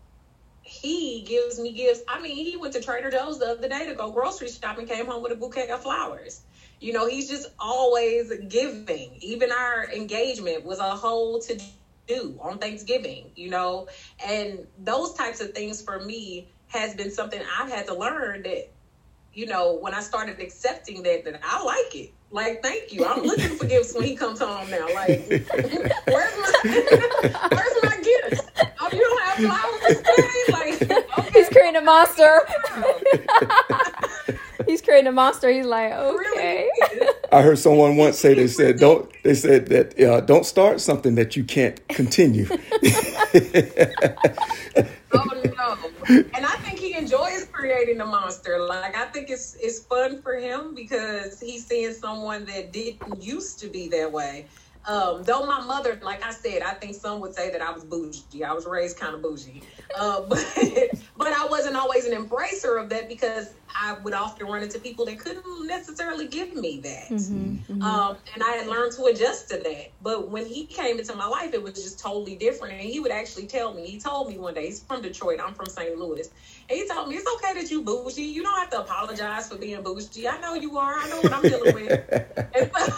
he 0.62 1.22
gives 1.22 1.58
me 1.58 1.72
gifts. 1.72 2.02
I 2.08 2.20
mean, 2.20 2.36
he 2.36 2.56
went 2.56 2.74
to 2.74 2.80
Trader 2.80 3.10
Joe's 3.10 3.38
the 3.38 3.50
other 3.50 3.68
day 3.68 3.86
to 3.86 3.94
go 3.94 4.10
grocery 4.10 4.48
shopping, 4.48 4.88
and 4.88 4.88
came 4.88 5.06
home 5.06 5.22
with 5.22 5.32
a 5.32 5.36
bouquet 5.36 5.68
of 5.68 5.82
flowers. 5.82 6.42
You 6.84 6.92
know, 6.92 7.06
he's 7.06 7.30
just 7.30 7.46
always 7.58 8.30
giving. 8.46 9.16
Even 9.22 9.50
our 9.50 9.90
engagement 9.90 10.66
was 10.66 10.80
a 10.80 10.90
whole 10.90 11.40
to 11.40 11.58
do 12.06 12.38
on 12.42 12.58
Thanksgiving, 12.58 13.30
you 13.34 13.48
know, 13.48 13.88
and 14.22 14.66
those 14.78 15.14
types 15.14 15.40
of 15.40 15.54
things 15.54 15.80
for 15.80 15.98
me 16.00 16.46
has 16.68 16.94
been 16.94 17.10
something 17.10 17.40
I've 17.58 17.70
had 17.70 17.86
to 17.86 17.94
learn 17.94 18.42
that, 18.42 18.68
you 19.32 19.46
know, 19.46 19.78
when 19.80 19.94
I 19.94 20.00
started 20.00 20.40
accepting 20.40 21.02
that, 21.04 21.24
that 21.24 21.40
I 21.42 21.64
like 21.64 21.96
it. 21.96 22.12
Like, 22.30 22.62
thank 22.62 22.92
you. 22.92 23.06
I'm 23.06 23.22
looking 23.22 23.56
for 23.56 23.64
gifts 23.64 23.94
when 23.94 24.04
he 24.04 24.14
comes 24.14 24.40
home 24.40 24.68
now. 24.68 24.86
Like, 24.92 25.26
where's 26.04 26.36
my 26.36 26.52
where's 27.50 27.82
my 27.82 27.96
gifts? 28.02 28.46
Oh, 28.78 28.90
you 28.92 29.00
don't 29.00 29.22
have 29.22 29.38
flowers 29.38 30.02
today? 30.02 30.52
Like, 30.52 31.18
okay. 31.18 31.30
He's 31.32 31.48
creating 31.48 31.76
a 31.76 31.80
monster. 31.80 32.42
He's 34.66 34.82
creating 34.82 35.06
a 35.06 35.12
monster. 35.12 35.50
He's 35.50 35.66
like, 35.66 35.92
okay. 35.92 36.70
I 37.32 37.42
heard 37.42 37.58
someone 37.58 37.96
once 37.96 38.18
say 38.18 38.34
they 38.34 38.46
said 38.46 38.78
don't 38.78 39.10
they 39.22 39.34
said 39.34 39.66
that 39.66 40.00
uh, 40.00 40.20
don't 40.20 40.46
start 40.46 40.80
something 40.80 41.16
that 41.16 41.36
you 41.36 41.44
can't 41.44 41.86
continue. 41.88 42.46
oh 45.12 45.42
no! 45.56 45.76
And 46.08 46.46
I 46.46 46.56
think 46.62 46.78
he 46.78 46.94
enjoys 46.94 47.46
creating 47.50 48.00
a 48.00 48.06
monster. 48.06 48.64
Like 48.64 48.96
I 48.96 49.06
think 49.06 49.30
it's 49.30 49.56
it's 49.60 49.80
fun 49.80 50.22
for 50.22 50.34
him 50.34 50.74
because 50.74 51.40
he's 51.40 51.66
seeing 51.66 51.92
someone 51.92 52.44
that 52.44 52.72
didn't 52.72 53.22
used 53.22 53.58
to 53.60 53.68
be 53.68 53.88
that 53.88 54.12
way. 54.12 54.46
Um, 54.86 55.22
though 55.22 55.46
my 55.46 55.62
mother, 55.62 55.98
like 56.02 56.22
I 56.22 56.30
said, 56.30 56.60
I 56.60 56.74
think 56.74 56.94
some 56.94 57.20
would 57.20 57.34
say 57.34 57.50
that 57.50 57.62
I 57.62 57.72
was 57.72 57.84
bougie. 57.84 58.44
I 58.44 58.52
was 58.52 58.66
raised 58.66 58.98
kind 58.98 59.14
of 59.14 59.22
bougie, 59.22 59.62
uh, 59.98 60.20
but 60.28 60.46
but 61.16 61.32
I 61.32 61.46
wasn't 61.46 61.76
always 61.76 62.04
an 62.04 62.12
embracer 62.12 62.80
of 62.80 62.90
that 62.90 63.08
because 63.08 63.54
I 63.74 63.94
would 63.94 64.14
often 64.14 64.46
run 64.46 64.62
into 64.62 64.78
people 64.78 65.04
that 65.06 65.18
couldn't 65.18 65.44
necessarily 65.66 66.28
give 66.28 66.54
me 66.54 66.80
that. 66.80 67.08
Mm-hmm, 67.08 67.72
mm-hmm. 67.72 67.82
Um, 67.82 68.16
and 68.32 68.42
I 68.42 68.50
had 68.52 68.68
learned 68.68 68.92
to 68.92 69.04
adjust 69.06 69.50
to 69.50 69.58
that. 69.58 69.90
But 70.02 70.30
when 70.30 70.46
he 70.46 70.66
came 70.66 70.98
into 70.98 71.14
my 71.16 71.26
life, 71.26 71.54
it 71.54 71.62
was 71.62 71.74
just 71.74 71.98
totally 71.98 72.36
different. 72.36 72.74
And 72.74 72.82
he 72.82 73.00
would 73.00 73.10
actually 73.10 73.46
tell 73.46 73.74
me, 73.74 73.86
he 73.86 73.98
told 73.98 74.28
me 74.28 74.38
one 74.38 74.54
day, 74.54 74.66
he's 74.66 74.82
from 74.82 75.02
Detroit, 75.02 75.40
I'm 75.44 75.54
from 75.54 75.66
St. 75.66 75.98
Louis. 75.98 76.30
And 76.70 76.78
he 76.78 76.88
told 76.88 77.08
me, 77.08 77.16
it's 77.16 77.28
okay 77.34 77.60
that 77.60 77.70
you 77.70 77.82
bougie. 77.82 78.22
You 78.22 78.42
don't 78.42 78.56
have 78.56 78.70
to 78.70 78.80
apologize 78.80 79.48
for 79.48 79.56
being 79.56 79.82
bougie. 79.82 80.28
I 80.28 80.40
know 80.40 80.54
you 80.54 80.78
are. 80.78 80.98
I 80.98 81.08
know 81.08 81.20
what 81.20 81.32
I'm 81.32 81.42
dealing 81.42 81.74
with. 81.74 82.10
and 82.54 82.70
so, 82.76 82.94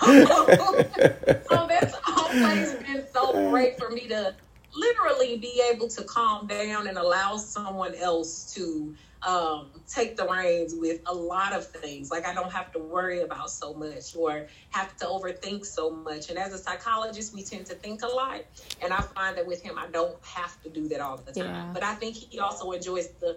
so 1.51 1.66
that's 1.66 1.95
always 2.07 2.74
been 2.74 3.05
so 3.12 3.51
great 3.51 3.79
for 3.79 3.91
me 3.91 4.09
to 4.09 4.35
literally 4.74 5.39
be 5.39 5.62
able 5.72 5.89
to 5.89 6.05
calm 6.05 6.47
down 6.47 6.87
and 6.87 6.99
allow 6.99 7.37
someone 7.37 7.95
else 7.95 8.53
to 8.55 8.95
um, 9.27 9.66
take 9.89 10.16
the 10.16 10.27
reins 10.27 10.74
with 10.74 11.01
a 11.07 11.14
lot 11.14 11.53
of 11.53 11.66
things. 11.66 12.11
Like 12.11 12.27
I 12.27 12.33
don't 12.33 12.53
have 12.53 12.72
to 12.72 12.79
worry 12.79 13.22
about 13.22 13.51
so 13.51 13.74
much 13.74 14.14
or 14.16 14.47
have 14.70 14.97
to 14.99 15.07
overthink 15.07 15.66
so 15.66 15.91
much. 15.91 16.31
And 16.31 16.39
as 16.39 16.53
a 16.53 16.59
psychologist, 16.59 17.35
we 17.35 17.43
tend 17.43 17.66
to 17.66 17.74
think 17.74 18.03
a 18.03 18.07
lot. 18.07 18.43
And 18.81 18.93
I 18.93 19.01
find 19.03 19.37
that 19.37 19.47
with 19.47 19.62
him, 19.62 19.79
I 19.79 19.89
don't 19.89 20.16
have 20.24 20.62
to 20.62 20.70
do 20.70 20.89
that 20.89 21.01
all 21.01 21.16
the 21.16 21.33
time. 21.33 21.45
Yeah. 21.47 21.70
But 21.74 21.83
I 21.83 21.95
think 21.95 22.14
he 22.16 22.39
also 22.39 22.70
enjoys 22.72 23.09
the 23.20 23.37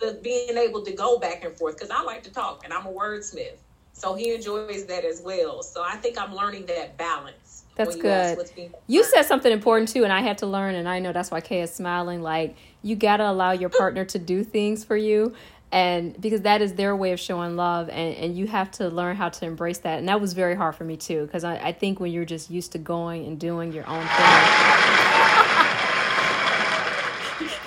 the 0.00 0.18
being 0.22 0.58
able 0.58 0.82
to 0.82 0.92
go 0.92 1.18
back 1.18 1.44
and 1.44 1.56
forth 1.56 1.76
because 1.76 1.90
I 1.90 2.02
like 2.02 2.24
to 2.24 2.30
talk 2.30 2.62
and 2.64 2.72
I'm 2.72 2.86
a 2.86 2.92
wordsmith. 2.92 3.56
So 3.94 4.14
he 4.14 4.34
enjoys 4.34 4.86
that 4.86 5.04
as 5.04 5.22
well. 5.24 5.62
So 5.62 5.82
I 5.82 5.96
think 5.96 6.20
I'm 6.20 6.34
learning 6.34 6.66
that 6.66 6.96
balance. 6.98 7.41
That's 7.74 7.96
good. 7.96 8.38
You 8.86 9.02
said 9.04 9.22
something 9.22 9.50
important 9.50 9.88
too, 9.88 10.04
and 10.04 10.12
I 10.12 10.20
had 10.20 10.38
to 10.38 10.46
learn, 10.46 10.74
and 10.74 10.88
I 10.88 10.98
know 10.98 11.12
that's 11.12 11.30
why 11.30 11.40
Kay 11.40 11.62
is 11.62 11.72
smiling. 11.72 12.22
Like 12.22 12.56
you 12.82 12.96
gotta 12.96 13.28
allow 13.28 13.52
your 13.52 13.70
partner 13.70 14.04
to 14.06 14.18
do 14.18 14.44
things 14.44 14.84
for 14.84 14.96
you, 14.96 15.34
and 15.70 16.20
because 16.20 16.42
that 16.42 16.60
is 16.60 16.74
their 16.74 16.94
way 16.94 17.12
of 17.12 17.20
showing 17.20 17.56
love, 17.56 17.88
and 17.88 18.14
and 18.16 18.36
you 18.36 18.46
have 18.46 18.70
to 18.72 18.88
learn 18.88 19.16
how 19.16 19.30
to 19.30 19.46
embrace 19.46 19.78
that. 19.78 19.98
And 19.98 20.08
that 20.08 20.20
was 20.20 20.34
very 20.34 20.54
hard 20.54 20.74
for 20.74 20.84
me 20.84 20.96
too, 20.98 21.24
because 21.24 21.44
I, 21.44 21.56
I 21.56 21.72
think 21.72 21.98
when 21.98 22.12
you're 22.12 22.26
just 22.26 22.50
used 22.50 22.72
to 22.72 22.78
going 22.78 23.26
and 23.26 23.38
doing 23.38 23.72
your 23.72 23.86
own 23.88 24.06
thing. 24.06 24.26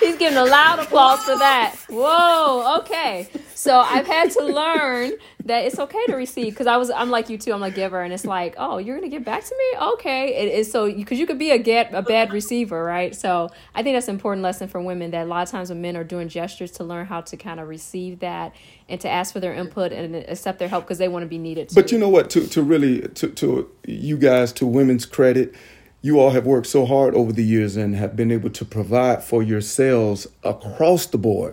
He's 0.00 0.16
giving 0.18 0.38
a 0.38 0.44
loud 0.44 0.78
applause 0.78 1.20
for 1.24 1.36
that. 1.36 1.74
Whoa, 1.88 2.78
okay. 2.80 3.28
So 3.56 3.78
I've 3.80 4.06
had 4.06 4.30
to 4.32 4.44
learn 4.44 5.12
that 5.46 5.64
it's 5.64 5.78
okay 5.78 6.04
to 6.08 6.14
receive 6.14 6.52
because 6.52 6.66
I 6.66 6.76
was 6.76 6.90
I'm 6.90 7.08
like 7.08 7.30
you 7.30 7.38
too. 7.38 7.54
I'm 7.54 7.62
a 7.62 7.70
giver, 7.70 8.02
and 8.02 8.12
it's 8.12 8.26
like, 8.26 8.54
oh, 8.58 8.76
you're 8.76 8.94
gonna 8.96 9.08
give 9.08 9.24
back 9.24 9.44
to 9.44 9.56
me, 9.56 9.86
okay? 9.94 10.34
It 10.34 10.52
is 10.52 10.70
so 10.70 10.92
because 10.92 11.18
you 11.18 11.26
could 11.26 11.38
be 11.38 11.50
a 11.50 11.58
get 11.58 11.94
a 11.94 12.02
bad 12.02 12.34
receiver, 12.34 12.84
right? 12.84 13.16
So 13.16 13.48
I 13.74 13.82
think 13.82 13.96
that's 13.96 14.08
an 14.08 14.14
important 14.14 14.42
lesson 14.42 14.68
for 14.68 14.82
women 14.82 15.10
that 15.12 15.24
a 15.24 15.28
lot 15.28 15.42
of 15.42 15.50
times 15.50 15.70
when 15.70 15.80
men 15.80 15.96
are 15.96 16.04
doing 16.04 16.28
gestures 16.28 16.70
to 16.72 16.84
learn 16.84 17.06
how 17.06 17.22
to 17.22 17.36
kind 17.38 17.58
of 17.58 17.66
receive 17.66 18.18
that 18.18 18.54
and 18.90 19.00
to 19.00 19.08
ask 19.08 19.32
for 19.32 19.40
their 19.40 19.54
input 19.54 19.90
and 19.90 20.14
accept 20.14 20.58
their 20.58 20.68
help 20.68 20.84
because 20.84 20.98
they 20.98 21.08
want 21.08 21.22
to 21.22 21.28
be 21.28 21.38
needed. 21.38 21.70
Too. 21.70 21.76
But 21.76 21.90
you 21.90 21.98
know 21.98 22.10
what? 22.10 22.28
To 22.30 22.46
to 22.46 22.62
really 22.62 23.08
to 23.08 23.28
to 23.28 23.70
you 23.86 24.18
guys 24.18 24.52
to 24.52 24.66
women's 24.66 25.06
credit 25.06 25.54
you 26.02 26.20
all 26.20 26.30
have 26.30 26.46
worked 26.46 26.68
so 26.68 26.86
hard 26.86 27.16
over 27.16 27.32
the 27.32 27.42
years 27.42 27.76
and 27.76 27.96
have 27.96 28.14
been 28.14 28.30
able 28.30 28.50
to 28.50 28.64
provide 28.64 29.24
for 29.24 29.42
yourselves 29.42 30.28
across 30.44 31.06
the 31.06 31.18
board. 31.18 31.52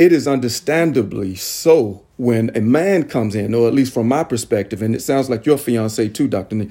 It 0.00 0.12
is 0.12 0.26
understandably 0.26 1.34
so 1.34 2.06
when 2.16 2.50
a 2.56 2.62
man 2.62 3.06
comes 3.06 3.34
in, 3.34 3.52
or 3.52 3.68
at 3.68 3.74
least 3.74 3.92
from 3.92 4.08
my 4.08 4.24
perspective, 4.24 4.80
and 4.80 4.94
it 4.94 5.02
sounds 5.02 5.28
like 5.28 5.44
your 5.44 5.58
fiance 5.58 6.08
too, 6.08 6.26
Dr. 6.26 6.68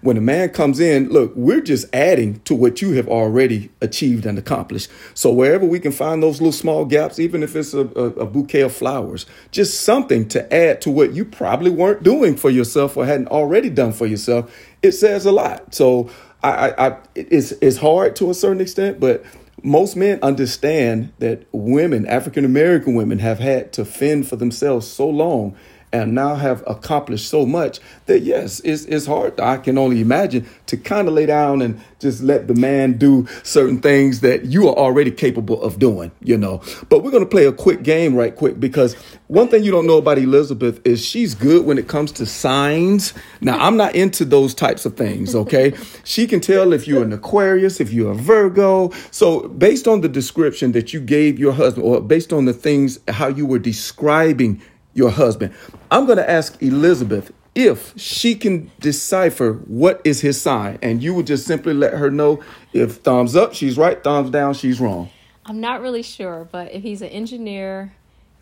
When 0.00 0.16
a 0.16 0.20
man 0.20 0.48
comes 0.48 0.80
in, 0.80 1.08
look, 1.08 1.32
we're 1.36 1.60
just 1.60 1.86
adding 1.94 2.40
to 2.40 2.56
what 2.56 2.82
you 2.82 2.94
have 2.94 3.06
already 3.06 3.70
achieved 3.80 4.26
and 4.26 4.36
accomplished. 4.36 4.90
So 5.14 5.32
wherever 5.32 5.64
we 5.64 5.78
can 5.78 5.92
find 5.92 6.24
those 6.24 6.40
little 6.40 6.50
small 6.50 6.84
gaps, 6.84 7.20
even 7.20 7.44
if 7.44 7.54
it's 7.54 7.72
a, 7.72 7.82
a, 7.82 8.06
a, 8.06 8.26
bouquet 8.26 8.62
of 8.62 8.74
flowers, 8.74 9.26
just 9.52 9.82
something 9.82 10.26
to 10.30 10.52
add 10.52 10.80
to 10.80 10.90
what 10.90 11.12
you 11.12 11.24
probably 11.24 11.70
weren't 11.70 12.02
doing 12.02 12.34
for 12.34 12.50
yourself 12.50 12.96
or 12.96 13.06
hadn't 13.06 13.28
already 13.28 13.70
done 13.70 13.92
for 13.92 14.08
yourself, 14.08 14.52
it 14.82 14.90
says 14.90 15.24
a 15.24 15.30
lot. 15.30 15.72
So 15.72 16.10
I, 16.42 16.74
I, 16.76 16.96
it's 17.14 17.52
it's 17.52 17.76
hard 17.76 18.16
to 18.16 18.30
a 18.30 18.34
certain 18.34 18.60
extent, 18.60 18.98
but 18.98 19.24
most 19.62 19.96
men 19.96 20.18
understand 20.22 21.12
that 21.18 21.46
women, 21.52 22.06
African 22.06 22.44
American 22.44 22.94
women, 22.94 23.18
have 23.18 23.38
had 23.38 23.72
to 23.74 23.84
fend 23.84 24.28
for 24.28 24.36
themselves 24.36 24.86
so 24.86 25.08
long, 25.08 25.56
and 25.92 26.14
now 26.14 26.34
have 26.34 26.64
accomplished 26.66 27.28
so 27.28 27.44
much 27.44 27.80
that 28.06 28.20
yes, 28.20 28.60
it's, 28.60 28.84
it's 28.86 29.06
hard. 29.06 29.38
I 29.38 29.58
can 29.58 29.76
only 29.76 30.00
imagine 30.00 30.48
to 30.66 30.76
kind 30.76 31.06
of 31.06 31.14
lay 31.14 31.26
down 31.26 31.60
and 31.60 31.80
just 31.98 32.22
let 32.22 32.48
the 32.48 32.54
man 32.54 32.98
do 32.98 33.26
certain 33.42 33.80
things 33.80 34.20
that 34.20 34.46
you 34.46 34.68
are 34.68 34.74
already 34.74 35.10
capable 35.10 35.62
of 35.62 35.78
doing, 35.78 36.10
you 36.20 36.36
know. 36.36 36.62
But 36.88 37.02
we're 37.02 37.10
going 37.10 37.24
to 37.24 37.28
play 37.28 37.46
a 37.46 37.52
quick 37.52 37.82
game 37.82 38.14
right 38.14 38.34
quick 38.34 38.58
because 38.58 38.94
one 39.28 39.48
thing 39.48 39.64
you 39.64 39.70
don't 39.70 39.86
know 39.86 39.98
about 39.98 40.18
Elizabeth 40.18 40.84
is 40.86 41.04
she's 41.04 41.34
good 41.34 41.64
when 41.64 41.78
it 41.78 41.88
comes 41.88 42.12
to 42.12 42.26
signs. 42.26 43.14
Now, 43.40 43.58
I'm 43.58 43.76
not 43.76 43.94
into 43.94 44.24
those 44.24 44.54
types 44.54 44.84
of 44.84 44.96
things, 44.96 45.34
okay? 45.34 45.74
she 46.04 46.26
can 46.26 46.40
tell 46.40 46.72
if 46.72 46.88
you're 46.88 47.02
an 47.02 47.12
Aquarius, 47.12 47.80
if 47.80 47.92
you're 47.92 48.12
a 48.12 48.14
Virgo. 48.14 48.90
So, 49.10 49.48
based 49.48 49.86
on 49.86 50.00
the 50.00 50.08
description 50.08 50.72
that 50.72 50.92
you 50.92 51.00
gave 51.00 51.38
your 51.38 51.52
husband 51.52 51.86
or 51.86 52.00
based 52.00 52.32
on 52.32 52.46
the 52.46 52.52
things 52.52 52.98
how 53.08 53.28
you 53.28 53.46
were 53.46 53.58
describing 53.58 54.60
your 54.94 55.10
husband. 55.10 55.54
I'm 55.90 56.06
going 56.06 56.18
to 56.18 56.28
ask 56.28 56.60
Elizabeth 56.62 57.32
if 57.54 57.92
she 57.98 58.34
can 58.34 58.70
decipher 58.80 59.54
what 59.66 60.00
is 60.04 60.20
his 60.20 60.40
sign, 60.40 60.78
and 60.80 61.02
you 61.02 61.14
would 61.14 61.26
just 61.26 61.46
simply 61.46 61.74
let 61.74 61.94
her 61.94 62.10
know 62.10 62.42
if 62.72 62.96
thumbs 62.96 63.36
up, 63.36 63.54
she's 63.54 63.76
right, 63.76 64.02
thumbs 64.02 64.30
down, 64.30 64.54
she's 64.54 64.80
wrong. 64.80 65.10
I'm 65.44 65.60
not 65.60 65.82
really 65.82 66.02
sure, 66.02 66.48
but 66.50 66.72
if 66.72 66.82
he's 66.82 67.02
an 67.02 67.08
engineer, 67.08 67.92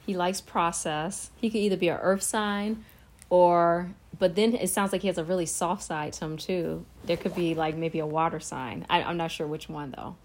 he 0.06 0.16
likes 0.16 0.40
process. 0.40 1.30
He 1.40 1.50
could 1.50 1.58
either 1.58 1.76
be 1.76 1.88
an 1.88 1.98
earth 2.00 2.22
sign 2.22 2.84
or 3.30 3.90
but 4.18 4.34
then 4.34 4.54
it 4.54 4.68
sounds 4.68 4.92
like 4.92 5.00
he 5.00 5.08
has 5.08 5.18
a 5.18 5.24
really 5.24 5.46
soft 5.46 5.82
side 5.82 6.12
to 6.14 6.24
him 6.24 6.36
too. 6.36 6.84
There 7.04 7.16
could 7.16 7.34
be 7.34 7.54
like 7.54 7.74
maybe 7.74 7.98
a 8.00 8.06
water 8.06 8.38
sign. 8.38 8.84
I, 8.90 9.00
am 9.00 9.16
not 9.16 9.30
sure 9.30 9.46
which 9.46 9.68
one 9.68 9.94
though. 9.96 10.16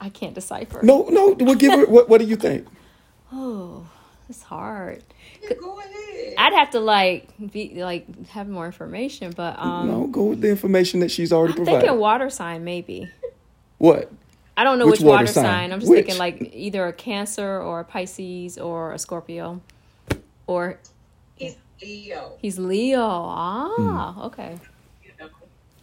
I 0.00 0.08
can't 0.08 0.34
decipher. 0.34 0.80
No, 0.82 1.06
no. 1.10 1.36
We'll 1.38 1.54
give 1.54 1.72
her. 1.72 1.86
what, 1.86 2.08
what 2.08 2.20
do 2.20 2.26
you 2.26 2.36
think? 2.36 2.66
Oh, 3.32 3.86
it's 4.28 4.42
hard. 4.42 5.04
Yeah, 5.42 5.54
go 5.54 5.78
ahead. 5.78 6.34
I'd 6.38 6.52
have 6.52 6.70
to 6.70 6.80
like 6.80 7.28
be 7.52 7.82
like 7.82 8.26
have 8.28 8.48
more 8.48 8.66
information, 8.66 9.32
but 9.36 9.58
um 9.58 9.88
No, 9.88 10.06
go 10.06 10.24
with 10.24 10.40
the 10.40 10.48
information 10.50 11.00
that 11.00 11.10
she's 11.10 11.32
already 11.32 11.52
I'm 11.52 11.56
provided. 11.56 11.80
thinking 11.82 11.98
water 11.98 12.30
sign 12.30 12.64
maybe. 12.64 13.10
what? 13.78 14.10
I 14.56 14.64
don't 14.64 14.78
know 14.78 14.86
Which 14.86 15.00
which, 15.00 15.06
water, 15.06 15.22
water 15.22 15.32
sign? 15.32 15.44
sign. 15.44 15.72
I'm 15.72 15.80
just 15.80 15.90
Which? 15.90 16.04
thinking 16.06 16.18
like 16.18 16.50
either 16.54 16.86
a 16.86 16.92
Cancer 16.92 17.60
or 17.60 17.80
a 17.80 17.84
Pisces 17.84 18.58
or 18.58 18.92
a 18.92 18.98
Scorpio, 18.98 19.60
or 20.46 20.78
He's 21.36 21.56
Leo. 21.80 22.32
he's 22.42 22.58
Leo. 22.58 23.00
Ah, 23.02 24.12
Hmm. 24.12 24.20
okay. 24.26 24.58
You 25.02 25.10
know. 25.18 25.28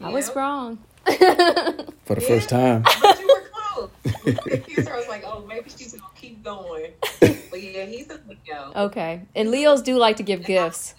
I 0.08 0.10
was 0.12 0.36
wrong. 0.36 0.78
For 1.06 2.14
the 2.16 2.22
first 2.28 2.50
time. 2.50 2.84
But 3.02 3.20
you 3.20 3.28
were 3.28 3.50
close. 3.52 3.90
I 4.88 4.96
was 4.96 5.08
like, 5.08 5.24
oh, 5.26 5.44
maybe 5.48 5.70
she's 5.76 5.94
gonna 5.94 6.04
keep 6.16 6.44
going. 6.44 6.92
But 7.62 7.64
yeah, 7.74 7.86
he's 7.86 8.10
a 8.10 8.20
Leo. 8.28 8.72
Okay, 8.76 9.22
and 9.36 9.52
Leos 9.52 9.82
do 9.82 9.98
like 9.98 10.18
to 10.18 10.24
give 10.24 10.44
gifts. 10.46 10.94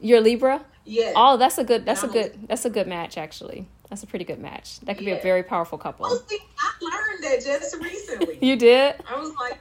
You're 0.00 0.20
Libra. 0.20 0.64
Yeah. 0.84 1.12
Oh, 1.14 1.36
that's 1.36 1.58
a 1.58 1.64
good. 1.64 1.84
That's 1.84 2.02
a 2.02 2.08
good. 2.08 2.48
That's 2.48 2.64
a 2.64 2.70
good 2.70 2.86
match 2.86 3.16
actually. 3.18 3.68
That's 3.90 4.02
a 4.02 4.06
pretty 4.06 4.24
good 4.24 4.38
match. 4.40 4.80
That 4.80 4.96
could 4.96 5.04
be 5.04 5.12
a 5.12 5.20
very 5.20 5.42
powerful 5.42 5.76
couple. 5.76 6.06
Oh, 6.06 6.22
see, 6.26 6.38
I 6.58 6.72
learned 6.80 7.24
that 7.24 7.44
just 7.44 7.76
recently. 7.80 8.38
You 8.42 8.56
did. 8.56 8.94
I 9.06 9.18
was 9.20 9.32
like, 9.38 9.60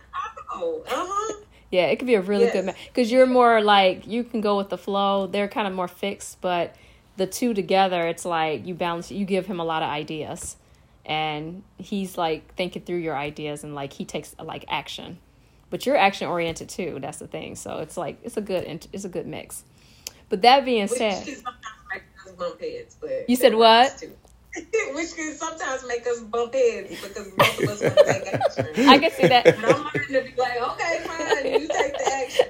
oh, 0.54 0.82
uh 0.88 0.90
huh. 0.90 1.38
Yeah, 1.70 1.86
it 1.88 1.98
could 1.98 2.08
be 2.08 2.16
a 2.16 2.22
really 2.22 2.46
Yes. 2.46 2.54
good 2.54 2.66
match 2.66 2.78
because 2.88 3.12
you're 3.12 3.26
more 3.26 3.62
like 3.62 4.08
you 4.08 4.24
can 4.24 4.42
go 4.42 4.58
with 4.58 4.70
the 4.70 4.78
flow. 4.78 5.28
They're 5.28 5.48
kind 5.50 5.68
of 5.68 5.74
more 5.74 5.88
fixed, 5.88 6.40
but 6.42 6.76
the 7.18 7.28
two 7.28 7.54
together, 7.54 8.08
it's 8.08 8.26
like 8.26 8.66
you 8.66 8.74
balance. 8.74 9.12
You 9.12 9.26
give 9.26 9.46
him 9.48 9.60
a 9.60 9.64
lot 9.66 9.84
of 9.84 9.90
ideas, 9.90 10.56
and 11.06 11.64
he's 11.78 12.18
like 12.18 12.56
thinking 12.56 12.82
through 12.84 12.98
your 12.98 13.16
ideas 13.18 13.64
and 13.64 13.76
like 13.76 13.94
he 13.94 14.06
takes 14.06 14.34
like 14.42 14.66
action. 14.70 15.20
But 15.72 15.86
you're 15.88 15.98
action 15.98 16.28
oriented 16.28 16.70
too. 16.70 17.00
That's 17.02 17.18
the 17.18 17.28
thing. 17.28 17.56
So 17.56 17.80
it's 17.80 17.98
like 17.98 18.20
it's 18.24 18.38
a 18.38 18.42
good 18.42 18.66
int- 18.66 18.90
it's 18.94 19.06
a 19.06 19.10
good 19.10 19.26
mix. 19.26 19.64
But 20.30 20.44
that 20.44 20.64
being 20.66 20.84
Which 20.84 20.92
said, 21.00 21.26
can 21.26 21.36
sometimes 21.36 21.66
make 21.92 22.04
us 22.26 22.32
bump 22.34 22.62
heads, 22.62 22.98
but 23.02 23.26
You 23.28 23.36
said 23.36 23.56
what? 23.56 24.04
Which 24.94 25.16
can 25.16 25.34
sometimes 25.34 25.86
make 25.88 26.06
us 26.06 26.20
bump 26.22 26.54
heads 26.54 26.90
because 27.02 27.30
both 27.32 27.60
of 27.64 27.70
us 27.70 27.82
want 27.82 27.98
to 27.98 28.04
take 28.06 28.34
action. 28.34 28.66
I 28.90 28.98
can 29.00 29.12
see 29.12 29.28
that. 29.28 29.46
But 29.46 29.56
I'm 29.66 29.82
learning 29.82 30.08
to 30.10 30.22
be 30.24 30.42
like, 30.42 30.62
okay, 30.62 31.00
fine, 31.06 31.46
you 31.62 31.68
take 31.68 31.98
the 31.98 32.12
action. 32.14 32.48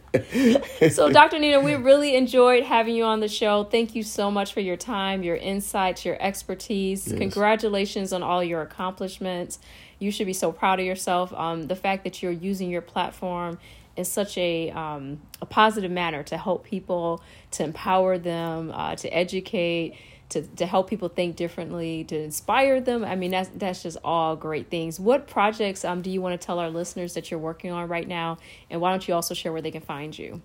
so 0.90 1.10
dr 1.10 1.36
nina 1.38 1.58
we 1.60 1.74
really 1.74 2.14
enjoyed 2.14 2.62
having 2.62 2.94
you 2.94 3.04
on 3.04 3.20
the 3.20 3.28
show 3.28 3.64
thank 3.64 3.94
you 3.96 4.02
so 4.02 4.30
much 4.30 4.52
for 4.52 4.60
your 4.60 4.76
time 4.76 5.22
your 5.24 5.36
insights 5.36 6.04
your 6.04 6.16
expertise 6.22 7.08
Yes. 7.08 7.18
congratulations 7.18 8.12
on 8.12 8.22
all 8.22 8.42
your 8.44 8.62
accomplishments 8.62 9.58
you 9.98 10.10
should 10.10 10.26
be 10.26 10.32
so 10.32 10.52
proud 10.52 10.80
of 10.80 10.86
yourself. 10.86 11.32
Um, 11.32 11.66
the 11.66 11.76
fact 11.76 12.04
that 12.04 12.22
you're 12.22 12.32
using 12.32 12.70
your 12.70 12.82
platform 12.82 13.58
in 13.96 14.04
such 14.04 14.36
a, 14.38 14.70
um, 14.70 15.20
a 15.40 15.46
positive 15.46 15.90
manner 15.90 16.22
to 16.24 16.36
help 16.36 16.64
people 16.64 17.22
to 17.52 17.62
empower 17.62 18.18
them 18.18 18.72
uh, 18.74 18.96
to 18.96 19.08
educate 19.08 19.96
to, 20.30 20.42
to 20.42 20.66
help 20.66 20.88
people 20.88 21.08
think 21.08 21.36
differently 21.36 22.04
to 22.04 22.18
inspire 22.18 22.80
them. 22.80 23.04
I 23.04 23.14
mean 23.14 23.30
that's 23.30 23.50
that's 23.54 23.82
just 23.82 23.98
all 24.04 24.36
great 24.36 24.68
things. 24.70 24.98
What 24.98 25.26
projects 25.26 25.84
um, 25.84 26.02
do 26.02 26.10
you 26.10 26.20
want 26.20 26.40
to 26.40 26.44
tell 26.44 26.58
our 26.58 26.70
listeners 26.70 27.14
that 27.14 27.30
you're 27.30 27.40
working 27.40 27.70
on 27.70 27.88
right 27.88 28.08
now? 28.08 28.38
And 28.70 28.80
why 28.80 28.90
don't 28.90 29.06
you 29.06 29.14
also 29.14 29.34
share 29.34 29.52
where 29.52 29.62
they 29.62 29.70
can 29.70 29.82
find 29.82 30.18
you? 30.18 30.42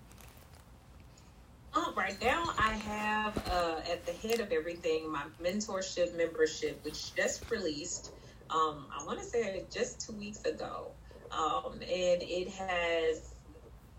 Oh, 1.74 1.94
right 1.96 2.20
now 2.22 2.52
I 2.58 2.74
have 2.74 3.38
uh, 3.52 3.92
at 3.92 4.06
the 4.06 4.28
head 4.28 4.40
of 4.40 4.52
everything 4.52 5.12
my 5.12 5.24
mentorship 5.42 6.16
membership, 6.16 6.84
which 6.84 7.16
just 7.16 7.50
released. 7.50 8.12
Um, 8.50 8.88
I 8.98 9.04
want 9.06 9.20
to 9.20 9.26
say 9.26 9.66
just 9.72 10.06
two 10.06 10.14
weeks 10.14 10.44
ago, 10.46 10.92
um, 11.32 11.74
and 11.74 12.22
it 12.22 12.50
has 12.50 13.34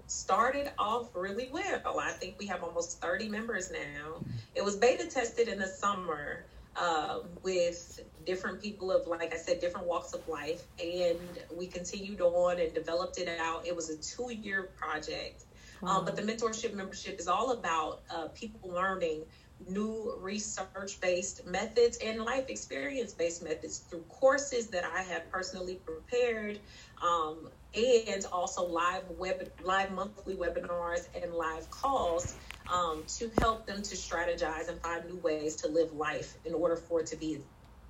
started 0.07 0.72
off 0.76 1.14
really 1.14 1.48
well. 1.53 2.01
I 2.01 2.11
think 2.11 2.34
we 2.38 2.46
have 2.46 2.64
almost 2.64 3.01
30 3.01 3.28
members 3.28 3.70
now. 3.70 4.24
It 4.55 4.64
was 4.64 4.76
beta 4.76 5.07
tested 5.07 5.46
in 5.46 5.59
the 5.59 5.68
summer 5.68 6.46
um, 6.76 7.22
with 7.42 8.01
different 8.26 8.61
people 8.61 8.90
of, 8.90 9.07
like 9.07 9.32
I 9.32 9.36
said, 9.36 9.61
different 9.61 9.86
walks 9.86 10.12
of 10.14 10.26
life, 10.26 10.62
and 10.82 11.38
we 11.55 11.68
continued 11.68 12.20
on 12.20 12.59
and 12.59 12.74
developed 12.74 13.18
it 13.18 13.28
out. 13.40 13.66
It 13.66 13.74
was 13.74 13.88
a 13.90 13.98
two-year 13.98 14.70
project. 14.76 15.44
Um, 15.82 16.05
but 16.05 16.14
the 16.14 16.22
mentorship 16.22 16.74
membership 16.74 17.18
is 17.18 17.26
all 17.26 17.53
about 17.53 18.03
uh, 18.14 18.28
people 18.28 18.70
learning 18.70 19.24
new 19.68 20.16
research 20.20 21.00
based 21.00 21.46
methods 21.46 21.98
and 22.02 22.22
life 22.22 22.46
experience 22.48 23.14
based 23.14 23.42
methods 23.42 23.80
through 23.80 24.04
courses 24.04 24.70
that 24.70 24.84
I 24.84 25.02
have 25.02 25.30
personally 25.30 25.76
prepared 25.84 26.61
um, 27.02 27.50
and 27.74 28.24
also 28.32 28.66
live 28.66 29.04
web 29.11 29.42
live 29.61 29.92
monthly 29.92 30.36
webinars 30.36 31.02
and 31.14 31.34
live 31.34 31.70
calls 31.70 32.36
um, 32.72 33.04
to 33.18 33.30
help 33.30 33.66
them 33.66 33.82
to 33.82 33.94
strategize 33.96 34.68
and 34.68 34.80
find 34.80 35.06
new 35.06 35.18
ways 35.18 35.56
to 35.56 35.68
live 35.68 35.92
life 35.92 36.36
in 36.44 36.54
order 36.54 36.76
for 36.76 37.00
it 37.00 37.06
to 37.08 37.16
be 37.16 37.44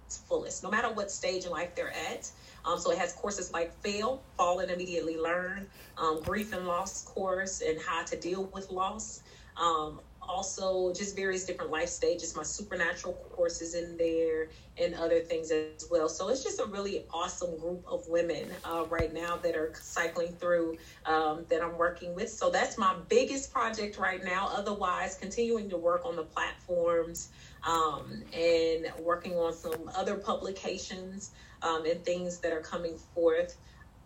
its 0.06 0.18
fullest 0.28 0.62
no 0.62 0.70
matter 0.70 0.92
what 0.92 1.10
stage 1.10 1.44
in 1.44 1.50
life 1.50 1.74
they're 1.76 1.92
at. 1.92 2.30
Um, 2.64 2.78
so 2.78 2.90
it 2.92 2.98
has 2.98 3.12
courses 3.14 3.52
like 3.52 3.72
fail 3.82 4.26
fall 4.36 4.60
and 4.60 4.70
immediately 4.70 5.16
learn 5.18 5.70
um, 5.98 6.22
grief 6.24 6.52
and 6.52 6.66
loss 6.66 7.04
course 7.04 7.60
and 7.62 7.80
how 7.80 8.04
to 8.04 8.18
deal 8.20 8.50
with 8.52 8.70
loss. 8.70 9.22
Um, 9.56 10.00
also 10.30 10.92
just 10.94 11.16
various 11.16 11.44
different 11.44 11.70
life 11.70 11.88
stages. 11.88 12.36
My 12.36 12.42
supernatural 12.44 13.14
courses 13.30 13.74
in 13.74 13.96
there 13.96 14.48
and 14.78 14.94
other 14.94 15.20
things 15.20 15.50
as 15.50 15.86
well. 15.90 16.08
So 16.08 16.28
it's 16.28 16.42
just 16.42 16.60
a 16.60 16.66
really 16.66 17.04
awesome 17.12 17.58
group 17.58 17.84
of 17.86 18.06
women 18.08 18.48
uh, 18.64 18.84
right 18.88 19.12
now 19.12 19.36
that 19.38 19.56
are 19.56 19.72
cycling 19.74 20.32
through 20.32 20.78
um, 21.04 21.44
that 21.50 21.62
i'm 21.62 21.76
working 21.76 22.14
with. 22.14 22.30
So 22.30 22.50
that's 22.50 22.78
my 22.78 22.94
biggest 23.08 23.52
project 23.52 23.98
right 23.98 24.24
now. 24.24 24.50
Otherwise 24.54 25.16
continuing 25.16 25.68
to 25.70 25.76
work 25.76 26.06
on 26.06 26.16
the 26.16 26.22
platforms 26.22 27.30
um, 27.64 28.22
and 28.32 28.86
working 29.00 29.34
on 29.34 29.52
some 29.52 29.90
other 29.96 30.14
publications 30.14 31.32
um, 31.62 31.84
and 31.84 32.02
things 32.04 32.38
that 32.38 32.52
are 32.52 32.60
coming 32.60 32.96
forth 33.14 33.56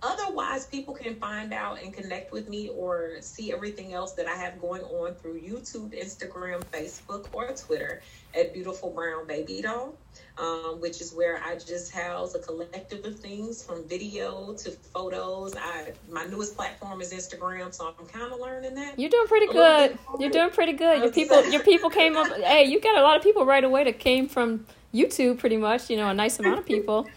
Otherwise, 0.04 0.66
people 0.66 0.92
can 0.92 1.16
find 1.16 1.54
out 1.54 1.82
and 1.82 1.94
connect 1.94 2.30
with 2.30 2.46
me 2.48 2.68
or 2.68 3.12
see 3.20 3.52
everything 3.52 3.94
else 3.94 4.12
that 4.12 4.26
I 4.26 4.34
have 4.34 4.60
going 4.60 4.82
on 4.82 5.14
through 5.14 5.40
YouTube, 5.40 5.98
Instagram, 5.98 6.62
Facebook, 6.64 7.26
or 7.32 7.48
Twitter 7.54 8.02
at 8.38 8.52
Beautiful 8.52 8.90
Brown 8.90 9.26
Baby 9.26 9.62
Doll, 9.62 9.94
um, 10.36 10.78
which 10.80 11.00
is 11.00 11.14
where 11.14 11.42
I 11.42 11.54
just 11.54 11.90
house 11.90 12.34
a 12.34 12.38
collective 12.38 13.02
of 13.06 13.18
things 13.18 13.64
from 13.64 13.88
video 13.88 14.52
to 14.54 14.70
photos. 14.70 15.56
I 15.56 15.92
my 16.10 16.26
newest 16.26 16.54
platform 16.54 17.00
is 17.00 17.12
Instagram, 17.14 17.72
so 17.72 17.94
I'm 17.98 18.06
kind 18.06 18.30
of 18.30 18.40
learning 18.40 18.74
that. 18.74 18.98
You're 18.98 19.10
doing 19.10 19.26
pretty 19.26 19.46
good. 19.46 19.98
You're 20.18 20.30
doing 20.30 20.50
pretty 20.50 20.74
good. 20.74 21.02
Your 21.02 21.12
people, 21.12 21.48
your 21.50 21.62
people 21.64 21.88
came 21.88 22.14
up. 22.16 22.30
Hey, 22.36 22.64
you 22.64 22.78
got 22.78 22.98
a 22.98 23.02
lot 23.02 23.16
of 23.16 23.22
people 23.22 23.46
right 23.46 23.64
away 23.64 23.84
that 23.84 23.98
came 23.98 24.28
from 24.28 24.66
YouTube, 24.92 25.38
pretty 25.38 25.56
much. 25.56 25.88
You 25.88 25.96
know, 25.96 26.08
a 26.10 26.14
nice 26.14 26.38
amount 26.38 26.58
of 26.58 26.66
people, 26.66 27.08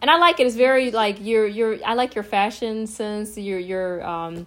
and 0.00 0.10
I 0.10 0.18
like 0.18 0.40
it. 0.40 0.46
It's 0.46 0.56
very 0.56 0.90
like 0.90 1.18
your 1.20 1.46
your. 1.46 1.78
I 1.84 1.94
like 1.94 2.14
your 2.14 2.24
fashion 2.24 2.86
sense. 2.86 3.36
Your 3.36 3.58
your 3.58 4.04
um, 4.06 4.46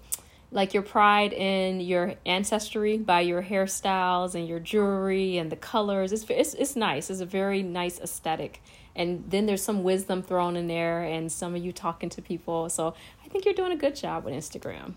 like 0.51 0.73
your 0.73 0.83
pride 0.83 1.33
in 1.33 1.79
your 1.79 2.15
ancestry 2.25 2.97
by 2.97 3.21
your 3.21 3.43
hairstyles 3.43 4.35
and 4.35 4.47
your 4.47 4.59
jewelry 4.59 5.37
and 5.37 5.51
the 5.51 5.55
colors. 5.55 6.11
It's 6.11 6.25
it's 6.29 6.53
it's 6.55 6.75
nice. 6.75 7.09
It's 7.09 7.21
a 7.21 7.25
very 7.25 7.61
nice 7.63 7.99
aesthetic. 7.99 8.61
And 8.95 9.23
then 9.27 9.47
there's 9.47 9.63
some 9.63 9.83
wisdom 9.83 10.21
thrown 10.21 10.55
in 10.55 10.67
there, 10.67 11.01
and 11.01 11.31
some 11.31 11.55
of 11.55 11.63
you 11.63 11.71
talking 11.71 12.09
to 12.09 12.21
people. 12.21 12.69
So 12.69 12.93
I 13.25 13.27
think 13.27 13.45
you're 13.45 13.55
doing 13.55 13.71
a 13.71 13.77
good 13.77 13.95
job 13.95 14.23
with 14.25 14.33
Instagram. 14.33 14.93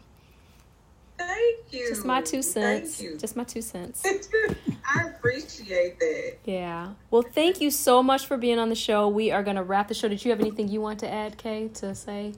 Thank 1.26 1.72
you. 1.72 1.88
Just 1.88 2.04
my 2.04 2.20
two 2.22 2.42
cents. 2.42 2.96
Thank 2.96 3.10
you. 3.10 3.18
Just 3.18 3.36
my 3.36 3.44
two 3.44 3.62
cents. 3.62 4.02
I 4.94 5.08
appreciate 5.08 5.98
that. 5.98 6.36
Yeah. 6.44 6.92
Well, 7.10 7.22
thank 7.22 7.60
you 7.60 7.70
so 7.70 8.02
much 8.02 8.26
for 8.26 8.36
being 8.36 8.58
on 8.58 8.68
the 8.68 8.74
show. 8.74 9.08
We 9.08 9.30
are 9.30 9.42
going 9.42 9.56
to 9.56 9.62
wrap 9.62 9.88
the 9.88 9.94
show. 9.94 10.08
Did 10.08 10.24
you 10.24 10.30
have 10.30 10.40
anything 10.40 10.68
you 10.68 10.80
want 10.80 11.00
to 11.00 11.10
add, 11.12 11.36
Kay, 11.38 11.68
to 11.74 11.94
say? 11.94 12.34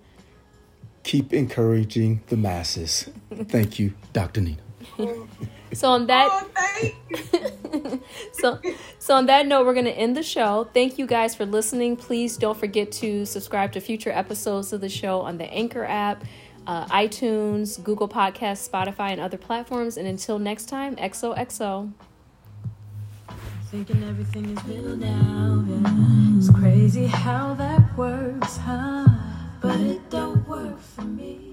Keep 1.03 1.33
encouraging 1.33 2.23
the 2.29 2.37
masses. 2.37 3.09
Thank 3.31 3.79
you, 3.79 3.95
Dr. 4.13 4.41
Nina. 4.41 4.59
So 5.73 5.91
on 5.91 6.07
that 6.07 6.29
Oh, 6.31 6.49
thank 6.55 6.97
you. 7.11 8.03
so 8.33 8.59
so 8.99 9.15
on 9.15 9.27
that 9.27 9.47
note 9.47 9.67
we're 9.67 9.75
going 9.75 9.85
to 9.85 9.93
end 9.93 10.17
the 10.17 10.23
show 10.23 10.69
thank 10.73 10.99
you 10.99 11.07
guys 11.07 11.35
for 11.35 11.45
listening 11.45 11.97
please 11.97 12.37
don't 12.37 12.57
forget 12.59 12.91
to 12.93 13.27
subscribe 13.27 13.73
to 13.73 13.81
future 13.81 14.11
episodes 14.11 14.73
of 14.73 14.81
the 14.81 14.89
show 14.89 15.21
on 15.21 15.37
the 15.37 15.45
anchor 15.53 15.85
app 15.85 16.25
uh, 16.69 16.87
itunes 16.87 17.83
google 17.83 18.09
Podcasts, 18.09 18.69
spotify 18.69 19.11
and 19.11 19.21
other 19.21 19.39
platforms 19.39 19.97
and 19.97 20.07
until 20.07 20.39
next 20.39 20.67
time 20.67 20.95
xoxo 20.97 21.93
Thinking 23.71 24.03
everything 24.05 24.47
is 24.57 24.65
real 24.65 24.97
now. 24.97 25.63
It's 26.39 26.49
crazy 26.49 27.05
how 27.05 27.53
that 27.57 27.95
works, 27.99 28.57
huh? 28.57 29.07
But 29.61 29.79
it 29.81 30.09
don't 30.09 30.49
work 30.49 30.81
for 30.81 31.03
me. 31.03 31.48